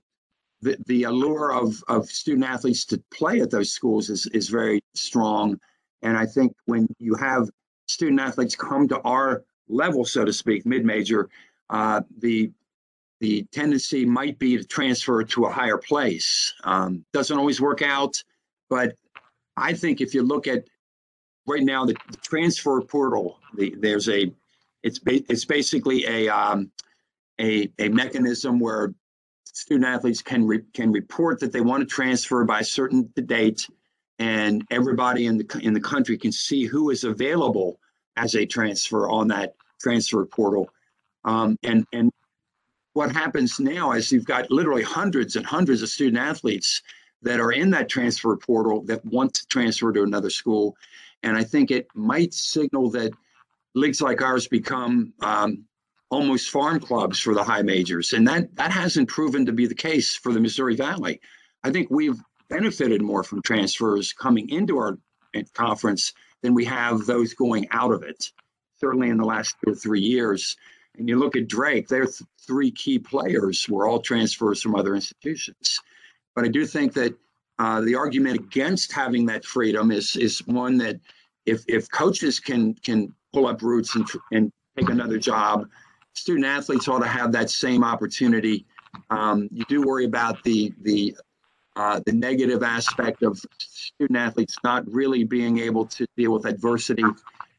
the, 0.62 0.76
the 0.86 1.04
allure 1.04 1.52
of, 1.52 1.82
of 1.88 2.06
student 2.06 2.46
athletes 2.46 2.84
to 2.86 3.02
play 3.12 3.40
at 3.40 3.50
those 3.50 3.70
schools 3.70 4.08
is, 4.08 4.26
is 4.32 4.48
very 4.48 4.80
strong. 4.94 5.58
And 6.02 6.16
I 6.16 6.26
think 6.26 6.54
when 6.66 6.86
you 6.98 7.14
have 7.14 7.48
student 7.86 8.20
athletes 8.20 8.56
come 8.56 8.88
to 8.88 9.00
our 9.00 9.44
level, 9.68 10.04
so 10.04 10.24
to 10.24 10.32
speak, 10.32 10.64
mid 10.66 10.84
major, 10.84 11.28
uh, 11.70 12.02
the 12.18 12.50
the 13.20 13.46
tendency 13.52 14.04
might 14.04 14.38
be 14.38 14.58
to 14.58 14.64
transfer 14.64 15.22
to 15.24 15.46
a 15.46 15.50
higher 15.50 15.78
place. 15.78 16.52
Um, 16.64 17.04
doesn't 17.14 17.38
always 17.38 17.58
work 17.58 17.80
out, 17.80 18.22
but 18.68 18.96
I 19.56 19.72
think 19.72 20.00
if 20.00 20.14
you 20.14 20.22
look 20.22 20.46
at 20.46 20.64
right 21.46 21.62
now 21.62 21.86
the, 21.86 21.94
transfer 22.22 22.80
portal, 22.82 23.38
the, 23.56 23.74
there's 23.78 24.08
a 24.08 24.30
it's 24.84 24.98
ba- 24.98 25.24
it's 25.28 25.46
basically 25.46 26.04
a 26.06 26.28
um, 26.28 26.70
a 27.40 27.72
a 27.78 27.88
mechanism 27.88 28.60
where 28.60 28.94
student 29.46 29.86
athletes 29.86 30.22
can 30.22 30.46
re- 30.46 30.62
can 30.74 30.92
report 30.92 31.40
that 31.40 31.52
they 31.52 31.62
want 31.62 31.80
to 31.80 31.86
transfer 31.86 32.44
by 32.44 32.60
a 32.60 32.64
certain 32.64 33.10
date, 33.24 33.66
and 34.18 34.62
everybody 34.70 35.26
in 35.26 35.38
the 35.38 35.60
in 35.62 35.72
the 35.72 35.80
country 35.80 36.18
can 36.18 36.30
see 36.30 36.64
who 36.64 36.90
is 36.90 37.02
available 37.02 37.80
as 38.16 38.36
a 38.36 38.46
transfer 38.46 39.08
on 39.08 39.26
that 39.28 39.54
transfer 39.80 40.24
portal. 40.26 40.68
Um, 41.24 41.56
and 41.62 41.86
and 41.92 42.12
what 42.92 43.10
happens 43.10 43.58
now 43.58 43.92
is 43.92 44.12
you've 44.12 44.26
got 44.26 44.50
literally 44.50 44.82
hundreds 44.82 45.34
and 45.34 45.46
hundreds 45.46 45.82
of 45.82 45.88
student 45.88 46.18
athletes 46.18 46.82
that 47.22 47.40
are 47.40 47.52
in 47.52 47.70
that 47.70 47.88
transfer 47.88 48.36
portal 48.36 48.82
that 48.84 49.04
want 49.06 49.32
to 49.32 49.46
transfer 49.46 49.92
to 49.92 50.02
another 50.02 50.30
school. 50.30 50.76
And 51.22 51.38
I 51.38 51.42
think 51.42 51.70
it 51.70 51.88
might 51.94 52.34
signal 52.34 52.90
that 52.90 53.12
leagues 53.74 54.00
like 54.00 54.22
ours 54.22 54.48
become 54.48 55.12
um, 55.20 55.64
almost 56.10 56.50
farm 56.50 56.80
clubs 56.80 57.18
for 57.18 57.34
the 57.34 57.42
high 57.42 57.62
majors, 57.62 58.12
and 58.12 58.26
that 58.28 58.54
that 58.56 58.70
hasn't 58.70 59.08
proven 59.08 59.46
to 59.46 59.52
be 59.52 59.66
the 59.66 59.74
case 59.74 60.14
for 60.14 60.32
the 60.32 60.40
Missouri 60.40 60.76
Valley. 60.76 61.20
I 61.62 61.70
think 61.70 61.88
we've 61.90 62.20
benefited 62.48 63.02
more 63.02 63.24
from 63.24 63.42
transfers 63.42 64.12
coming 64.12 64.48
into 64.50 64.76
our 64.78 64.98
conference 65.54 66.12
than 66.42 66.54
we 66.54 66.64
have 66.64 67.06
those 67.06 67.34
going 67.34 67.66
out 67.70 67.92
of 67.92 68.02
it. 68.02 68.30
Certainly 68.76 69.08
in 69.10 69.16
the 69.16 69.24
last 69.24 69.56
two 69.64 69.72
or 69.72 69.74
three 69.74 70.00
years. 70.00 70.56
And 70.96 71.08
you 71.08 71.18
look 71.18 71.36
at 71.36 71.48
Drake, 71.48 71.88
their 71.88 72.04
th- 72.04 72.22
three 72.46 72.70
key 72.70 72.98
players 72.98 73.68
were 73.68 73.88
all 73.88 74.00
transfers 74.00 74.62
from 74.62 74.74
other 74.74 74.94
institutions. 74.94 75.80
But 76.36 76.44
I 76.44 76.48
do 76.48 76.66
think 76.66 76.92
that 76.94 77.14
uh, 77.58 77.80
the 77.80 77.94
argument 77.94 78.38
against 78.38 78.92
having 78.92 79.26
that 79.26 79.44
freedom 79.44 79.90
is 79.90 80.16
is 80.16 80.46
one 80.46 80.76
that 80.78 81.00
if 81.46 81.64
if 81.68 81.90
coaches 81.90 82.40
can 82.40 82.74
can 82.74 83.14
pull 83.34 83.46
up 83.48 83.60
roots 83.60 83.96
and, 83.96 84.08
and 84.32 84.52
take 84.78 84.88
another 84.88 85.18
job. 85.18 85.68
Student 86.14 86.46
athletes 86.46 86.86
ought 86.88 87.00
to 87.00 87.08
have 87.08 87.32
that 87.32 87.50
same 87.50 87.82
opportunity. 87.82 88.64
Um, 89.10 89.48
you 89.52 89.64
do 89.68 89.82
worry 89.82 90.04
about 90.04 90.42
the 90.44 90.72
the 90.82 91.16
uh, 91.76 92.00
the 92.06 92.12
negative 92.12 92.62
aspect 92.62 93.24
of 93.24 93.40
student 93.58 94.16
athletes 94.16 94.54
not 94.62 94.86
really 94.86 95.24
being 95.24 95.58
able 95.58 95.84
to 95.84 96.06
deal 96.16 96.32
with 96.32 96.46
adversity, 96.46 97.02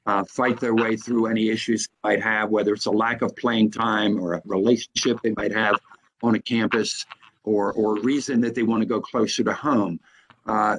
uh, 0.05 0.23
fight 0.23 0.57
their 0.57 0.73
way 0.73 0.95
through 0.95 1.25
any 1.25 1.49
issues 1.49 1.87
they 1.87 2.09
might 2.11 2.23
have, 2.23 2.49
whether 2.49 2.73
it's 2.73 2.85
a 2.85 2.91
lack 2.91 3.21
of 3.21 3.35
playing 3.35 3.69
time 3.69 4.17
or 4.17 4.35
a 4.35 4.41
relationship 4.45 5.19
they 5.21 5.33
might 5.35 5.51
have 5.51 5.77
on 6.23 6.35
a 6.35 6.39
campus 6.39 7.05
or, 7.43 7.73
or 7.73 7.99
reason 7.99 8.39
that 8.39 8.55
they 8.55 8.63
want 8.63 8.81
to 8.81 8.85
go 8.85 9.01
closer 9.01 9.43
to 9.43 9.51
home. 9.51 9.99
Uh, 10.45 10.77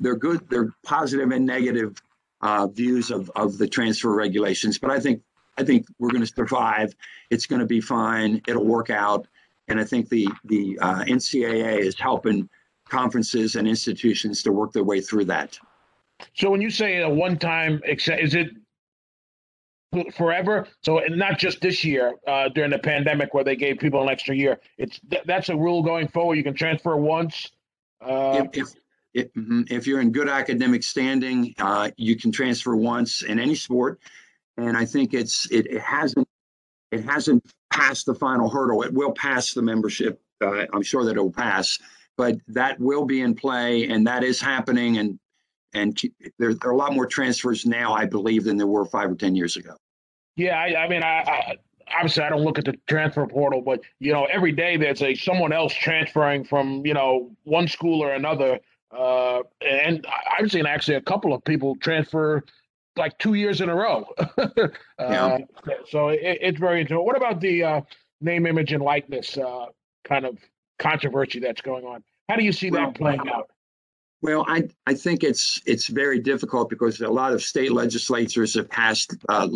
they're, 0.00 0.16
good, 0.16 0.48
they're 0.48 0.70
positive 0.84 1.32
and 1.32 1.44
negative 1.44 2.00
uh, 2.44 2.66
views 2.66 3.10
of, 3.10 3.30
of 3.34 3.56
the 3.56 3.66
transfer 3.66 4.14
regulations, 4.14 4.78
but 4.78 4.90
I 4.90 5.00
think 5.00 5.22
I 5.56 5.64
think 5.64 5.86
we're 5.98 6.10
going 6.10 6.20
to 6.20 6.26
survive. 6.26 6.94
It's 7.30 7.46
going 7.46 7.60
to 7.60 7.66
be 7.66 7.80
fine. 7.80 8.42
It'll 8.46 8.66
work 8.66 8.90
out. 8.90 9.26
And 9.68 9.80
I 9.80 9.84
think 9.84 10.10
the 10.10 10.28
the 10.44 10.78
uh, 10.80 11.04
NCAA 11.04 11.78
is 11.78 11.98
helping 11.98 12.48
conferences 12.88 13.56
and 13.56 13.66
institutions 13.66 14.42
to 14.42 14.52
work 14.52 14.72
their 14.72 14.84
way 14.84 15.00
through 15.00 15.24
that. 15.24 15.58
So 16.34 16.50
when 16.50 16.60
you 16.60 16.70
say 16.70 17.00
a 17.00 17.08
one-time, 17.08 17.80
is 17.86 18.34
it 18.34 18.48
forever? 20.14 20.68
So 20.82 21.00
not 21.08 21.38
just 21.38 21.62
this 21.62 21.82
year 21.82 22.14
uh, 22.26 22.50
during 22.50 22.70
the 22.70 22.78
pandemic 22.78 23.32
where 23.32 23.42
they 23.42 23.56
gave 23.56 23.78
people 23.78 24.02
an 24.02 24.10
extra 24.10 24.36
year. 24.36 24.60
It's 24.76 25.00
that's 25.24 25.48
a 25.48 25.56
rule 25.56 25.82
going 25.82 26.08
forward. 26.08 26.34
You 26.34 26.44
can 26.44 26.54
transfer 26.54 26.94
once. 26.96 27.50
Uh, 28.02 28.44
if, 28.52 28.58
if, 28.58 28.74
if, 29.14 29.32
mm-hmm, 29.32 29.62
if, 29.70 29.86
you're 29.86 30.00
in 30.00 30.12
good 30.12 30.28
academic 30.28 30.82
standing, 30.82 31.54
uh, 31.58 31.90
you 31.96 32.16
can 32.16 32.32
transfer 32.32 32.76
once 32.76 33.22
in 33.22 33.38
any 33.38 33.54
sport, 33.54 34.00
and 34.56 34.76
I 34.76 34.84
think 34.84 35.14
it's 35.14 35.50
it, 35.50 35.66
it 35.66 35.80
hasn't 35.80 36.28
it 36.90 37.04
hasn't 37.04 37.44
passed 37.72 38.06
the 38.06 38.14
final 38.14 38.48
hurdle. 38.48 38.82
It 38.82 38.92
will 38.92 39.12
pass 39.12 39.52
the 39.52 39.62
membership. 39.62 40.20
Uh, 40.40 40.66
I'm 40.72 40.82
sure 40.82 41.04
that 41.04 41.16
it 41.16 41.20
will 41.20 41.32
pass, 41.32 41.78
but 42.16 42.36
that 42.48 42.78
will 42.80 43.04
be 43.04 43.20
in 43.20 43.34
play, 43.34 43.88
and 43.88 44.06
that 44.06 44.22
is 44.24 44.40
happening. 44.40 44.98
And 44.98 45.18
and 45.74 46.00
there, 46.38 46.54
there 46.54 46.70
are 46.70 46.72
a 46.72 46.76
lot 46.76 46.92
more 46.92 47.06
transfers 47.06 47.66
now, 47.66 47.94
I 47.94 48.04
believe, 48.04 48.44
than 48.44 48.56
there 48.56 48.66
were 48.66 48.84
five 48.84 49.10
or 49.10 49.16
ten 49.16 49.34
years 49.34 49.56
ago. 49.56 49.74
Yeah, 50.36 50.58
I, 50.58 50.84
I 50.84 50.88
mean, 50.88 51.02
I, 51.02 51.22
I 51.22 51.56
obviously 51.94 52.22
I 52.24 52.28
don't 52.28 52.42
look 52.42 52.58
at 52.58 52.64
the 52.64 52.74
transfer 52.88 53.26
portal, 53.26 53.60
but 53.60 53.80
you 54.00 54.12
know, 54.12 54.24
every 54.24 54.52
day 54.52 54.76
there's 54.76 55.02
a 55.02 55.14
someone 55.14 55.52
else 55.52 55.72
transferring 55.72 56.44
from 56.44 56.84
you 56.84 56.94
know 56.94 57.30
one 57.44 57.68
school 57.68 58.02
or 58.02 58.12
another. 58.12 58.60
Uh, 58.96 59.42
and 59.60 60.06
I've 60.38 60.50
seen 60.50 60.66
actually 60.66 60.96
a 60.96 61.00
couple 61.00 61.32
of 61.32 61.44
people 61.44 61.76
transfer 61.76 62.44
like 62.96 63.18
two 63.18 63.34
years 63.34 63.60
in 63.60 63.68
a 63.68 63.74
row. 63.74 64.06
uh, 64.38 64.68
yeah. 64.98 65.38
So 65.88 66.08
it, 66.08 66.20
it's 66.22 66.58
very 66.58 66.80
interesting. 66.80 67.04
What 67.04 67.16
about 67.16 67.40
the 67.40 67.62
uh, 67.62 67.80
name, 68.20 68.46
image, 68.46 68.72
and 68.72 68.82
likeness 68.82 69.36
uh, 69.36 69.66
kind 70.04 70.24
of 70.24 70.38
controversy 70.78 71.40
that's 71.40 71.60
going 71.60 71.84
on? 71.84 72.04
How 72.28 72.36
do 72.36 72.44
you 72.44 72.52
see 72.52 72.70
well, 72.70 72.86
that 72.86 72.94
playing 72.94 73.28
out? 73.28 73.50
Well, 74.22 74.44
I 74.48 74.68
I 74.86 74.94
think 74.94 75.22
it's 75.22 75.60
it's 75.66 75.88
very 75.88 76.20
difficult 76.20 76.70
because 76.70 77.00
a 77.00 77.08
lot 77.08 77.32
of 77.32 77.42
state 77.42 77.72
legislatures 77.72 78.54
have 78.54 78.70
passed 78.70 79.14
uh, 79.28 79.48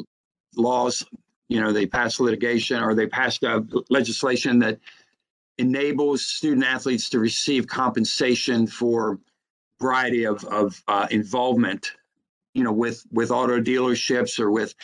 laws. 0.57 1.07
You 1.49 1.61
know, 1.61 1.73
they 1.73 1.87
passed 1.87 2.21
litigation 2.21 2.83
or 2.83 2.95
they 2.95 3.07
passed 3.07 3.43
uh, 3.45 3.63
legislation 3.89 4.59
that 4.59 4.79
enables 5.57 6.25
student 6.27 6.65
athletes 6.65 7.09
to 7.11 7.19
receive 7.19 7.67
compensation 7.67 8.67
for 8.67 9.19
variety 9.81 10.25
of 10.25 10.45
of 10.45 10.83
uh, 10.89 11.07
involvement 11.11 11.93
you 12.59 12.65
know, 12.65 12.73
with 12.73 13.05
with 13.13 13.31
auto 13.31 13.61
dealerships 13.61 14.41
or 14.41 14.51
with 14.51 14.75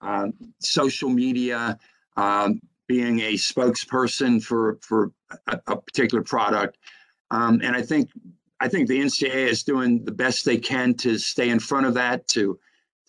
um, 0.00 0.32
social 0.60 1.08
media, 1.08 1.76
um, 2.16 2.60
being 2.86 3.20
a 3.20 3.32
spokesperson 3.34 4.42
for 4.42 4.78
for 4.82 5.10
a, 5.48 5.58
a 5.66 5.76
particular 5.76 6.22
product. 6.22 6.78
Um, 7.32 7.60
and 7.64 7.74
I 7.74 7.82
think 7.82 8.08
I 8.60 8.68
think 8.68 8.88
the 8.88 9.00
NCAA 9.00 9.48
is 9.48 9.64
doing 9.64 10.04
the 10.04 10.12
best 10.12 10.44
they 10.44 10.58
can 10.58 10.94
to 10.98 11.18
stay 11.18 11.50
in 11.50 11.58
front 11.58 11.86
of 11.86 11.94
that 11.94 12.28
to 12.28 12.58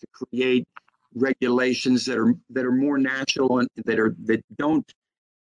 to 0.00 0.06
create 0.12 0.66
regulations 1.14 2.04
that 2.06 2.18
are 2.18 2.34
that 2.50 2.64
are 2.64 2.72
more 2.72 2.98
natural 2.98 3.60
and 3.60 3.68
that 3.84 4.00
are 4.00 4.16
that 4.24 4.44
don't 4.58 4.92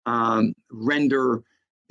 um, 0.05 0.53
render 0.71 1.41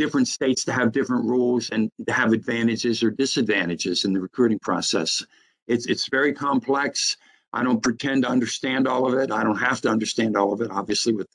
different 0.03 0.27
states 0.27 0.65
to 0.65 0.73
have 0.73 0.91
different 0.91 1.25
rules 1.27 1.71
and 1.71 1.89
to 2.07 2.13
have 2.13 2.33
advantages 2.33 3.05
or 3.05 3.11
disadvantages 3.13 4.05
in 4.05 4.13
the 4.13 4.21
recruiting 4.21 4.59
process. 4.59 5.25
It's 5.69 5.87
it's 5.87 6.09
very 6.09 6.33
complex. 6.33 7.17
I 7.53 7.63
don't 7.63 7.81
pretend 7.81 8.25
to 8.25 8.29
understand 8.29 8.89
all 8.89 9.07
of 9.07 9.15
it. 9.23 9.31
I 9.31 9.45
don't 9.45 9.63
have 9.69 9.81
to 9.83 9.89
understand 9.89 10.37
all 10.37 10.53
of 10.53 10.61
it, 10.61 10.71
obviously, 10.73 11.13
with 11.13 11.29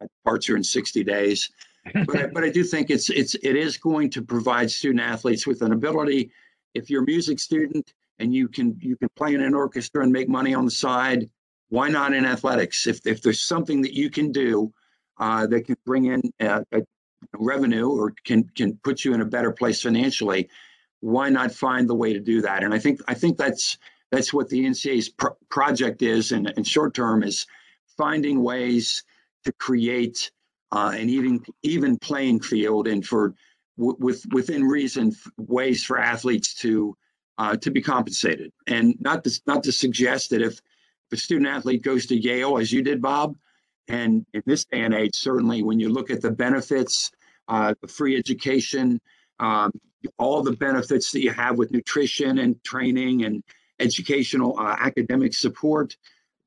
my 0.00 0.06
parts 0.24 0.48
are 0.48 0.56
in 0.56 0.64
60 0.64 1.04
days. 1.04 1.50
but 2.06 2.16
I, 2.16 2.26
but 2.28 2.42
I 2.42 2.48
do 2.48 2.64
think 2.64 2.88
it's 2.88 3.10
it's 3.10 3.34
it 3.34 3.54
is 3.66 3.76
going 3.76 4.08
to 4.10 4.22
provide 4.22 4.70
student 4.70 5.02
athletes 5.14 5.46
with 5.46 5.60
an 5.60 5.72
ability. 5.72 6.30
If 6.74 6.88
you're 6.88 7.02
a 7.02 7.12
music 7.14 7.38
student 7.38 7.92
and 8.18 8.34
you 8.34 8.48
can 8.48 8.78
you 8.80 8.96
can 8.96 9.10
play 9.14 9.34
in 9.34 9.42
an 9.42 9.54
orchestra 9.54 10.02
and 10.02 10.10
make 10.10 10.28
money 10.28 10.54
on 10.54 10.64
the 10.64 10.76
side, 10.86 11.28
why 11.68 11.90
not 11.90 12.14
in 12.14 12.24
athletics? 12.24 12.86
If 12.86 13.06
if 13.06 13.20
there's 13.20 13.42
something 13.42 13.82
that 13.82 13.92
you 13.92 14.08
can 14.08 14.32
do 14.32 14.72
uh, 15.18 15.46
that 15.48 15.66
can 15.66 15.76
bring 15.84 16.06
in 16.06 16.22
a 16.40 16.64
revenue 17.34 17.88
or 17.88 18.12
can 18.24 18.44
can 18.54 18.76
put 18.82 19.04
you 19.04 19.14
in 19.14 19.20
a 19.20 19.26
better 19.26 19.52
place 19.52 19.82
financially, 19.82 20.48
why 21.00 21.28
not 21.28 21.52
find 21.52 21.88
the 21.88 21.94
way 21.94 22.12
to 22.12 22.20
do 22.20 22.40
that? 22.42 22.62
And 22.62 22.72
I 22.72 22.78
think 22.78 23.00
I 23.08 23.14
think 23.14 23.36
that's 23.36 23.78
that's 24.10 24.32
what 24.32 24.48
the 24.48 24.64
NCA's 24.64 25.08
pro- 25.08 25.36
project 25.50 26.02
is, 26.02 26.32
in, 26.32 26.46
in 26.56 26.64
short 26.64 26.94
term, 26.94 27.22
is 27.22 27.46
finding 27.96 28.42
ways 28.42 29.04
to 29.44 29.52
create 29.52 30.30
uh, 30.72 30.92
an 30.94 31.08
even 31.08 31.44
even 31.62 31.98
playing 31.98 32.40
field 32.40 32.88
and 32.88 33.06
for 33.06 33.34
w- 33.78 33.96
with 33.98 34.24
within 34.32 34.64
reason 34.64 35.12
ways 35.38 35.84
for 35.84 35.98
athletes 35.98 36.54
to 36.54 36.96
uh, 37.38 37.56
to 37.56 37.70
be 37.70 37.82
compensated. 37.82 38.52
And 38.66 38.96
not 39.00 39.24
to 39.24 39.40
not 39.46 39.62
to 39.64 39.72
suggest 39.72 40.30
that 40.30 40.42
if, 40.42 40.60
if 41.10 41.12
a 41.12 41.16
student 41.16 41.48
athlete 41.48 41.82
goes 41.82 42.06
to 42.06 42.16
Yale, 42.16 42.58
as 42.58 42.72
you 42.72 42.82
did, 42.82 43.00
Bob, 43.00 43.36
and 43.88 44.26
in 44.34 44.42
this 44.46 44.64
day 44.64 44.80
and 44.80 44.94
age, 44.94 45.14
certainly 45.14 45.62
when 45.62 45.80
you 45.80 45.88
look 45.88 46.10
at 46.10 46.20
the 46.20 46.30
benefits, 46.30 47.10
uh, 47.48 47.74
the 47.80 47.88
free 47.88 48.16
education, 48.16 49.00
um, 49.40 49.72
all 50.18 50.42
the 50.42 50.52
benefits 50.52 51.10
that 51.12 51.20
you 51.20 51.30
have 51.30 51.58
with 51.58 51.70
nutrition 51.70 52.38
and 52.38 52.62
training 52.64 53.24
and 53.24 53.42
educational 53.80 54.58
uh, 54.58 54.76
academic 54.78 55.34
support, 55.34 55.96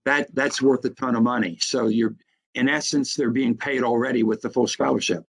that 0.06 0.34
that's 0.34 0.62
worth 0.62 0.84
a 0.86 0.90
ton 0.90 1.16
of 1.16 1.24
money. 1.24 1.58
So 1.62 1.88
you're 1.88 2.16
in 2.56 2.68
essence 2.68 3.16
they're 3.16 3.30
being 3.30 3.56
paid 3.56 3.84
already 3.84 4.24
with 4.24 4.42
the 4.42 4.50
full 4.50 4.68
scholarship. 4.68 5.26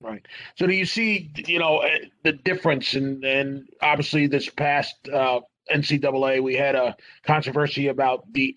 Right. 0.00 0.26
So 0.56 0.66
do 0.66 0.74
you 0.74 0.84
see, 0.84 1.30
you 1.46 1.58
know, 1.58 1.78
eh, 1.78 2.06
the 2.22 2.32
difference? 2.32 2.94
And 2.94 3.24
and 3.24 3.68
obviously 3.80 4.26
this 4.26 4.48
past 4.50 4.94
uh, 5.12 5.40
NCAA, 5.72 6.42
we 6.42 6.54
had 6.54 6.74
a 6.74 6.96
controversy 7.24 7.88
about 7.88 8.30
the 8.32 8.56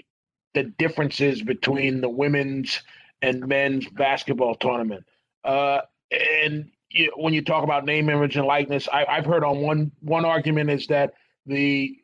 the 0.53 0.63
differences 0.63 1.41
between 1.41 2.01
the 2.01 2.09
women's 2.09 2.81
and 3.21 3.45
men's 3.47 3.87
basketball 3.89 4.55
tournament. 4.55 5.05
Uh, 5.43 5.81
and 6.11 6.69
you, 6.89 7.11
when 7.15 7.33
you 7.33 7.41
talk 7.43 7.63
about 7.63 7.85
name, 7.85 8.09
image, 8.09 8.35
and 8.35 8.45
likeness, 8.45 8.87
I, 8.91 9.05
I've 9.05 9.25
heard 9.25 9.43
on 9.43 9.59
one 9.59 9.91
one 10.01 10.25
argument 10.25 10.69
is 10.69 10.87
that 10.87 11.13
the 11.45 11.97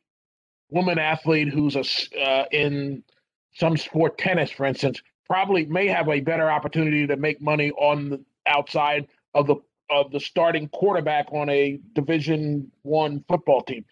woman 0.70 1.00
athlete 1.00 1.50
who's 1.50 1.76
a 1.76 2.22
uh, 2.22 2.46
in 2.52 3.04
some 3.54 3.78
sport, 3.78 4.18
tennis, 4.18 4.52
for 4.52 4.66
instance, 4.66 5.02
probably 5.28 5.66
may 5.66 5.88
have 5.88 6.10
a 6.10 6.20
better 6.20 6.50
opportunity 6.50 7.08
to 7.08 7.16
make 7.16 7.42
money 7.42 7.72
on 7.72 8.10
the 8.10 8.26
outside 8.46 9.08
of 9.34 9.48
the 9.48 9.56
of 9.90 10.12
the 10.12 10.20
starting 10.20 10.68
quarterback 10.70 11.28
on 11.32 11.50
a 11.50 11.80
Division 11.94 12.72
One 12.84 13.24
football 13.28 13.62
team. 13.62 13.86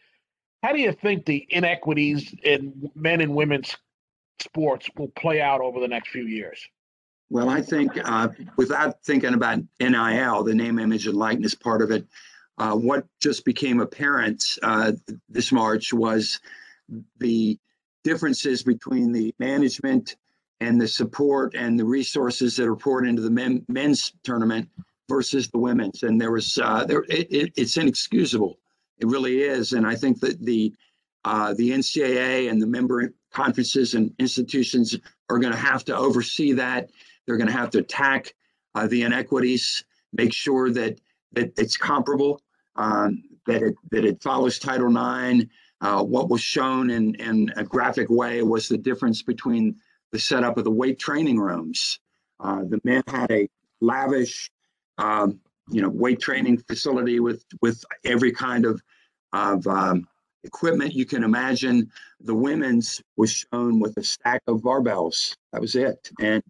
How 0.64 0.72
do 0.72 0.80
you 0.80 0.94
think 0.94 1.26
the 1.26 1.46
inequities 1.50 2.34
in 2.44 2.90
men 2.96 3.22
and 3.22 3.36
women's 3.36 3.76
sports 4.44 4.90
will 4.98 5.10
play 5.10 5.42
out 5.42 5.62
over 5.62 5.80
the 5.80 5.88
next 5.88 6.10
few 6.10 6.26
years? 6.26 6.60
Well, 7.30 7.50
I 7.50 7.62
think 7.62 7.92
uh, 8.04 8.30
without 8.58 9.04
thinking 9.04 9.34
about 9.34 9.60
NIL, 9.80 10.44
the 10.44 10.54
name, 10.54 10.78
image, 10.78 11.08
and 11.08 11.18
likeness 11.18 11.56
part 11.56 11.82
of 11.82 11.90
it, 11.90 12.06
uh, 12.58 12.76
what 12.76 13.06
just 13.20 13.46
became 13.46 13.80
apparent 13.80 14.44
uh, 14.62 14.92
this 15.30 15.52
March 15.52 15.94
was 15.94 16.40
the 17.20 17.58
differences 18.04 18.62
between 18.64 19.12
the 19.12 19.34
management 19.40 20.16
and 20.60 20.80
the 20.80 20.88
support 20.88 21.56
and 21.56 21.80
the 21.80 21.86
resources 21.86 22.56
that 22.56 22.68
are 22.68 22.76
poured 22.76 23.08
into 23.08 23.22
the 23.22 23.30
men, 23.30 23.66
men's 23.68 24.14
tournament 24.24 24.70
versus 25.10 25.50
the 25.50 25.58
women's. 25.58 26.04
And 26.04 26.20
there 26.20 26.32
was 26.32 26.60
uh, 26.62 26.86
there 26.86 27.04
it, 27.10 27.28
it, 27.32 27.54
it's 27.56 27.78
inexcusable. 27.78 28.60
It 29.00 29.08
really 29.08 29.42
is. 29.42 29.74
And 29.74 29.88
I 29.88 29.96
think 29.96 30.20
that 30.20 30.40
the 30.40 30.74
uh, 31.26 31.54
the 31.54 31.72
NCAA 31.72 32.50
and 32.50 32.62
the 32.62 32.68
member 32.68 33.14
conferences 33.34 33.94
and 33.94 34.14
institutions 34.20 34.98
are 35.30 35.40
going 35.40 35.54
to 35.54 35.60
have 35.60 35.84
to 35.86 35.96
oversee 35.96 36.54
that 36.54 36.90
they're 37.26 37.38
going 37.38 37.48
to 37.48 37.54
have 37.54 37.70
to 37.72 37.80
attack 37.80 38.34
uh, 38.76 38.88
the 38.88 39.04
inequities, 39.04 39.84
make 40.14 40.34
sure 40.34 40.72
that 40.72 41.00
that 41.34 41.58
it's 41.58 41.78
comparable, 41.78 42.42
um, 42.76 43.24
that 43.48 43.62
it 43.62 43.76
that 43.92 44.06
it 44.06 44.22
follows 44.22 44.60
Title 44.60 44.90
IX. 44.90 45.46
Uh, 45.82 46.02
what 46.02 46.30
was 46.30 46.42
shown 46.42 46.90
in 46.90 47.16
in 47.16 47.52
a 47.56 47.64
graphic 47.64 48.10
way 48.10 48.42
was 48.42 48.68
the 48.68 48.78
difference 48.78 49.22
between 49.22 49.76
the 50.12 50.20
setup 50.20 50.58
of 50.58 50.64
the 50.64 50.72
weight 50.72 51.00
training 51.00 51.40
rooms. 51.40 52.00
Uh, 52.40 52.64
the 52.68 52.80
men 52.84 53.04
had 53.08 53.32
a 53.32 53.50
lavish 53.82 54.52
um, 54.98 55.40
you 55.70 55.82
know 55.82 55.90
weight 55.90 56.20
training 56.20 56.58
facility 56.58 57.20
with 57.20 57.46
with 57.62 57.84
every 58.06 58.32
kind 58.32 58.66
of 58.66 58.82
of 59.34 59.66
um, 59.68 60.08
equipment 60.44 60.94
you 60.94 61.06
can 61.06 61.24
imagine. 61.24 61.92
The 62.22 62.36
women's 62.36 63.02
was 63.18 63.32
shown 63.32 63.80
with 63.80 63.98
a 63.98 64.04
stack 64.04 64.42
of 64.48 64.62
barbells. 64.62 65.36
That 65.52 65.62
was 65.62 65.76
it, 65.76 66.10
and 66.20 66.44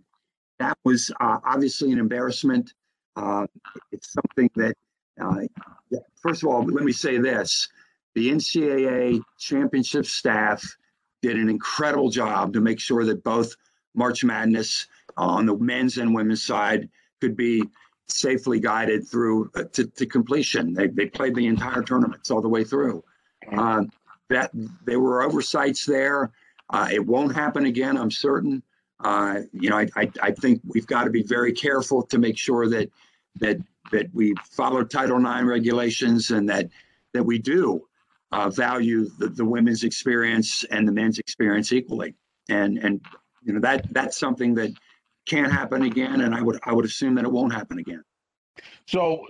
that 0.60 0.78
was 0.84 1.12
uh, 1.20 1.40
obviously 1.46 1.92
an 1.92 2.00
embarrassment. 2.00 2.74
Uh, 3.16 3.46
it's 3.92 4.14
something 4.14 4.50
that, 4.56 4.76
uh, 5.22 5.98
first 6.22 6.44
of 6.44 6.50
all, 6.50 6.64
let 6.64 6.84
me 6.84 6.92
say 6.92 7.18
this: 7.18 7.70
the 8.16 8.32
NCAA 8.32 9.22
championship 9.38 10.06
staff 10.06 10.64
did 11.22 11.38
an 11.38 11.50
incredible 11.50 12.10
job 12.10 12.54
to 12.54 12.62
make 12.62 12.80
sure 12.80 13.06
that 13.06 13.24
both 13.24 13.56
March 13.96 14.24
Madness 14.24 14.88
on 15.18 15.46
the 15.46 15.56
men's 15.58 15.98
and 15.98 16.14
women's 16.14 16.44
side 16.44 16.90
could 17.22 17.38
be 17.38 17.64
safely 18.08 18.60
guided 18.60 19.08
through 19.08 19.50
uh, 19.56 19.64
to, 19.72 19.86
to, 19.86 20.06
completion. 20.06 20.74
They, 20.74 20.88
they 20.88 21.06
played 21.06 21.36
the 21.36 21.48
entire 21.48 21.84
tournaments 21.84 22.30
all 22.30 22.42
the 22.42 22.50
way 22.50 22.64
through. 22.64 23.04
Uh, 23.52 23.84
that 24.30 24.52
there 24.86 25.00
were 25.00 25.24
oversights 25.24 25.86
there. 25.86 26.32
Uh, 26.70 26.90
it 26.92 27.06
won't 27.06 27.36
happen 27.36 27.66
again, 27.66 27.98
I'm 27.98 28.12
certain. 28.12 28.64
Uh, 29.04 29.42
you 29.52 29.70
know, 29.70 29.78
I, 29.78 29.88
I, 29.96 30.12
I 30.22 30.32
think 30.32 30.62
we've 30.66 30.88
got 30.88 31.04
to 31.04 31.10
be 31.10 31.24
very 31.24 31.52
careful 31.52 32.04
to 32.04 32.18
make 32.18 32.38
sure 32.38 32.68
that 32.70 32.90
that 33.40 33.58
that 33.92 34.08
we 34.14 34.34
follow 34.50 34.84
Title 34.84 35.18
IX 35.18 35.44
regulations 35.44 36.32
and 36.32 36.48
that 36.50 36.70
that 37.14 37.24
we 37.24 37.38
do 37.38 37.86
uh, 38.32 38.50
value 38.50 39.10
the, 39.20 39.28
the 39.28 39.46
women's 39.46 39.84
experience 39.84 40.64
and 40.72 40.88
the 40.88 40.92
men's 40.92 41.20
experience 41.20 41.72
equally. 41.74 42.16
And 42.50 42.78
and 42.78 43.02
you 43.44 43.54
know 43.54 43.60
that 43.60 43.94
that's 43.94 44.18
something 44.18 44.56
that 44.56 44.72
can't 45.26 45.52
happen 45.52 45.84
again, 45.84 46.22
and 46.22 46.34
I 46.34 46.42
would 46.42 46.60
I 46.64 46.74
would 46.74 46.86
assume 46.86 47.16
that 47.16 47.26
it 47.26 47.32
won't 47.32 47.54
happen 47.54 47.80
again. 47.80 48.04
So 48.88 49.28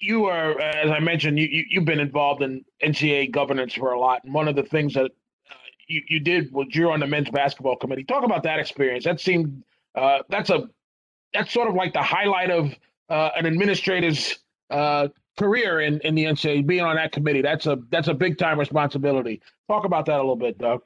you 0.00 0.26
are, 0.26 0.60
as 0.60 0.90
I 0.90 0.98
mentioned, 0.98 1.38
you, 1.38 1.46
you 1.46 1.80
have 1.80 1.84
been 1.84 2.00
involved 2.00 2.42
in 2.42 2.64
NCAA 2.82 3.30
governance 3.30 3.74
for 3.74 3.92
a 3.92 4.00
lot, 4.00 4.24
and 4.24 4.32
one 4.32 4.48
of 4.48 4.56
the 4.56 4.62
things 4.62 4.94
that 4.94 5.04
uh, 5.50 5.54
you 5.86 6.02
you 6.08 6.20
did 6.20 6.52
was 6.52 6.68
you're 6.72 6.90
on 6.90 7.00
the 7.00 7.06
men's 7.06 7.30
basketball 7.30 7.76
committee. 7.76 8.04
Talk 8.04 8.24
about 8.24 8.42
that 8.44 8.58
experience. 8.58 9.04
That 9.04 9.20
seemed 9.20 9.62
uh, 9.94 10.20
that's 10.28 10.50
a 10.50 10.68
that's 11.34 11.52
sort 11.52 11.68
of 11.68 11.74
like 11.74 11.92
the 11.92 12.02
highlight 12.02 12.50
of 12.50 12.74
uh, 13.08 13.30
an 13.36 13.46
administrator's 13.46 14.38
uh, 14.70 15.08
career 15.38 15.80
in, 15.80 16.00
in 16.00 16.14
the 16.14 16.24
NCAA, 16.24 16.66
being 16.66 16.82
on 16.82 16.96
that 16.96 17.12
committee. 17.12 17.42
That's 17.42 17.66
a 17.66 17.78
that's 17.90 18.08
a 18.08 18.14
big 18.14 18.38
time 18.38 18.58
responsibility. 18.58 19.42
Talk 19.68 19.84
about 19.84 20.06
that 20.06 20.16
a 20.16 20.22
little 20.22 20.36
bit, 20.36 20.58
Doug. 20.58 20.82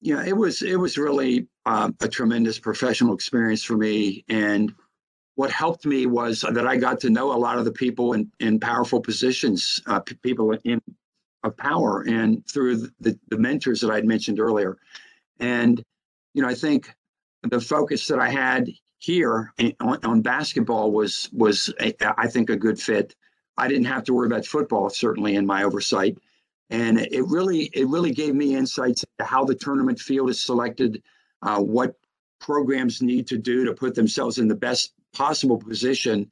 Yeah, 0.00 0.24
it 0.24 0.36
was 0.36 0.62
it 0.62 0.76
was 0.76 0.98
really 0.98 1.46
um, 1.64 1.96
a 2.00 2.08
tremendous 2.08 2.58
professional 2.58 3.14
experience 3.14 3.62
for 3.62 3.76
me, 3.76 4.24
and 4.28 4.74
what 5.36 5.50
helped 5.50 5.86
me 5.86 6.06
was 6.06 6.40
that 6.40 6.66
I 6.66 6.76
got 6.76 6.98
to 7.00 7.10
know 7.10 7.32
a 7.32 7.36
lot 7.38 7.58
of 7.58 7.64
the 7.64 7.72
people 7.72 8.14
in 8.14 8.30
in 8.40 8.58
powerful 8.58 9.00
positions, 9.00 9.80
uh, 9.86 10.00
p- 10.00 10.16
people 10.16 10.52
in 10.64 10.80
of 11.44 11.56
power, 11.56 12.02
and 12.08 12.44
through 12.48 12.88
the, 13.00 13.18
the 13.28 13.38
mentors 13.38 13.80
that 13.82 13.90
I'd 13.90 14.06
mentioned 14.06 14.40
earlier, 14.40 14.78
and 15.38 15.82
you 16.34 16.42
know 16.42 16.48
I 16.48 16.54
think 16.54 16.92
the 17.42 17.60
focus 17.60 18.08
that 18.08 18.18
I 18.18 18.30
had 18.30 18.70
here 18.98 19.52
on, 19.80 19.98
on 20.04 20.22
basketball 20.22 20.90
was 20.90 21.28
was 21.32 21.72
a, 21.80 21.94
I 22.18 22.26
think 22.28 22.50
a 22.50 22.56
good 22.56 22.80
fit. 22.80 23.14
I 23.58 23.68
didn't 23.68 23.84
have 23.84 24.04
to 24.04 24.14
worry 24.14 24.26
about 24.26 24.46
football 24.46 24.88
certainly 24.88 25.36
in 25.36 25.44
my 25.44 25.64
oversight, 25.64 26.16
and 26.70 26.98
it 26.98 27.26
really 27.26 27.70
it 27.74 27.86
really 27.88 28.12
gave 28.12 28.34
me 28.34 28.56
insights 28.56 29.04
into 29.04 29.30
how 29.30 29.44
the 29.44 29.54
tournament 29.54 30.00
field 30.00 30.30
is 30.30 30.40
selected, 30.40 31.02
uh, 31.42 31.60
what 31.60 31.94
programs 32.40 33.02
need 33.02 33.26
to 33.26 33.36
do 33.36 33.66
to 33.66 33.74
put 33.74 33.94
themselves 33.94 34.38
in 34.38 34.48
the 34.48 34.54
best 34.54 34.94
possible 35.16 35.58
position 35.58 36.30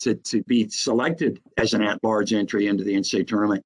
to 0.00 0.14
to 0.14 0.42
be 0.44 0.68
selected 0.68 1.40
as 1.56 1.72
an 1.72 1.82
at-large 1.82 2.32
entry 2.32 2.66
into 2.66 2.84
the 2.84 2.94
NCAA 2.94 3.26
tournament. 3.26 3.64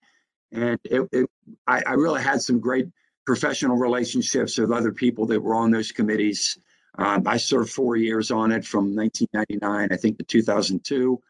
And 0.52 0.78
it, 0.84 1.08
it, 1.12 1.30
I, 1.66 1.82
I 1.86 1.92
really 1.92 2.22
had 2.22 2.40
some 2.42 2.60
great 2.60 2.86
professional 3.24 3.76
relationships 3.76 4.58
with 4.58 4.72
other 4.72 4.92
people 4.92 5.26
that 5.26 5.40
were 5.40 5.54
on 5.54 5.70
those 5.70 5.92
committees 5.92 6.58
um, 6.98 7.26
I 7.26 7.36
served 7.36 7.70
four 7.70 7.96
years 7.96 8.30
on 8.30 8.52
it 8.52 8.64
from 8.64 8.94
1999, 8.94 9.88
I 9.92 9.96
think, 9.96 10.18
to 10.18 10.24
2002. 10.24 11.20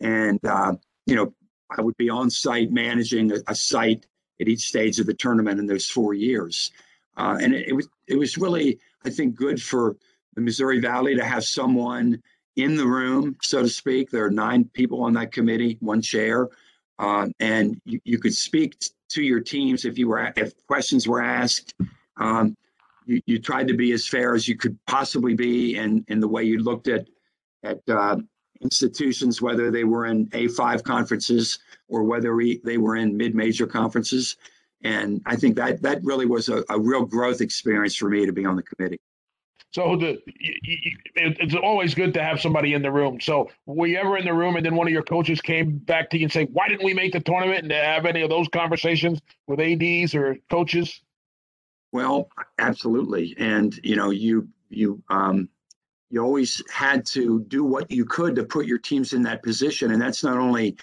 And, 0.00 0.44
uh, 0.44 0.74
you 1.06 1.14
know, 1.14 1.34
I 1.70 1.80
would 1.80 1.96
be 1.96 2.10
on 2.10 2.30
site 2.30 2.72
managing 2.72 3.32
a, 3.32 3.36
a, 3.46 3.54
site 3.54 4.06
at 4.40 4.48
each 4.48 4.66
stage 4.66 4.98
of 4.98 5.06
the 5.06 5.14
tournament 5.14 5.60
in 5.60 5.66
those 5.66 5.88
four 5.88 6.14
years. 6.14 6.70
Uh, 7.16 7.38
and 7.40 7.54
it, 7.54 7.68
it, 7.68 7.72
was 7.72 7.88
it 8.08 8.16
was 8.16 8.38
really, 8.38 8.78
I 9.04 9.10
think, 9.10 9.34
good 9.34 9.62
for 9.62 9.96
the 10.34 10.40
Missouri 10.40 10.80
Valley 10.80 11.14
to 11.14 11.24
have 11.24 11.44
someone 11.44 12.22
in 12.56 12.76
the 12.76 12.86
room, 12.86 13.36
so 13.42 13.62
to 13.62 13.68
speak. 13.68 14.10
There 14.10 14.24
are 14.24 14.30
nine 14.30 14.64
people 14.72 15.02
on 15.02 15.14
that 15.14 15.32
committee, 15.32 15.78
one 15.80 16.02
chair, 16.02 16.48
uh, 16.98 17.28
and 17.40 17.80
you, 17.84 18.00
you 18.04 18.18
could 18.18 18.34
speak 18.34 18.76
to 19.10 19.22
your 19.22 19.40
teams 19.40 19.84
if 19.84 19.98
you 19.98 20.08
were 20.08 20.32
if 20.36 20.54
questions 20.66 21.08
were 21.08 21.22
asked. 21.22 21.74
Um, 22.16 22.56
you, 23.06 23.20
you 23.26 23.38
tried 23.38 23.68
to 23.68 23.74
be 23.74 23.92
as 23.92 24.06
fair 24.06 24.34
as 24.34 24.46
you 24.46 24.56
could 24.56 24.78
possibly 24.86 25.34
be 25.34 25.76
in, 25.76 26.04
in 26.08 26.20
the 26.20 26.28
way 26.28 26.44
you 26.44 26.58
looked 26.58 26.88
at 26.88 27.08
at 27.64 27.80
uh, 27.88 28.16
institutions, 28.62 29.42
whether 29.42 29.70
they 29.70 29.84
were 29.84 30.06
in 30.06 30.26
A5 30.28 30.82
conferences 30.82 31.58
or 31.88 32.02
whether 32.04 32.34
we, 32.34 32.60
they 32.64 32.78
were 32.78 32.96
in 32.96 33.16
mid-major 33.16 33.66
conferences. 33.66 34.36
And 34.82 35.20
I 35.26 35.36
think 35.36 35.56
that 35.56 35.82
that 35.82 36.00
really 36.02 36.26
was 36.26 36.48
a, 36.48 36.64
a 36.68 36.78
real 36.78 37.04
growth 37.04 37.40
experience 37.40 37.94
for 37.94 38.08
me 38.08 38.26
to 38.26 38.32
be 38.32 38.44
on 38.44 38.56
the 38.56 38.62
committee. 38.62 39.00
So 39.72 39.96
the 39.96 40.20
it's 41.14 41.54
always 41.54 41.94
good 41.94 42.12
to 42.14 42.22
have 42.22 42.40
somebody 42.40 42.74
in 42.74 42.82
the 42.82 42.92
room. 42.92 43.20
So 43.20 43.50
were 43.64 43.86
you 43.86 43.96
ever 43.96 44.18
in 44.18 44.26
the 44.26 44.34
room 44.34 44.56
and 44.56 44.64
then 44.64 44.76
one 44.76 44.86
of 44.86 44.92
your 44.92 45.02
coaches 45.02 45.40
came 45.40 45.78
back 45.78 46.10
to 46.10 46.18
you 46.18 46.24
and 46.24 46.32
say, 46.32 46.44
"Why 46.44 46.68
didn't 46.68 46.84
we 46.84 46.92
make 46.92 47.12
the 47.12 47.20
tournament?" 47.20 47.62
And 47.62 47.72
have 47.72 48.04
any 48.04 48.20
of 48.20 48.28
those 48.28 48.48
conversations 48.48 49.20
with 49.46 49.60
ads 49.60 50.14
or 50.14 50.36
coaches? 50.50 51.00
Well, 51.90 52.28
absolutely, 52.58 53.34
and 53.38 53.78
you 53.82 53.96
know, 53.96 54.10
you 54.10 54.46
you 54.68 55.02
um, 55.08 55.48
you 56.10 56.22
always 56.22 56.62
had 56.70 57.06
to 57.06 57.40
do 57.48 57.64
what 57.64 57.90
you 57.90 58.04
could 58.04 58.36
to 58.36 58.44
put 58.44 58.66
your 58.66 58.78
teams 58.78 59.14
in 59.14 59.22
that 59.22 59.42
position, 59.42 59.92
and 59.92 60.00
that's 60.02 60.22
not 60.22 60.36
only 60.36 60.76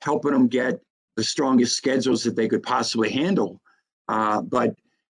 helping 0.00 0.30
them 0.30 0.46
get 0.46 0.80
the 1.16 1.24
strongest 1.24 1.76
schedules 1.76 2.22
that 2.22 2.36
they 2.36 2.46
could 2.46 2.62
possibly 2.62 3.10
handle, 3.10 3.60
uh, 4.06 4.40
but 4.42 4.76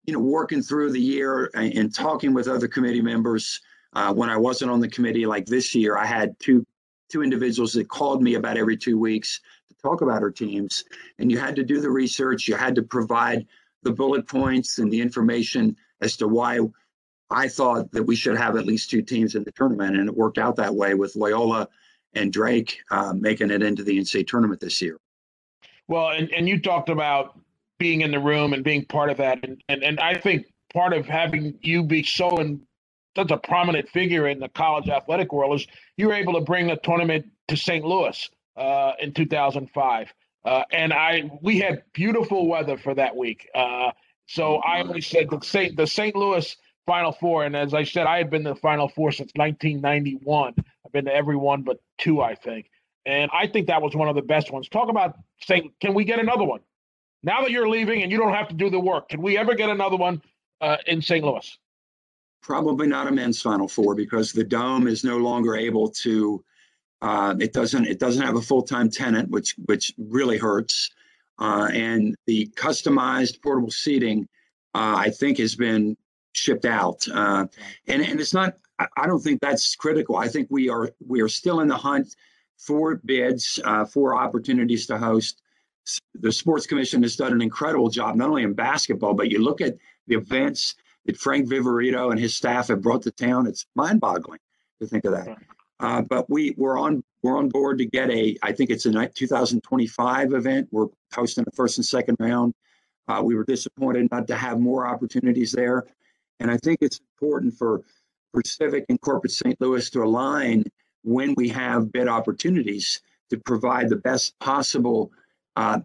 you 0.08 0.14
know, 0.14 0.20
working 0.20 0.62
through 0.62 0.90
the 0.90 0.98
year 0.98 1.50
and, 1.52 1.70
and 1.74 1.94
talking 1.94 2.32
with 2.32 2.48
other 2.48 2.66
committee 2.66 3.02
members. 3.02 3.60
Uh, 3.92 4.10
when 4.10 4.30
I 4.30 4.38
wasn't 4.38 4.70
on 4.70 4.80
the 4.80 4.88
committee, 4.88 5.26
like 5.26 5.44
this 5.44 5.74
year, 5.74 5.98
I 5.98 6.06
had 6.06 6.34
two 6.40 6.64
two 7.10 7.22
individuals 7.22 7.74
that 7.74 7.90
called 7.90 8.22
me 8.22 8.34
about 8.36 8.56
every 8.56 8.76
two 8.76 8.98
weeks 8.98 9.38
to 9.68 9.74
talk 9.82 10.00
about 10.00 10.22
our 10.22 10.30
teams, 10.30 10.82
and 11.18 11.30
you 11.30 11.36
had 11.36 11.54
to 11.56 11.62
do 11.62 11.78
the 11.78 11.90
research. 11.90 12.48
You 12.48 12.54
had 12.54 12.74
to 12.76 12.82
provide 12.82 13.46
the 13.82 13.92
bullet 13.92 14.26
points 14.26 14.78
and 14.78 14.90
the 14.90 14.98
information 14.98 15.76
as 16.00 16.16
to 16.16 16.26
why 16.26 16.60
I 17.28 17.46
thought 17.46 17.92
that 17.92 18.02
we 18.02 18.16
should 18.16 18.38
have 18.38 18.56
at 18.56 18.64
least 18.64 18.88
two 18.88 19.02
teams 19.02 19.34
in 19.34 19.44
the 19.44 19.52
tournament, 19.52 19.98
and 19.98 20.08
it 20.08 20.16
worked 20.16 20.38
out 20.38 20.56
that 20.56 20.74
way 20.74 20.94
with 20.94 21.16
Loyola 21.16 21.68
and 22.14 22.32
Drake 22.32 22.78
uh, 22.90 23.12
making 23.12 23.50
it 23.50 23.62
into 23.62 23.82
the 23.84 23.98
NCAA 23.98 24.26
tournament 24.26 24.60
this 24.60 24.80
year. 24.80 24.96
Well, 25.86 26.12
and, 26.12 26.32
and 26.32 26.48
you 26.48 26.58
talked 26.58 26.88
about 26.88 27.38
being 27.78 28.02
in 28.02 28.10
the 28.10 28.18
room 28.18 28.52
and 28.52 28.64
being 28.64 28.84
part 28.84 29.10
of 29.10 29.18
that, 29.18 29.44
and, 29.44 29.62
and, 29.68 29.82
and 29.82 30.00
I 30.00 30.14
think 30.14 30.46
part 30.72 30.92
of 30.92 31.06
having 31.06 31.58
you 31.62 31.82
be 31.82 32.02
so 32.02 32.38
in 32.38 32.60
such 33.16 33.30
a 33.30 33.36
prominent 33.38 33.88
figure 33.88 34.28
in 34.28 34.38
the 34.38 34.48
college 34.48 34.88
athletic 34.88 35.32
world 35.32 35.60
is 35.60 35.66
you 35.96 36.06
were 36.06 36.14
able 36.14 36.34
to 36.34 36.40
bring 36.40 36.68
the 36.68 36.76
tournament 36.76 37.26
to 37.48 37.56
St. 37.56 37.84
Louis 37.84 38.28
uh, 38.56 38.92
in 39.00 39.12
2005. 39.12 40.12
Uh, 40.44 40.62
and 40.70 40.92
I 40.92 41.30
we 41.42 41.58
had 41.58 41.82
beautiful 41.92 42.48
weather 42.48 42.78
for 42.78 42.94
that 42.94 43.16
week. 43.16 43.48
Uh, 43.54 43.90
so 44.26 44.56
I 44.56 44.82
always 44.82 45.06
said 45.06 45.28
the 45.30 45.40
St. 45.40 45.76
the 45.76 45.86
St. 45.86 46.14
Louis 46.14 46.56
Final 46.86 47.12
Four, 47.12 47.44
and 47.44 47.56
as 47.56 47.74
I 47.74 47.84
said, 47.84 48.06
I 48.06 48.18
had 48.18 48.30
been 48.30 48.44
to 48.44 48.50
the 48.50 48.56
Final 48.56 48.88
Four 48.88 49.12
since 49.12 49.32
1991. 49.34 50.54
I've 50.58 50.92
been 50.92 51.06
to 51.06 51.14
every 51.14 51.36
one 51.36 51.62
but 51.62 51.78
two, 51.98 52.22
I 52.22 52.34
think, 52.34 52.70
and 53.04 53.30
I 53.34 53.46
think 53.46 53.66
that 53.66 53.82
was 53.82 53.94
one 53.96 54.08
of 54.08 54.14
the 54.14 54.22
best 54.22 54.52
ones. 54.52 54.68
Talk 54.68 54.88
about 54.88 55.16
saying, 55.42 55.72
can 55.80 55.94
we 55.94 56.04
get 56.04 56.18
another 56.18 56.44
one? 56.44 56.60
Now 57.22 57.42
that 57.42 57.50
you're 57.50 57.68
leaving 57.68 58.02
and 58.02 58.12
you 58.12 58.18
don't 58.18 58.34
have 58.34 58.48
to 58.48 58.54
do 58.54 58.70
the 58.70 58.78
work, 58.80 59.08
can 59.08 59.20
we 59.20 59.36
ever 59.36 59.54
get 59.54 59.70
another 59.70 59.96
one 59.96 60.22
uh, 60.60 60.76
in 60.86 61.02
St. 61.02 61.24
Louis? 61.24 61.58
Probably 62.42 62.86
not 62.86 63.08
a 63.08 63.12
men's 63.12 63.42
Final 63.42 63.66
Four 63.66 63.94
because 63.94 64.32
the 64.32 64.44
dome 64.44 64.86
is 64.86 65.02
no 65.02 65.16
longer 65.16 65.56
able 65.56 65.90
to 65.90 66.44
uh, 67.00 67.34
it 67.38 67.52
doesn't 67.52 67.86
it 67.86 67.98
doesn't 67.98 68.24
have 68.24 68.36
a 68.36 68.42
full 68.42 68.62
time 68.62 68.90
tenant, 68.90 69.30
which 69.30 69.54
which 69.66 69.92
really 69.98 70.38
hurts. 70.38 70.90
Uh, 71.38 71.68
and 71.72 72.16
the 72.26 72.46
customized 72.56 73.40
portable 73.42 73.70
seating, 73.70 74.26
uh, 74.74 74.96
I 74.96 75.10
think, 75.10 75.38
has 75.38 75.54
been 75.54 75.96
shipped 76.32 76.64
out. 76.64 77.06
Uh, 77.12 77.46
and 77.86 78.02
and 78.02 78.20
it's 78.20 78.34
not. 78.34 78.54
I 78.96 79.06
don't 79.06 79.20
think 79.20 79.40
that's 79.40 79.74
critical. 79.74 80.16
I 80.16 80.28
think 80.28 80.48
we 80.50 80.68
are 80.68 80.90
we 81.06 81.20
are 81.20 81.28
still 81.28 81.60
in 81.60 81.68
the 81.68 81.76
hunt 81.76 82.14
for 82.58 82.96
bids 83.04 83.60
uh, 83.64 83.84
for 83.84 84.16
opportunities 84.16 84.86
to 84.86 84.98
host. 84.98 85.42
The 86.14 86.32
Sports 86.32 86.66
Commission 86.66 87.02
has 87.02 87.16
done 87.16 87.32
an 87.32 87.42
incredible 87.42 87.90
job, 87.90 88.16
not 88.16 88.28
only 88.28 88.42
in 88.42 88.54
basketball, 88.54 89.14
but 89.14 89.30
you 89.30 89.42
look 89.42 89.60
at 89.60 89.76
the 90.06 90.16
events 90.16 90.74
that 91.06 91.16
Frank 91.16 91.48
Viverito 91.48 92.10
and 92.10 92.20
his 92.20 92.34
staff 92.34 92.68
have 92.68 92.82
brought 92.82 93.02
to 93.02 93.10
town. 93.10 93.46
It's 93.46 93.66
mind 93.74 94.00
boggling 94.00 94.40
to 94.80 94.86
think 94.86 95.04
of 95.04 95.12
that. 95.12 95.36
Uh, 95.80 96.02
but 96.02 96.28
we 96.28 96.54
we're 96.56 96.78
on 96.78 97.04
we're 97.22 97.38
on 97.38 97.48
board 97.48 97.78
to 97.78 97.86
get 97.86 98.10
a 98.10 98.36
I 98.42 98.52
think 98.52 98.70
it's 98.70 98.86
a 98.86 99.08
2025 99.08 100.32
event. 100.32 100.68
We're 100.70 100.88
hosting 101.14 101.44
the 101.44 101.52
first 101.52 101.78
and 101.78 101.86
second 101.86 102.16
round. 102.18 102.54
Uh, 103.06 103.22
we 103.24 103.34
were 103.34 103.44
disappointed 103.44 104.08
not 104.10 104.26
to 104.26 104.34
have 104.34 104.58
more 104.60 104.86
opportunities 104.86 105.52
there, 105.52 105.86
and 106.40 106.50
I 106.50 106.56
think 106.58 106.78
it's 106.82 107.00
important 107.14 107.54
for 107.54 107.82
for 108.32 108.42
Civic 108.44 108.84
and 108.88 109.00
Corporate 109.00 109.32
St. 109.32 109.58
Louis 109.60 109.88
to 109.90 110.02
align 110.02 110.64
when 111.02 111.34
we 111.36 111.48
have 111.48 111.92
bid 111.92 112.08
opportunities 112.08 113.00
to 113.30 113.38
provide 113.38 113.88
the 113.88 113.96
best 113.96 114.38
possible, 114.40 115.10
uh, 115.58 115.80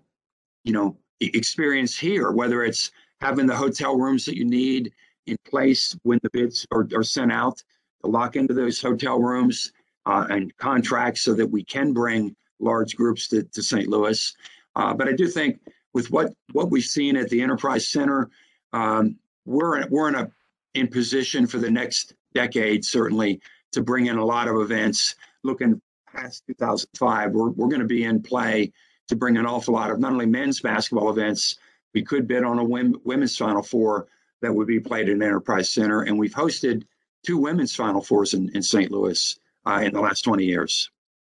you 0.63 0.71
know, 0.71 0.95
experience 1.19 1.97
here. 1.97 2.31
Whether 2.31 2.63
it's 2.63 2.91
having 3.21 3.47
the 3.47 3.55
hotel 3.55 3.97
rooms 3.97 4.23
that 4.25 4.37
you 4.37 4.45
need 4.45 4.93
in 5.25 5.35
place 5.49 5.97
when 6.03 6.19
the 6.21 6.29
bids 6.29 6.67
are, 6.71 6.87
are 6.95 7.03
sent 7.03 7.31
out 7.31 7.57
to 8.03 8.09
lock 8.09 8.35
into 8.35 8.53
those 8.53 8.79
hotel 8.79 9.19
rooms 9.19 9.73
uh, 10.05 10.27
and 10.29 10.55
contracts 10.57 11.21
so 11.21 11.33
that 11.33 11.47
we 11.47 11.63
can 11.63 11.91
bring 11.91 12.35
large 12.59 12.95
groups 12.95 13.27
to, 13.29 13.43
to 13.43 13.63
St. 13.63 13.87
Louis. 13.87 14.35
Uh, 14.75 14.93
but 14.93 15.07
I 15.07 15.13
do 15.13 15.27
think 15.27 15.59
with 15.93 16.11
what 16.11 16.33
what 16.51 16.69
we've 16.69 16.83
seen 16.83 17.17
at 17.17 17.29
the 17.29 17.41
Enterprise 17.41 17.89
Center, 17.89 18.29
um, 18.73 19.17
we're 19.45 19.87
we're 19.87 20.09
in 20.09 20.15
a 20.15 20.29
in 20.75 20.87
position 20.87 21.47
for 21.47 21.57
the 21.57 21.71
next 21.71 22.13
decade 22.35 22.85
certainly 22.85 23.41
to 23.71 23.81
bring 23.81 24.05
in 24.05 24.17
a 24.17 24.25
lot 24.25 24.47
of 24.47 24.57
events. 24.57 25.15
Looking 25.43 25.81
past 26.13 26.43
2005, 26.47 27.31
we're 27.31 27.49
we're 27.49 27.69
going 27.69 27.81
to 27.81 27.87
be 27.87 28.03
in 28.03 28.21
play 28.21 28.71
to 29.07 29.15
bring 29.15 29.37
an 29.37 29.45
awful 29.45 29.73
lot 29.73 29.91
of 29.91 29.99
not 29.99 30.11
only 30.11 30.25
men's 30.25 30.61
basketball 30.61 31.09
events. 31.09 31.57
We 31.93 32.03
could 32.03 32.27
bid 32.27 32.43
on 32.43 32.57
a 32.57 32.63
women's 32.63 33.37
Final 33.37 33.61
Four 33.61 34.07
that 34.41 34.53
would 34.53 34.67
be 34.67 34.79
played 34.79 35.09
at 35.09 35.21
Enterprise 35.21 35.71
Center, 35.71 36.01
and 36.01 36.17
we've 36.17 36.33
hosted 36.33 36.83
two 37.23 37.37
women's 37.37 37.75
Final 37.75 38.01
Fours 38.01 38.33
in, 38.33 38.49
in 38.55 38.63
St. 38.63 38.91
Louis 38.91 39.39
uh, 39.65 39.81
in 39.83 39.93
the 39.93 40.01
last 40.01 40.21
20 40.21 40.43
years. 40.43 40.89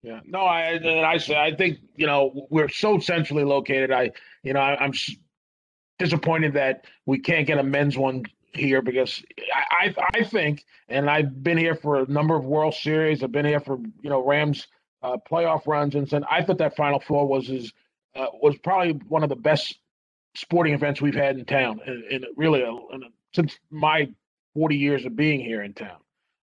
Yeah, 0.01 0.19
no, 0.25 0.41
I 0.41 0.75
I 0.75 1.19
I 1.35 1.55
think 1.55 1.79
you 1.95 2.05
know 2.05 2.47
we're 2.51 2.69
so 2.69 2.99
centrally 2.99 3.43
located. 3.43 3.91
I 3.91 4.11
you 4.43 4.53
know 4.53 4.59
I, 4.59 4.85
am 4.85 4.93
disappointed 5.97 6.53
that 6.53 6.85
we 7.07 7.17
can't 7.17 7.47
get 7.47 7.57
a 7.57 7.63
men's 7.63 7.97
one 7.97 8.23
here 8.53 8.83
because 8.83 9.23
I, 9.51 9.87
I, 9.87 10.19
I 10.19 10.23
think, 10.23 10.63
and 10.89 11.09
I've 11.09 11.43
been 11.43 11.57
here 11.57 11.73
for 11.73 12.01
a 12.01 12.05
number 12.05 12.35
of 12.35 12.45
World 12.45 12.75
Series. 12.75 13.23
I've 13.23 13.31
been 13.31 13.45
here 13.45 13.59
for 13.59 13.79
you 14.01 14.09
know 14.11 14.23
Rams 14.23 14.67
uh, 15.05 15.17
playoff 15.29 15.67
runs, 15.67 15.95
and 15.95 16.25
I 16.29 16.43
thought 16.43 16.57
that 16.57 16.75
Final 16.75 16.99
Four 16.99 17.27
was 17.27 17.49
is 17.49 17.71
uh, 18.15 18.27
was 18.41 18.57
probably 18.57 18.93
one 19.07 19.23
of 19.23 19.29
the 19.29 19.35
best 19.35 19.77
sporting 20.35 20.73
events 20.73 21.01
we've 21.01 21.15
had 21.15 21.37
in 21.37 21.45
town, 21.45 21.79
and, 21.85 22.25
really 22.35 22.61
a, 22.61 22.71
a, 22.71 22.99
since 23.33 23.57
my 23.69 24.09
40 24.55 24.75
years 24.75 25.05
of 25.05 25.15
being 25.15 25.39
here 25.39 25.61
in 25.61 25.73
town. 25.73 25.97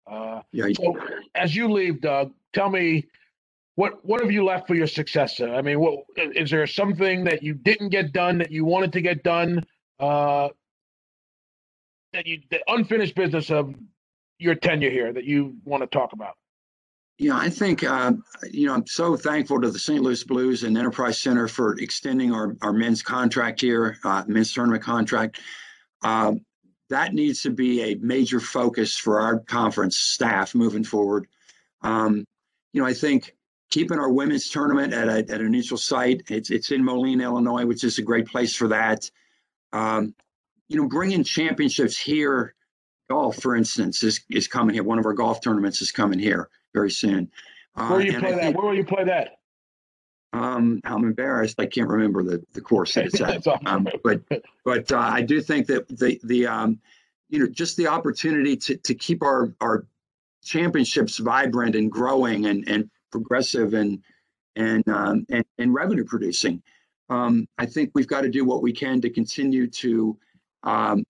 Uh, 0.07 0.43
yeah. 0.53 0.67
So 0.75 0.97
as 1.35 1.55
you 1.57 1.71
leave, 1.73 2.01
Doug, 2.01 2.33
tell 2.53 2.71
me 2.71 3.07
what 3.75 4.05
what 4.05 4.21
have 4.21 4.31
you 4.31 4.45
left 4.45 4.69
for 4.69 4.75
your 4.75 4.87
successor? 4.87 5.53
I 5.53 5.63
mean, 5.63 5.81
what 5.81 6.05
is 6.17 6.51
there 6.51 6.67
something 6.67 7.25
that 7.25 7.43
you 7.43 7.55
didn't 7.55 7.89
get 7.89 8.13
done 8.13 8.39
that 8.39 8.53
you 8.53 8.65
wanted 8.65 8.93
to 8.93 9.01
get 9.01 9.25
done? 9.25 9.65
Uh, 9.99 10.51
that 12.13 12.27
you 12.27 12.43
the 12.51 12.61
unfinished 12.69 13.17
business 13.17 13.51
of 13.51 13.75
your 14.39 14.55
tenure 14.55 14.91
here 14.91 15.13
that 15.13 15.25
you 15.25 15.57
want 15.65 15.83
to 15.83 15.87
talk 15.87 16.13
about? 16.13 16.37
Yeah, 17.19 17.37
I 17.37 17.51
think 17.51 17.85
uh, 17.85 18.13
you 18.51 18.67
know 18.67 18.75
I'm 18.75 18.87
so 18.87 19.17
thankful 19.17 19.61
to 19.61 19.71
the 19.71 19.79
St. 19.79 20.03
Louis 20.03 20.25
Blues 20.25 20.65
and 20.65 20.77
Enterprise 20.77 21.19
Center 21.19 21.47
for 21.47 21.79
extending 21.79 22.33
our, 22.33 22.57
our 22.63 22.73
men's 22.73 23.03
contract 23.03 23.61
here, 23.61 23.99
uh, 24.05 24.25
men's 24.27 24.53
tournament 24.53 24.83
contract. 24.83 25.41
Uh, 26.03 26.35
that 26.89 27.15
needs 27.15 27.43
to 27.43 27.51
be 27.51 27.83
a 27.83 27.95
major 27.97 28.41
focus 28.41 28.97
for 28.97 29.21
our 29.21 29.39
conference 29.41 29.99
staff 29.99 30.55
moving 30.55 30.85
forward. 30.85 31.27
Um, 31.83 32.27
you 32.73 32.81
know, 32.83 32.87
I 32.87 32.93
think 32.93 33.35
keeping 33.73 33.99
our 33.99 34.13
women's 34.13 34.51
tournament 34.51 34.93
at 34.93 35.09
a, 35.09 35.19
at 35.33 35.41
a 35.41 35.49
neutral 35.49 35.79
site. 35.79 36.23
It's 36.29 36.51
it's 36.51 36.71
in 36.71 36.85
Moline, 36.85 37.21
Illinois, 37.21 37.65
which 37.65 37.83
is 37.85 37.99
a 37.99 38.03
great 38.03 38.27
place 38.27 38.55
for 38.55 38.69
that. 38.69 39.11
Um, 39.73 40.15
you 40.69 40.77
know, 40.77 40.89
bringing 40.89 41.25
championships 41.25 41.99
here, 41.99 42.55
golf, 43.13 43.37
for 43.37 43.55
instance, 43.55 44.03
is 44.03 44.21
is 44.31 44.49
coming 44.49 44.75
here. 44.75 44.85
One 44.85 44.99
of 44.99 45.05
our 45.05 45.13
golf 45.13 45.43
tournaments 45.43 45.83
is 45.83 45.93
coming 45.93 46.19
here 46.19 46.49
very 46.73 46.91
soon. 46.91 47.31
Uh, 47.77 47.89
Where 47.89 48.01
you 48.01 48.19
play 48.19 48.33
that? 48.33 48.41
Think, 48.41 48.57
Where 48.57 48.67
will 48.67 48.75
you 48.75 48.85
play 48.85 49.05
that? 49.05 49.39
Um, 50.33 50.81
I'm 50.85 51.05
embarrassed. 51.05 51.61
I 51.61 51.67
can't 51.67 51.89
remember 51.89 52.23
the, 52.23 52.43
the 52.55 52.63
course 52.63 52.95
that 52.95 53.07
it's 53.07 53.21
at. 53.21 53.47
um, 53.67 53.87
but 54.03 54.23
but 54.65 54.91
uh, 54.91 54.99
I 54.99 55.21
do 55.21 55.43
think 55.43 55.67
that 55.67 55.89
the 55.89 56.19
the 56.25 56.47
um, 56.47 56.81
you 57.29 57.39
know 57.39 57.49
just 57.49 57.77
the 57.77 57.89
opportunity 57.89 58.57
to 58.57 58.77
to 58.79 58.95
keep 58.95 59.23
our 59.23 59.53
our 59.61 59.87
championships 60.43 61.19
vibrant 61.19 61.77
and 61.77 61.93
growing 61.93 62.47
and 62.47 62.67
and 62.67 62.91
progressive 63.11 63.75
and 63.75 64.03
and 64.57 64.89
um, 64.89 65.27
and, 65.29 65.45
and 65.59 65.75
revenue 65.75 66.05
producing. 66.05 66.63
Um, 67.11 67.47
I 67.59 67.67
think 67.67 67.91
we've 67.95 68.07
got 68.07 68.23
to 68.23 68.31
do 68.31 68.47
what 68.47 68.63
we 68.63 68.73
can 68.73 69.03
to 69.03 69.11
continue 69.11 69.67
to 69.67 70.17
um, 70.63 71.05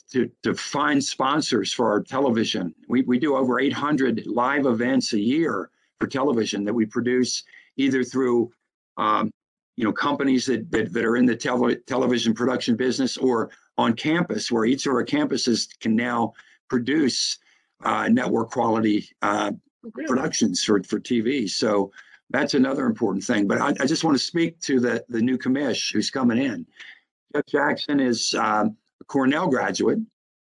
to, 0.00 0.30
to 0.42 0.54
find 0.54 1.02
sponsors 1.02 1.72
for 1.72 1.90
our 1.90 2.02
television. 2.02 2.74
We, 2.88 3.02
we 3.02 3.18
do 3.18 3.36
over 3.36 3.60
800 3.60 4.26
live 4.26 4.66
events 4.66 5.12
a 5.12 5.20
year 5.20 5.70
for 5.98 6.06
television 6.06 6.64
that 6.64 6.74
we 6.74 6.86
produce 6.86 7.42
either 7.76 8.04
through 8.04 8.52
um, 8.96 9.30
you 9.76 9.84
know 9.84 9.92
companies 9.92 10.46
that, 10.46 10.70
that, 10.70 10.92
that 10.92 11.04
are 11.04 11.16
in 11.16 11.26
the 11.26 11.36
tele- 11.36 11.76
television 11.86 12.34
production 12.34 12.76
business 12.76 13.16
or 13.16 13.50
on 13.78 13.92
campus 13.94 14.50
where 14.50 14.64
each 14.64 14.86
of 14.86 14.92
our 14.92 15.04
campuses 15.04 15.68
can 15.80 15.94
now 15.94 16.32
produce 16.68 17.38
uh, 17.84 18.08
network 18.08 18.50
quality 18.50 19.08
uh, 19.22 19.52
really? 19.82 20.06
productions 20.06 20.64
for, 20.64 20.82
for 20.82 20.98
TV. 20.98 21.48
So 21.48 21.92
that's 22.30 22.54
another 22.54 22.86
important 22.86 23.24
thing. 23.24 23.46
But 23.46 23.60
I, 23.60 23.68
I, 23.80 23.86
just 23.86 24.02
want 24.02 24.16
to 24.16 24.22
speak 24.22 24.58
to 24.62 24.80
the, 24.80 25.04
the 25.08 25.20
new 25.20 25.38
commish 25.38 25.92
who's 25.92 26.10
coming 26.10 26.38
in. 26.38 26.66
Jeff 27.34 27.46
Jackson 27.46 28.00
is 28.00 28.34
um, 28.34 28.76
Cornell 29.08 29.48
graduate. 29.48 29.98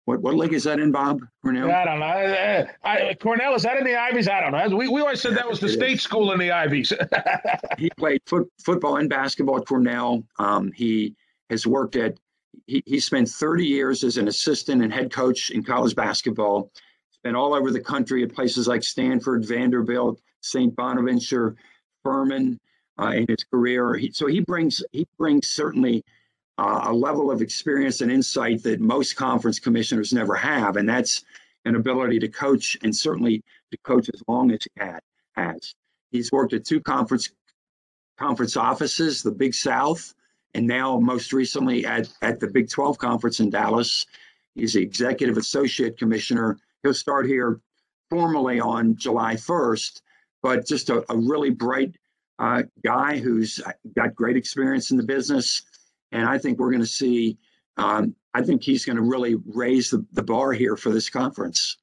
What 0.04 0.22
what 0.22 0.34
league 0.34 0.52
is 0.52 0.64
that 0.64 0.80
in, 0.80 0.90
Bob? 0.90 1.20
Cornell? 1.42 1.70
I 1.70 1.84
don't 1.84 2.00
know. 2.00 2.06
I, 2.06 2.68
I, 2.82 3.14
Cornell 3.14 3.54
is 3.54 3.62
that 3.62 3.76
in 3.76 3.84
the 3.84 3.94
Ivies? 3.94 4.28
I 4.28 4.40
don't 4.40 4.52
know. 4.52 4.76
We, 4.76 4.88
we 4.88 5.00
always 5.00 5.20
said 5.20 5.36
that 5.36 5.48
was 5.48 5.60
the 5.60 5.68
state 5.68 5.98
is. 5.98 6.02
school 6.02 6.32
in 6.32 6.38
the 6.38 6.50
Ivies. 6.50 6.92
he 7.78 7.90
played 7.96 8.20
foot, 8.26 8.50
football 8.64 8.96
and 8.96 9.08
basketball 9.08 9.58
at 9.58 9.66
Cornell. 9.66 10.24
Um, 10.38 10.72
he 10.72 11.14
has 11.48 11.66
worked 11.66 11.96
at. 11.96 12.18
He, 12.66 12.82
he 12.86 12.98
spent 12.98 13.28
30 13.28 13.64
years 13.64 14.02
as 14.02 14.16
an 14.16 14.26
assistant 14.26 14.82
and 14.82 14.92
head 14.92 15.12
coach 15.12 15.50
in 15.50 15.62
college 15.62 15.94
basketball. 15.94 16.72
Spent 17.12 17.36
all 17.36 17.54
over 17.54 17.70
the 17.70 17.80
country 17.80 18.22
at 18.22 18.34
places 18.34 18.66
like 18.66 18.82
Stanford, 18.82 19.44
Vanderbilt, 19.44 20.20
St. 20.40 20.74
Bonaventure, 20.74 21.54
Furman 22.02 22.58
uh, 23.00 23.12
in 23.12 23.26
his 23.28 23.44
career. 23.44 23.94
He, 23.94 24.10
so 24.12 24.26
he 24.26 24.40
brings 24.40 24.82
he 24.92 25.06
brings 25.18 25.48
certainly 25.48 26.04
uh, 26.60 26.90
a 26.90 26.92
level 26.92 27.30
of 27.30 27.40
experience 27.40 28.02
and 28.02 28.12
insight 28.12 28.62
that 28.62 28.80
most 28.80 29.16
conference 29.16 29.58
commissioners 29.58 30.12
never 30.12 30.34
have, 30.34 30.76
and 30.76 30.86
that's 30.86 31.24
an 31.64 31.74
ability 31.74 32.18
to 32.18 32.28
coach 32.28 32.76
and 32.82 32.94
certainly 32.94 33.42
to 33.70 33.78
coach 33.78 34.10
as 34.12 34.22
long 34.28 34.50
as 34.50 34.58
he 34.64 34.70
had, 34.76 35.00
has. 35.32 35.74
He's 36.10 36.30
worked 36.30 36.52
at 36.52 36.66
two 36.66 36.80
conference 36.80 37.30
conference 38.18 38.58
offices, 38.58 39.22
the 39.22 39.30
Big 39.30 39.54
South, 39.54 40.12
and 40.52 40.66
now 40.66 41.00
most 41.00 41.32
recently 41.32 41.86
at, 41.86 42.12
at 42.20 42.40
the 42.40 42.48
Big 42.48 42.68
12 42.68 42.98
conference 42.98 43.40
in 43.40 43.48
Dallas. 43.48 44.04
He's 44.54 44.74
the 44.74 44.82
executive 44.82 45.38
associate 45.38 45.96
commissioner. 45.96 46.58
He'll 46.82 46.92
start 46.92 47.26
here 47.26 47.60
formally 48.10 48.60
on 48.60 48.96
July 48.96 49.36
1st, 49.36 50.02
but 50.42 50.66
just 50.66 50.90
a, 50.90 51.10
a 51.10 51.16
really 51.16 51.48
bright 51.48 51.94
uh, 52.38 52.64
guy 52.84 53.18
who's 53.18 53.62
got 53.96 54.14
great 54.14 54.36
experience 54.36 54.90
in 54.90 54.98
the 54.98 55.02
business, 55.02 55.62
and 56.12 56.28
I 56.28 56.38
think 56.38 56.58
we're 56.58 56.70
going 56.70 56.82
to 56.82 56.86
see. 56.86 57.38
Um, 57.76 58.14
I 58.34 58.42
think 58.42 58.62
he's 58.62 58.84
going 58.84 58.96
to 58.96 59.02
really 59.02 59.36
raise 59.46 59.90
the, 59.90 60.04
the 60.12 60.22
bar 60.22 60.52
here 60.52 60.76
for 60.76 60.90
this 60.90 61.08
conference. 61.08 61.78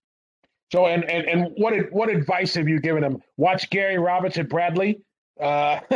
So, 0.72 0.86
and 0.88 1.04
and 1.06 1.28
and 1.28 1.52
what 1.58 1.74
what 1.92 2.10
advice 2.10 2.54
have 2.56 2.68
you 2.68 2.80
given 2.80 3.04
him? 3.04 3.22
Watch 3.38 3.70
Gary 3.70 3.98
Roberts 3.98 4.38
at 4.38 4.50
Bradley. 4.50 5.02
Uh, 5.40 5.80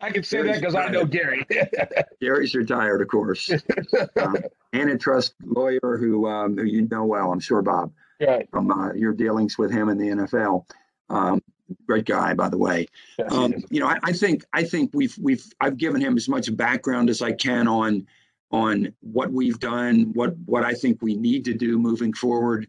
I 0.00 0.10
can 0.10 0.22
say 0.22 0.38
Gary's 0.38 0.54
that 0.54 0.60
because 0.60 0.74
I 0.74 0.88
know 0.88 1.04
Gary. 1.04 1.46
Gary's 2.20 2.54
retired, 2.54 3.00
of 3.00 3.08
course. 3.08 3.50
um, 4.20 4.36
antitrust 4.72 5.34
lawyer 5.44 5.96
who 5.98 6.26
um, 6.28 6.56
who 6.56 6.64
you 6.64 6.88
know 6.88 7.04
well, 7.04 7.32
I'm 7.32 7.40
sure, 7.40 7.62
Bob, 7.62 7.92
right. 8.20 8.48
from 8.50 8.70
uh, 8.70 8.92
your 8.92 9.14
dealings 9.14 9.56
with 9.56 9.70
him 9.70 9.88
in 9.88 9.96
the 9.96 10.08
NFL. 10.08 10.64
Um, 11.08 11.42
great 11.86 12.04
guy, 12.04 12.34
by 12.34 12.48
the 12.48 12.58
way. 12.58 12.86
Um, 13.30 13.54
you 13.70 13.80
know, 13.80 13.86
I, 13.88 13.98
I, 14.02 14.12
think 14.12 14.44
I 14.52 14.64
think 14.64 14.90
we've 14.94 15.16
we've 15.18 15.44
I've 15.60 15.76
given 15.76 16.00
him 16.00 16.16
as 16.16 16.28
much 16.28 16.54
background 16.56 17.10
as 17.10 17.22
I 17.22 17.32
can 17.32 17.68
on 17.68 18.06
on 18.50 18.94
what 19.00 19.30
we've 19.30 19.58
done, 19.58 20.12
what 20.14 20.36
what 20.46 20.64
I 20.64 20.74
think 20.74 21.02
we 21.02 21.14
need 21.14 21.44
to 21.46 21.54
do 21.54 21.78
moving 21.78 22.12
forward. 22.12 22.68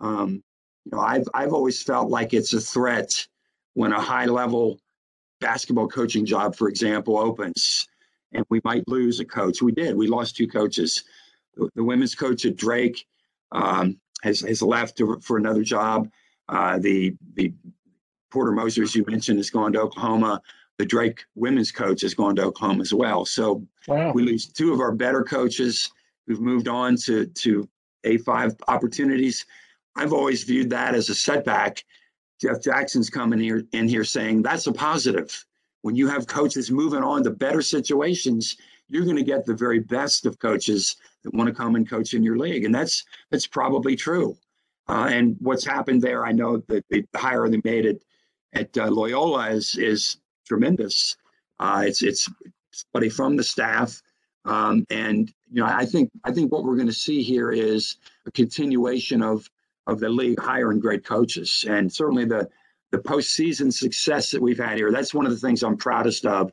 Um, 0.00 0.42
you 0.84 0.92
know, 0.92 1.00
I've 1.00 1.28
I've 1.34 1.52
always 1.52 1.82
felt 1.82 2.10
like 2.10 2.34
it's 2.34 2.52
a 2.52 2.60
threat 2.60 3.26
when 3.74 3.92
a 3.92 4.00
high 4.00 4.26
level 4.26 4.80
basketball 5.40 5.88
coaching 5.88 6.26
job, 6.26 6.56
for 6.56 6.68
example, 6.68 7.18
opens 7.18 7.86
and 8.32 8.44
we 8.48 8.60
might 8.64 8.86
lose 8.88 9.20
a 9.20 9.24
coach. 9.24 9.62
We 9.62 9.72
did. 9.72 9.96
We 9.96 10.06
lost 10.06 10.36
two 10.36 10.46
coaches. 10.46 11.04
The, 11.56 11.68
the 11.74 11.84
women's 11.84 12.14
coach 12.14 12.44
at 12.44 12.56
Drake 12.56 13.06
um, 13.52 13.98
has 14.22 14.40
has 14.40 14.62
left 14.62 14.98
to, 14.98 15.18
for 15.20 15.36
another 15.36 15.62
job. 15.62 16.08
Uh, 16.48 16.78
the 16.78 17.14
the 17.34 17.52
Porter 18.30 18.52
Moser, 18.52 18.82
as 18.82 18.94
you 18.94 19.04
mentioned, 19.06 19.38
has 19.38 19.50
gone 19.50 19.72
to 19.72 19.80
Oklahoma. 19.80 20.40
The 20.78 20.86
Drake 20.86 21.24
women's 21.34 21.72
coach 21.72 22.00
has 22.02 22.14
gone 22.14 22.36
to 22.36 22.44
Oklahoma 22.44 22.80
as 22.80 22.94
well. 22.94 23.24
So 23.24 23.66
wow. 23.86 24.12
we 24.12 24.22
lose 24.22 24.46
two 24.46 24.72
of 24.72 24.80
our 24.80 24.92
better 24.92 25.22
coaches 25.22 25.90
who've 26.26 26.40
moved 26.40 26.68
on 26.68 26.96
to 26.96 27.26
to 27.26 27.68
A5 28.04 28.58
opportunities. 28.68 29.44
I've 29.96 30.12
always 30.12 30.44
viewed 30.44 30.70
that 30.70 30.94
as 30.94 31.10
a 31.10 31.14
setback. 31.14 31.84
Jeff 32.40 32.62
Jackson's 32.62 33.10
coming 33.10 33.38
here 33.38 33.64
in 33.72 33.88
here 33.88 34.04
saying 34.04 34.42
that's 34.42 34.66
a 34.66 34.72
positive. 34.72 35.44
When 35.82 35.96
you 35.96 36.08
have 36.08 36.26
coaches 36.26 36.70
moving 36.70 37.02
on 37.02 37.24
to 37.24 37.30
better 37.30 37.62
situations, 37.62 38.56
you're 38.88 39.04
going 39.04 39.16
to 39.16 39.22
get 39.22 39.46
the 39.46 39.54
very 39.54 39.80
best 39.80 40.26
of 40.26 40.38
coaches 40.38 40.96
that 41.22 41.34
want 41.34 41.48
to 41.48 41.54
come 41.54 41.74
and 41.74 41.88
coach 41.88 42.14
in 42.14 42.22
your 42.22 42.38
league, 42.38 42.64
and 42.64 42.74
that's 42.74 43.04
that's 43.30 43.46
probably 43.46 43.96
true. 43.96 44.36
Uh, 44.88 45.08
and 45.10 45.36
what's 45.40 45.64
happened 45.64 46.02
there, 46.02 46.24
I 46.26 46.32
know 46.32 46.58
that 46.68 46.84
the 46.90 47.06
hire 47.14 47.48
they 47.48 47.60
made 47.62 47.86
it 47.86 48.02
at 48.52 48.76
uh, 48.76 48.90
Loyola 48.90 49.50
is 49.50 49.76
is 49.76 50.18
tremendous. 50.46 51.16
Uh, 51.58 51.84
it's 51.86 52.02
it's 52.02 52.28
somebody 52.72 53.08
from 53.08 53.36
the 53.36 53.44
staff, 53.44 54.02
um, 54.44 54.84
and 54.90 55.32
you 55.50 55.62
know 55.62 55.66
I 55.66 55.84
think 55.84 56.10
I 56.24 56.32
think 56.32 56.52
what 56.52 56.64
we're 56.64 56.76
going 56.76 56.88
to 56.88 56.92
see 56.92 57.22
here 57.22 57.52
is 57.52 57.96
a 58.26 58.30
continuation 58.30 59.22
of 59.22 59.48
of 59.86 60.00
the 60.00 60.08
league 60.08 60.40
hiring 60.40 60.80
great 60.80 61.04
coaches, 61.04 61.64
and 61.68 61.92
certainly 61.92 62.24
the 62.24 62.48
the 62.90 62.98
postseason 62.98 63.72
success 63.72 64.30
that 64.32 64.42
we've 64.42 64.58
had 64.58 64.76
here. 64.76 64.90
That's 64.90 65.14
one 65.14 65.26
of 65.26 65.32
the 65.32 65.38
things 65.38 65.62
I'm 65.62 65.76
proudest 65.76 66.26
of. 66.26 66.52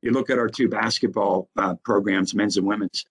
You 0.00 0.12
look 0.12 0.30
at 0.30 0.38
our 0.38 0.48
two 0.48 0.68
basketball 0.68 1.50
uh, 1.56 1.74
programs, 1.84 2.34
men's 2.34 2.56
and 2.56 2.66
women's. 2.66 3.04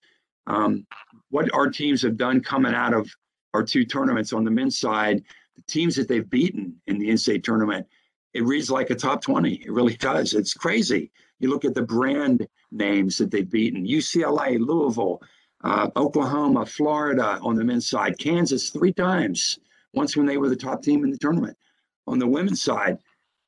Um, 0.48 0.86
what 1.30 1.54
our 1.54 1.70
teams 1.70 2.02
have 2.04 2.18
done 2.18 2.42
coming 2.42 2.74
out 2.74 2.94
of 2.94 3.10
our 3.54 3.64
two 3.64 3.86
tournaments 3.86 4.34
on 4.34 4.44
the 4.44 4.52
men's 4.52 4.78
side, 4.78 5.24
the 5.56 5.62
teams 5.68 5.96
that 5.96 6.08
they've 6.08 6.30
beaten 6.30 6.76
in 6.88 7.00
the 7.00 7.10
in-state 7.10 7.44
tournament 7.44 7.88
it 8.36 8.44
reads 8.44 8.70
like 8.70 8.90
a 8.90 8.96
top 8.96 9.22
20. 9.22 9.54
It 9.54 9.72
really 9.72 9.96
does. 9.96 10.34
It's 10.34 10.54
crazy. 10.54 11.10
You 11.40 11.50
look 11.50 11.64
at 11.64 11.74
the 11.74 11.82
brand 11.82 12.46
names 12.70 13.18
that 13.18 13.32
they've 13.32 13.50
beaten 13.50 13.88
UCLA, 13.88 14.60
Louisville, 14.60 15.22
uh, 15.64 15.90
Oklahoma, 15.96 16.66
Florida 16.66 17.40
on 17.42 17.56
the 17.56 17.64
men's 17.64 17.90
side, 17.90 18.18
Kansas 18.20 18.72
three 18.72 18.92
times, 18.92 19.58
once 19.94 20.18
when 20.18 20.26
they 20.26 20.36
were 20.36 20.50
the 20.50 20.56
top 20.56 20.84
team 20.84 21.06
in 21.06 21.12
the 21.12 21.18
tournament. 21.18 21.58
On 22.08 22.20
the 22.20 22.28
women's 22.28 22.62
side, 22.62 22.98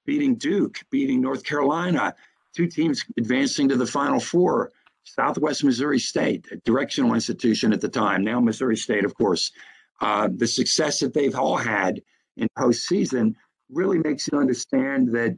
beating 0.06 0.36
Duke, 0.36 0.80
beating 0.90 1.20
North 1.20 1.44
Carolina, 1.44 2.16
two 2.56 2.68
teams 2.68 3.04
advancing 3.18 3.68
to 3.68 3.76
the 3.76 3.86
Final 3.86 4.22
Four. 4.22 4.72
Southwest 5.04 5.66
Missouri 5.66 6.00
State, 6.00 6.48
a 6.52 6.58
directional 6.58 7.14
institution 7.14 7.72
at 7.74 7.82
the 7.82 7.90
time, 7.90 8.24
now 8.24 8.40
Missouri 8.40 8.78
State, 8.78 9.06
of 9.06 9.16
course. 9.16 9.52
Uh, 10.00 10.30
the 10.34 10.48
success 10.48 11.00
that 11.02 11.14
they've 11.14 11.36
all 11.36 11.58
had 11.58 12.02
in 12.38 12.48
postseason 12.58 13.34
really 13.70 14.00
makes 14.00 14.28
you 14.32 14.40
understand 14.40 15.14
that 15.16 15.38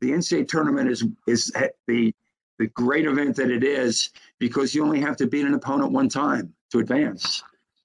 the 0.00 0.10
NCAA 0.10 0.48
tournament 0.48 0.90
is 0.90 1.06
is 1.26 1.52
the 1.86 2.14
the 2.58 2.66
great 2.68 3.06
event 3.06 3.36
that 3.36 3.50
it 3.50 3.64
is 3.64 4.10
because 4.38 4.74
you 4.74 4.84
only 4.84 5.00
have 5.00 5.16
to 5.16 5.26
beat 5.26 5.44
an 5.46 5.54
opponent 5.54 5.92
one 5.92 6.08
time 6.08 6.52
to 6.70 6.78
advance, 6.78 7.42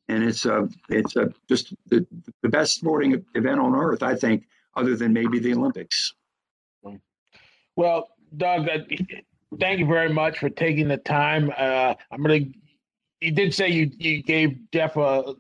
and 0.08 0.24
it's 0.24 0.46
a 0.46 0.68
it's 0.90 1.16
a 1.16 1.34
just 1.48 1.74
the, 1.88 2.06
the 2.42 2.50
best 2.50 2.76
sporting 2.76 3.24
event 3.36 3.60
on 3.60 3.76
earth, 3.76 4.04
I 4.04 4.16
think, 4.16 4.46
other 4.76 4.96
than 4.96 5.14
maybe 5.14 5.40
the 5.40 5.54
Olympics. 5.54 6.14
Well, 7.76 8.10
Doug, 8.36 8.68
thank 9.60 9.80
you 9.80 9.86
very 9.86 10.12
much 10.12 10.40
for 10.40 10.50
taking 10.50 10.88
the 10.88 10.98
time. 10.98 11.52
Uh, 11.56 11.94
I'm 12.12 12.22
gonna. 12.22 12.40
You 13.22 13.32
did 13.32 13.54
say 13.54 13.70
you 13.70 13.92
you 13.98 14.24
gave 14.24 14.58
Jeff 14.72 14.98
a 14.98 15.36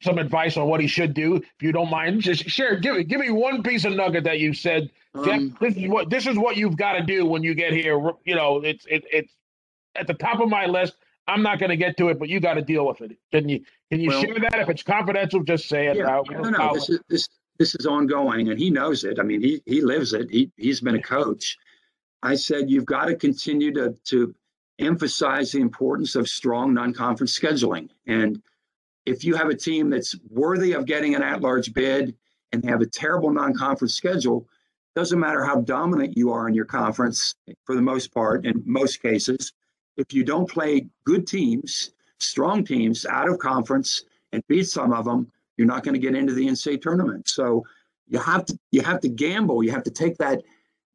some 0.00 0.18
advice 0.18 0.56
on 0.56 0.66
what 0.66 0.80
he 0.80 0.86
should 0.86 1.14
do, 1.14 1.36
if 1.36 1.62
you 1.62 1.72
don't 1.72 1.90
mind. 1.90 2.22
Just 2.22 2.48
share, 2.48 2.76
give 2.76 2.96
me, 2.96 3.04
give 3.04 3.20
me 3.20 3.30
one 3.30 3.62
piece 3.62 3.84
of 3.84 3.94
nugget 3.94 4.24
that 4.24 4.38
you 4.38 4.52
said, 4.54 4.90
Jeff. 5.24 5.34
Um, 5.34 5.56
this 5.60 5.76
is 5.76 5.88
what 5.88 6.10
this 6.10 6.26
is 6.26 6.38
what 6.38 6.56
you've 6.56 6.76
got 6.76 6.92
to 6.92 7.02
do 7.02 7.26
when 7.26 7.42
you 7.42 7.54
get 7.54 7.72
here. 7.72 7.98
You 8.24 8.34
know, 8.34 8.58
it's 8.58 8.86
it, 8.86 9.04
it's 9.12 9.32
at 9.94 10.06
the 10.06 10.14
top 10.14 10.40
of 10.40 10.48
my 10.48 10.66
list. 10.66 10.94
I'm 11.26 11.42
not 11.42 11.58
going 11.58 11.70
to 11.70 11.76
get 11.76 11.96
to 11.98 12.08
it, 12.08 12.18
but 12.18 12.28
you 12.28 12.40
got 12.40 12.54
to 12.54 12.62
deal 12.62 12.86
with 12.86 13.00
it. 13.02 13.16
Can 13.30 13.48
you 13.48 13.60
can 13.90 14.00
you 14.00 14.08
well, 14.08 14.22
share 14.22 14.38
that? 14.40 14.58
If 14.58 14.68
it's 14.68 14.82
confidential, 14.82 15.42
just 15.42 15.68
say 15.68 15.86
it. 15.86 15.96
Yeah, 15.96 16.22
no, 16.30 16.50
no, 16.50 16.74
this 16.74 16.88
is 16.88 17.00
this 17.08 17.28
this 17.58 17.74
is 17.74 17.86
ongoing, 17.86 18.48
and 18.48 18.58
he 18.58 18.70
knows 18.70 19.04
it. 19.04 19.18
I 19.18 19.22
mean, 19.22 19.42
he 19.42 19.62
he 19.66 19.80
lives 19.80 20.12
it. 20.12 20.30
He 20.30 20.50
he's 20.56 20.80
been 20.80 20.96
a 20.96 21.02
coach. 21.02 21.56
I 22.22 22.34
said 22.34 22.70
you've 22.70 22.86
got 22.86 23.06
to 23.06 23.16
continue 23.16 23.72
to 23.74 23.94
to 24.06 24.34
emphasize 24.78 25.52
the 25.52 25.60
importance 25.60 26.16
of 26.16 26.26
strong 26.26 26.72
non-conference 26.72 27.38
scheduling 27.38 27.90
and 28.06 28.42
if 29.10 29.24
you 29.24 29.34
have 29.34 29.48
a 29.48 29.56
team 29.56 29.90
that's 29.90 30.14
worthy 30.30 30.72
of 30.72 30.86
getting 30.86 31.16
an 31.16 31.22
at-large 31.22 31.74
bid 31.74 32.14
and 32.52 32.64
have 32.64 32.80
a 32.80 32.86
terrible 32.86 33.30
non-conference 33.30 33.94
schedule, 33.94 34.48
doesn't 34.94 35.18
matter 35.18 35.44
how 35.44 35.60
dominant 35.60 36.16
you 36.16 36.32
are 36.32 36.48
in 36.48 36.54
your 36.54 36.64
conference 36.64 37.34
for 37.64 37.74
the 37.74 37.82
most 37.82 38.14
part, 38.14 38.46
in 38.46 38.62
most 38.64 39.02
cases, 39.02 39.52
if 39.96 40.12
you 40.12 40.22
don't 40.22 40.48
play 40.48 40.86
good 41.04 41.26
teams, 41.26 41.90
strong 42.18 42.64
teams 42.64 43.04
out 43.06 43.28
of 43.28 43.38
conference 43.38 44.04
and 44.32 44.46
beat 44.46 44.68
some 44.68 44.92
of 44.92 45.04
them, 45.04 45.30
you're 45.56 45.66
not 45.66 45.82
going 45.82 45.94
to 45.94 46.00
get 46.00 46.14
into 46.14 46.32
the 46.32 46.46
NCAA 46.46 46.80
tournament. 46.80 47.28
So 47.28 47.64
you 48.08 48.18
have 48.18 48.44
to 48.46 48.58
you 48.70 48.82
have 48.82 49.00
to 49.00 49.08
gamble. 49.08 49.62
You 49.62 49.72
have 49.72 49.82
to 49.84 49.90
take 49.90 50.16
that 50.18 50.42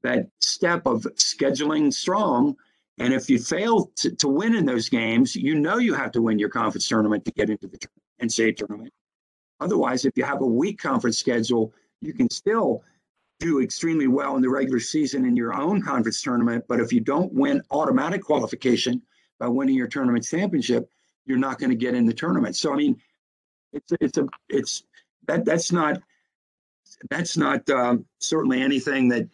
that 0.04 0.28
step 0.40 0.86
of 0.86 1.04
scheduling 1.18 1.94
strong 1.94 2.56
and 2.98 3.14
if 3.14 3.30
you 3.30 3.40
fail 3.40 3.92
to, 3.98 4.16
to 4.16 4.28
win 4.28 4.56
in 4.56 4.66
those 4.66 4.88
games, 4.90 5.36
you 5.36 5.56
know 5.56 5.78
you 5.78 5.94
have 5.94 6.12
to 6.14 6.22
win 6.22 6.40
your 6.40 6.50
conference 6.50 6.88
tournament 6.88 7.26
to 7.26 7.32
get 7.32 7.50
into 7.50 7.68
the 7.68 7.78
NCAA 8.22 8.58
tournament. 8.58 8.94
Otherwise, 9.60 10.06
if 10.06 10.14
you 10.18 10.24
have 10.24 10.42
a 10.42 10.46
weak 10.46 10.80
conference 10.80 11.18
schedule, 11.18 11.74
you 12.02 12.14
can 12.14 12.30
still 12.30 12.84
do 13.40 13.62
extremely 13.62 14.08
well 14.08 14.36
in 14.36 14.42
the 14.42 14.50
regular 14.50 14.80
season 14.80 15.26
in 15.26 15.36
your 15.36 15.54
own 15.54 15.82
conference 15.82 16.22
tournament. 16.22 16.64
But 16.68 16.80
if 16.80 16.94
you 16.94 17.02
don't 17.02 17.34
win 17.34 17.62
automatic 17.72 18.24
qualification 18.24 19.02
by 19.40 19.48
winning 19.48 19.76
your 19.76 19.88
tournament 19.88 20.26
championship, 20.26 20.90
you're 21.26 21.38
not 21.38 21.60
going 21.60 21.70
to 21.70 21.76
get 21.76 21.96
in 21.96 22.06
the 22.06 22.14
tournament. 22.14 22.56
So 22.56 22.74
I 22.74 22.76
mean, 22.76 23.02
it's 23.74 23.92
it's 24.00 24.18
a 24.18 24.28
it's 24.50 24.84
that 25.28 25.46
that's 25.46 25.72
not 25.72 26.02
that's 27.10 27.36
not 27.36 27.70
um, 27.70 28.06
certainly 28.20 28.62
anything 28.62 29.10
that 29.10 29.28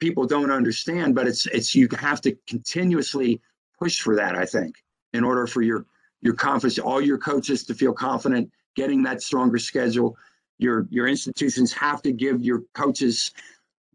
people 0.00 0.26
don't 0.26 0.50
understand, 0.50 1.14
but 1.14 1.26
it's 1.26 1.46
it's 1.46 1.74
you 1.74 1.88
have 1.98 2.20
to 2.22 2.36
continuously 2.46 3.40
push 3.78 4.00
for 4.00 4.16
that. 4.16 4.36
I 4.36 4.44
think 4.44 4.76
in 5.12 5.24
order 5.24 5.46
for 5.46 5.62
your 5.62 5.86
your 6.22 6.34
confidence, 6.34 6.78
all 6.78 7.00
your 7.00 7.18
coaches 7.18 7.64
to 7.64 7.74
feel 7.74 7.92
confident 7.92 8.50
getting 8.76 9.02
that 9.02 9.22
stronger 9.22 9.58
schedule. 9.58 10.16
Your 10.58 10.86
your 10.90 11.06
institutions 11.08 11.72
have 11.72 12.02
to 12.02 12.12
give 12.12 12.42
your 12.42 12.62
coaches 12.74 13.32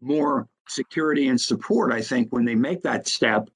more 0.00 0.48
security 0.68 1.28
and 1.28 1.40
support. 1.40 1.92
I 1.92 2.02
think 2.02 2.32
when 2.32 2.44
they 2.44 2.54
make 2.54 2.82
that 2.82 3.08
step, 3.08 3.48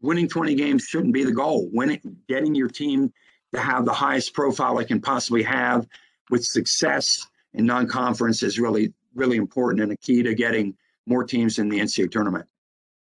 winning 0.00 0.28
20 0.28 0.54
games 0.54 0.84
shouldn't 0.84 1.14
be 1.14 1.24
the 1.24 1.32
goal. 1.32 1.68
Winning, 1.72 2.00
getting 2.28 2.54
your 2.54 2.68
team 2.68 3.12
to 3.54 3.60
have 3.60 3.84
the 3.84 3.92
highest 3.92 4.34
profile 4.34 4.78
it 4.78 4.88
can 4.88 5.00
possibly 5.00 5.42
have 5.42 5.86
with 6.30 6.44
success 6.44 7.26
in 7.54 7.66
non-conference 7.66 8.42
is 8.42 8.58
really 8.58 8.92
really 9.14 9.36
important 9.36 9.82
and 9.82 9.92
a 9.92 9.96
key 9.98 10.22
to 10.22 10.34
getting 10.34 10.74
more 11.06 11.24
teams 11.24 11.58
in 11.58 11.68
the 11.68 11.78
NCAA 11.78 12.10
tournament. 12.10 12.46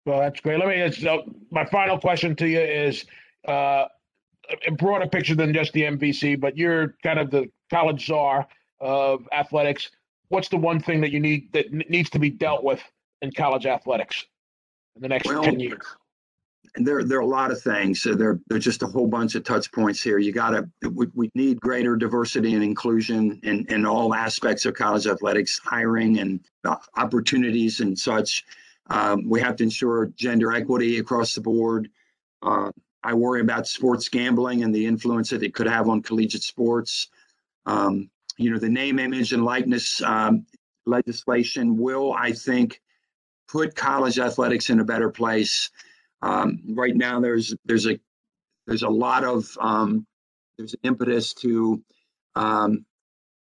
Well, 0.06 0.20
that's 0.20 0.40
great. 0.40 0.58
Let 0.58 0.68
me. 0.68 0.90
So 0.92 1.34
my 1.50 1.64
final 1.66 1.98
question 1.98 2.34
to 2.36 2.48
you 2.48 2.60
is 2.60 3.04
uh, 3.46 3.84
a 4.66 4.70
broader 4.72 5.06
picture 5.06 5.34
than 5.34 5.52
just 5.52 5.72
the 5.72 5.82
MVC, 5.82 6.40
but 6.40 6.56
you're 6.56 6.94
kind 7.02 7.18
of 7.18 7.30
the 7.30 7.48
college 7.70 8.06
czar 8.06 8.46
of 8.80 9.26
athletics. 9.32 9.90
What's 10.28 10.48
the 10.48 10.56
one 10.56 10.80
thing 10.80 11.00
that 11.00 11.10
you 11.10 11.20
need 11.20 11.52
that 11.52 11.72
needs 11.72 12.10
to 12.10 12.18
be 12.18 12.30
dealt 12.30 12.64
with 12.64 12.82
in 13.20 13.32
college 13.32 13.66
athletics 13.66 14.24
in 14.96 15.02
the 15.02 15.08
next 15.08 15.28
well, 15.28 15.42
ten 15.42 15.60
years? 15.60 15.84
And 16.74 16.86
there, 16.86 17.04
there 17.04 17.18
are 17.18 17.22
a 17.22 17.26
lot 17.26 17.50
of 17.50 17.60
things. 17.60 18.00
So 18.00 18.14
there, 18.14 18.40
there's 18.48 18.64
just 18.64 18.82
a 18.82 18.86
whole 18.86 19.06
bunch 19.06 19.34
of 19.34 19.44
touch 19.44 19.70
points 19.72 20.02
here. 20.02 20.18
You 20.18 20.32
got 20.32 20.50
to, 20.50 20.68
we, 20.90 21.06
we 21.14 21.30
need 21.34 21.60
greater 21.60 21.96
diversity 21.96 22.54
and 22.54 22.64
inclusion 22.64 23.38
in, 23.42 23.66
in 23.66 23.84
all 23.84 24.14
aspects 24.14 24.64
of 24.64 24.74
college 24.74 25.06
athletics, 25.06 25.60
hiring 25.62 26.18
and 26.20 26.40
opportunities 26.96 27.80
and 27.80 27.98
such. 27.98 28.44
Um, 28.88 29.28
we 29.28 29.40
have 29.40 29.56
to 29.56 29.64
ensure 29.64 30.06
gender 30.16 30.52
equity 30.52 30.98
across 30.98 31.34
the 31.34 31.42
board. 31.42 31.90
Uh, 32.42 32.70
I 33.04 33.14
worry 33.14 33.40
about 33.40 33.66
sports 33.66 34.08
gambling 34.08 34.62
and 34.62 34.74
the 34.74 34.86
influence 34.86 35.30
that 35.30 35.42
it 35.42 35.54
could 35.54 35.66
have 35.66 35.88
on 35.88 36.02
collegiate 36.02 36.42
sports. 36.42 37.08
Um, 37.66 38.10
you 38.36 38.50
know, 38.50 38.58
the 38.58 38.68
name, 38.68 38.98
image, 38.98 39.32
and 39.32 39.44
likeness 39.44 40.00
um, 40.02 40.46
legislation 40.86 41.76
will, 41.76 42.12
I 42.12 42.32
think, 42.32 42.80
put 43.48 43.74
college 43.74 44.18
athletics 44.18 44.70
in 44.70 44.80
a 44.80 44.84
better 44.84 45.10
place. 45.10 45.70
Um, 46.22 46.60
right 46.70 46.94
now, 46.94 47.20
there's 47.20 47.54
there's 47.64 47.86
a 47.86 47.98
there's 48.66 48.82
a 48.82 48.88
lot 48.88 49.24
of 49.24 49.46
um, 49.60 50.06
there's 50.56 50.74
an 50.74 50.80
impetus 50.84 51.34
to 51.34 51.82
um, 52.34 52.86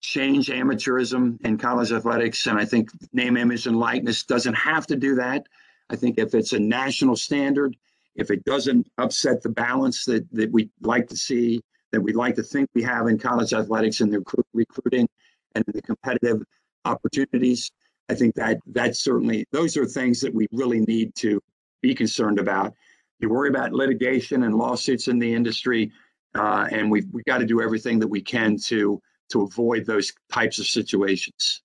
change 0.01 0.47
amateurism 0.47 1.39
in 1.45 1.57
college 1.57 1.91
athletics, 1.91 2.47
and 2.47 2.59
I 2.59 2.66
think 2.66 2.89
name, 3.14 3.38
image, 3.38 3.68
and 3.68 3.78
likeness 3.78 4.24
doesn't 4.24 4.55
have 4.55 4.88
to 4.88 4.95
do 4.95 5.16
that. 5.16 5.45
I 5.89 5.95
think 5.95 6.18
if 6.18 6.34
it's 6.34 6.53
a 6.53 6.59
national 6.59 7.16
standard, 7.16 7.76
if 8.16 8.30
it 8.32 8.43
doesn't 8.45 8.88
upset 8.97 9.41
the 9.41 9.49
balance 9.49 10.05
that 10.05 10.30
that 10.32 10.51
we'd 10.51 10.70
like 10.82 11.07
to 11.09 11.18
see, 11.18 11.62
that 11.91 12.01
we'd 12.01 12.16
like 12.16 12.36
to 12.36 12.43
think 12.43 12.70
we 12.74 12.84
have 12.84 13.07
in 13.07 13.18
college 13.18 13.53
athletics 13.53 14.01
and 14.01 14.12
the 14.12 14.24
recruiting 14.53 15.07
and 15.55 15.64
the 15.68 15.82
competitive 15.82 16.41
opportunities. 16.86 17.72
I 18.09 18.16
think 18.16 18.36
that 18.36 18.59
that's 18.68 18.99
certainly 18.99 19.45
those 19.51 19.78
are 19.78 19.86
things 19.86 20.20
that 20.22 20.34
we 20.34 20.47
really 20.51 20.82
need 20.82 21.16
to 21.16 21.41
be 21.82 21.95
concerned 21.95 22.39
about. 22.39 22.74
You 23.20 23.30
worry 23.30 23.49
about 23.49 23.72
litigation 23.72 24.43
and 24.43 24.55
lawsuits 24.55 25.07
in 25.07 25.20
the 25.20 25.34
industry, 25.34 25.91
uh, 26.36 26.68
and 26.72 26.91
we've 26.91 27.07
we've 27.12 27.26
got 27.26 27.38
to 27.38 27.45
do 27.45 27.62
everything 27.62 27.99
that 27.99 28.07
we 28.07 28.22
can 28.22 28.57
to 28.66 29.01
to 29.30 29.43
avoid 29.43 29.86
those 29.86 30.12
types 30.32 30.59
of 30.59 30.68
situations. 30.68 31.62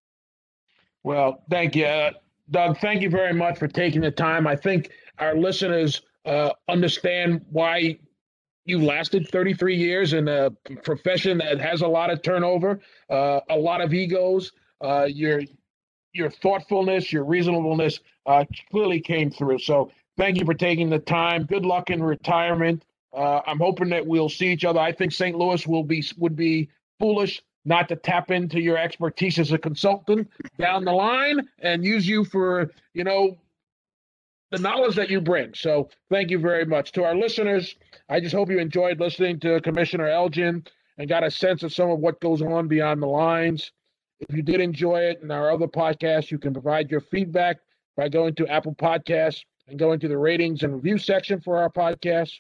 Well, 1.03 1.43
thank 1.51 1.75
you, 1.75 1.87
uh, 1.87 2.11
Doug. 2.51 2.79
Thank 2.79 3.03
you 3.03 3.11
very 3.11 3.33
much 3.33 3.59
for 3.59 3.69
taking 3.69 4.01
the 4.01 4.11
time. 4.11 4.47
I 4.47 4.57
think 4.57 4.91
our 5.19 5.37
listeners 5.37 6.03
uh, 6.27 6.51
understand 6.69 7.45
why 7.51 7.99
you 8.65 8.81
lasted 8.83 9.29
33 9.29 9.77
years 9.77 10.13
in 10.13 10.29
a 10.29 10.51
profession 10.83 11.39
that 11.39 11.61
has 11.61 11.83
a 11.83 11.87
lot 11.87 12.11
of 12.11 12.21
turnover, 12.23 12.81
uh, 13.09 13.41
a 13.49 13.57
lot 13.57 13.81
of 13.81 13.95
egos. 13.95 14.53
Uh, 14.81 15.07
your 15.09 15.41
your 16.13 16.31
thoughtfulness, 16.31 17.13
your 17.13 17.25
reasonableness 17.25 18.01
uh, 18.27 18.45
clearly 18.71 19.01
came 19.01 19.31
through. 19.31 19.59
So 19.59 19.91
thank 20.17 20.39
you 20.39 20.45
for 20.45 20.55
taking 20.55 20.91
the 20.91 20.99
time. 20.99 21.45
Good 21.45 21.65
luck 21.65 21.91
in 21.91 22.03
retirement. 22.03 22.85
Uh, 23.15 23.41
I'm 23.47 23.59
hoping 23.59 23.89
that 23.91 24.07
we'll 24.07 24.29
see 24.29 24.49
each 24.49 24.65
other. 24.65 24.81
I 24.81 24.93
think 24.93 25.13
St. 25.13 25.37
Louis 25.37 25.67
will 25.67 25.85
be 25.85 26.05
would 26.19 26.37
be 26.37 26.69
foolish 26.99 27.43
not 27.65 27.89
to 27.89 27.97
tap 27.97 28.31
into 28.31 28.61
your 28.61 28.79
expertise 28.79 29.39
as 29.39 29.53
a 29.53 29.59
consultant 29.59 30.29
down 30.59 30.85
the 30.85 30.93
line 30.93 31.47
and 31.61 31.85
use 31.85 32.07
you 32.07 32.25
for 32.25 32.71
you 32.95 33.05
know 33.05 33.37
the 34.51 34.59
knowledge 34.59 34.97
that 34.97 35.11
you 35.11 35.21
bring. 35.21 35.55
So 35.55 35.89
thank 36.11 36.31
you 36.31 36.39
very 36.39 36.65
much 36.65 36.93
to 36.93 37.05
our 37.05 37.15
listeners. 37.15 37.77
I 38.09 38.21
just 38.21 38.35
hope 38.35 38.51
you 38.51 38.59
enjoyed 38.59 39.01
listening 39.01 39.41
to 39.41 39.61
Commissioner 39.61 40.09
Elgin 40.09 40.65
and 40.99 41.09
got 41.09 41.25
a 41.25 41.31
sense 41.31 41.63
of 41.63 41.73
some 41.73 41.91
of 41.91 41.99
what 41.99 42.21
goes 42.21 42.43
on 42.43 42.69
beyond 42.69 43.03
the 43.03 43.07
lines. 43.07 43.73
If 44.21 44.35
you 44.35 44.43
did 44.43 44.61
enjoy 44.61 45.01
it 45.01 45.21
and 45.23 45.31
our 45.31 45.51
other 45.51 45.67
podcasts, 45.67 46.31
you 46.31 46.39
can 46.39 46.53
provide 46.53 46.91
your 46.91 47.01
feedback 47.01 47.59
by 47.97 48.09
going 48.09 48.35
to 48.37 48.47
Apple 48.47 48.75
Podcasts 48.75 49.43
and 49.69 49.79
going 49.79 50.01
to 50.01 50.09
the 50.09 50.17
ratings 50.17 50.63
and 50.63 50.75
review 50.75 50.99
section 50.99 51.41
for 51.41 51.59
our 51.59 51.69
podcast. 51.69 52.33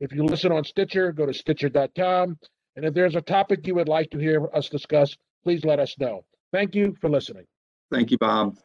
If 0.00 0.12
you 0.12 0.24
listen 0.24 0.50
on 0.50 0.64
Stitcher, 0.64 1.12
go 1.12 1.26
to 1.26 1.34
stitcher.com. 1.34 2.38
And 2.76 2.84
if 2.84 2.94
there's 2.94 3.16
a 3.16 3.20
topic 3.20 3.66
you 3.66 3.74
would 3.74 3.88
like 3.88 4.10
to 4.10 4.18
hear 4.18 4.48
us 4.54 4.68
discuss, 4.68 5.16
please 5.44 5.64
let 5.64 5.78
us 5.78 5.94
know. 5.98 6.24
Thank 6.52 6.74
you 6.74 6.96
for 7.00 7.10
listening. 7.10 7.44
Thank 7.92 8.10
you, 8.10 8.18
Bob. 8.18 8.56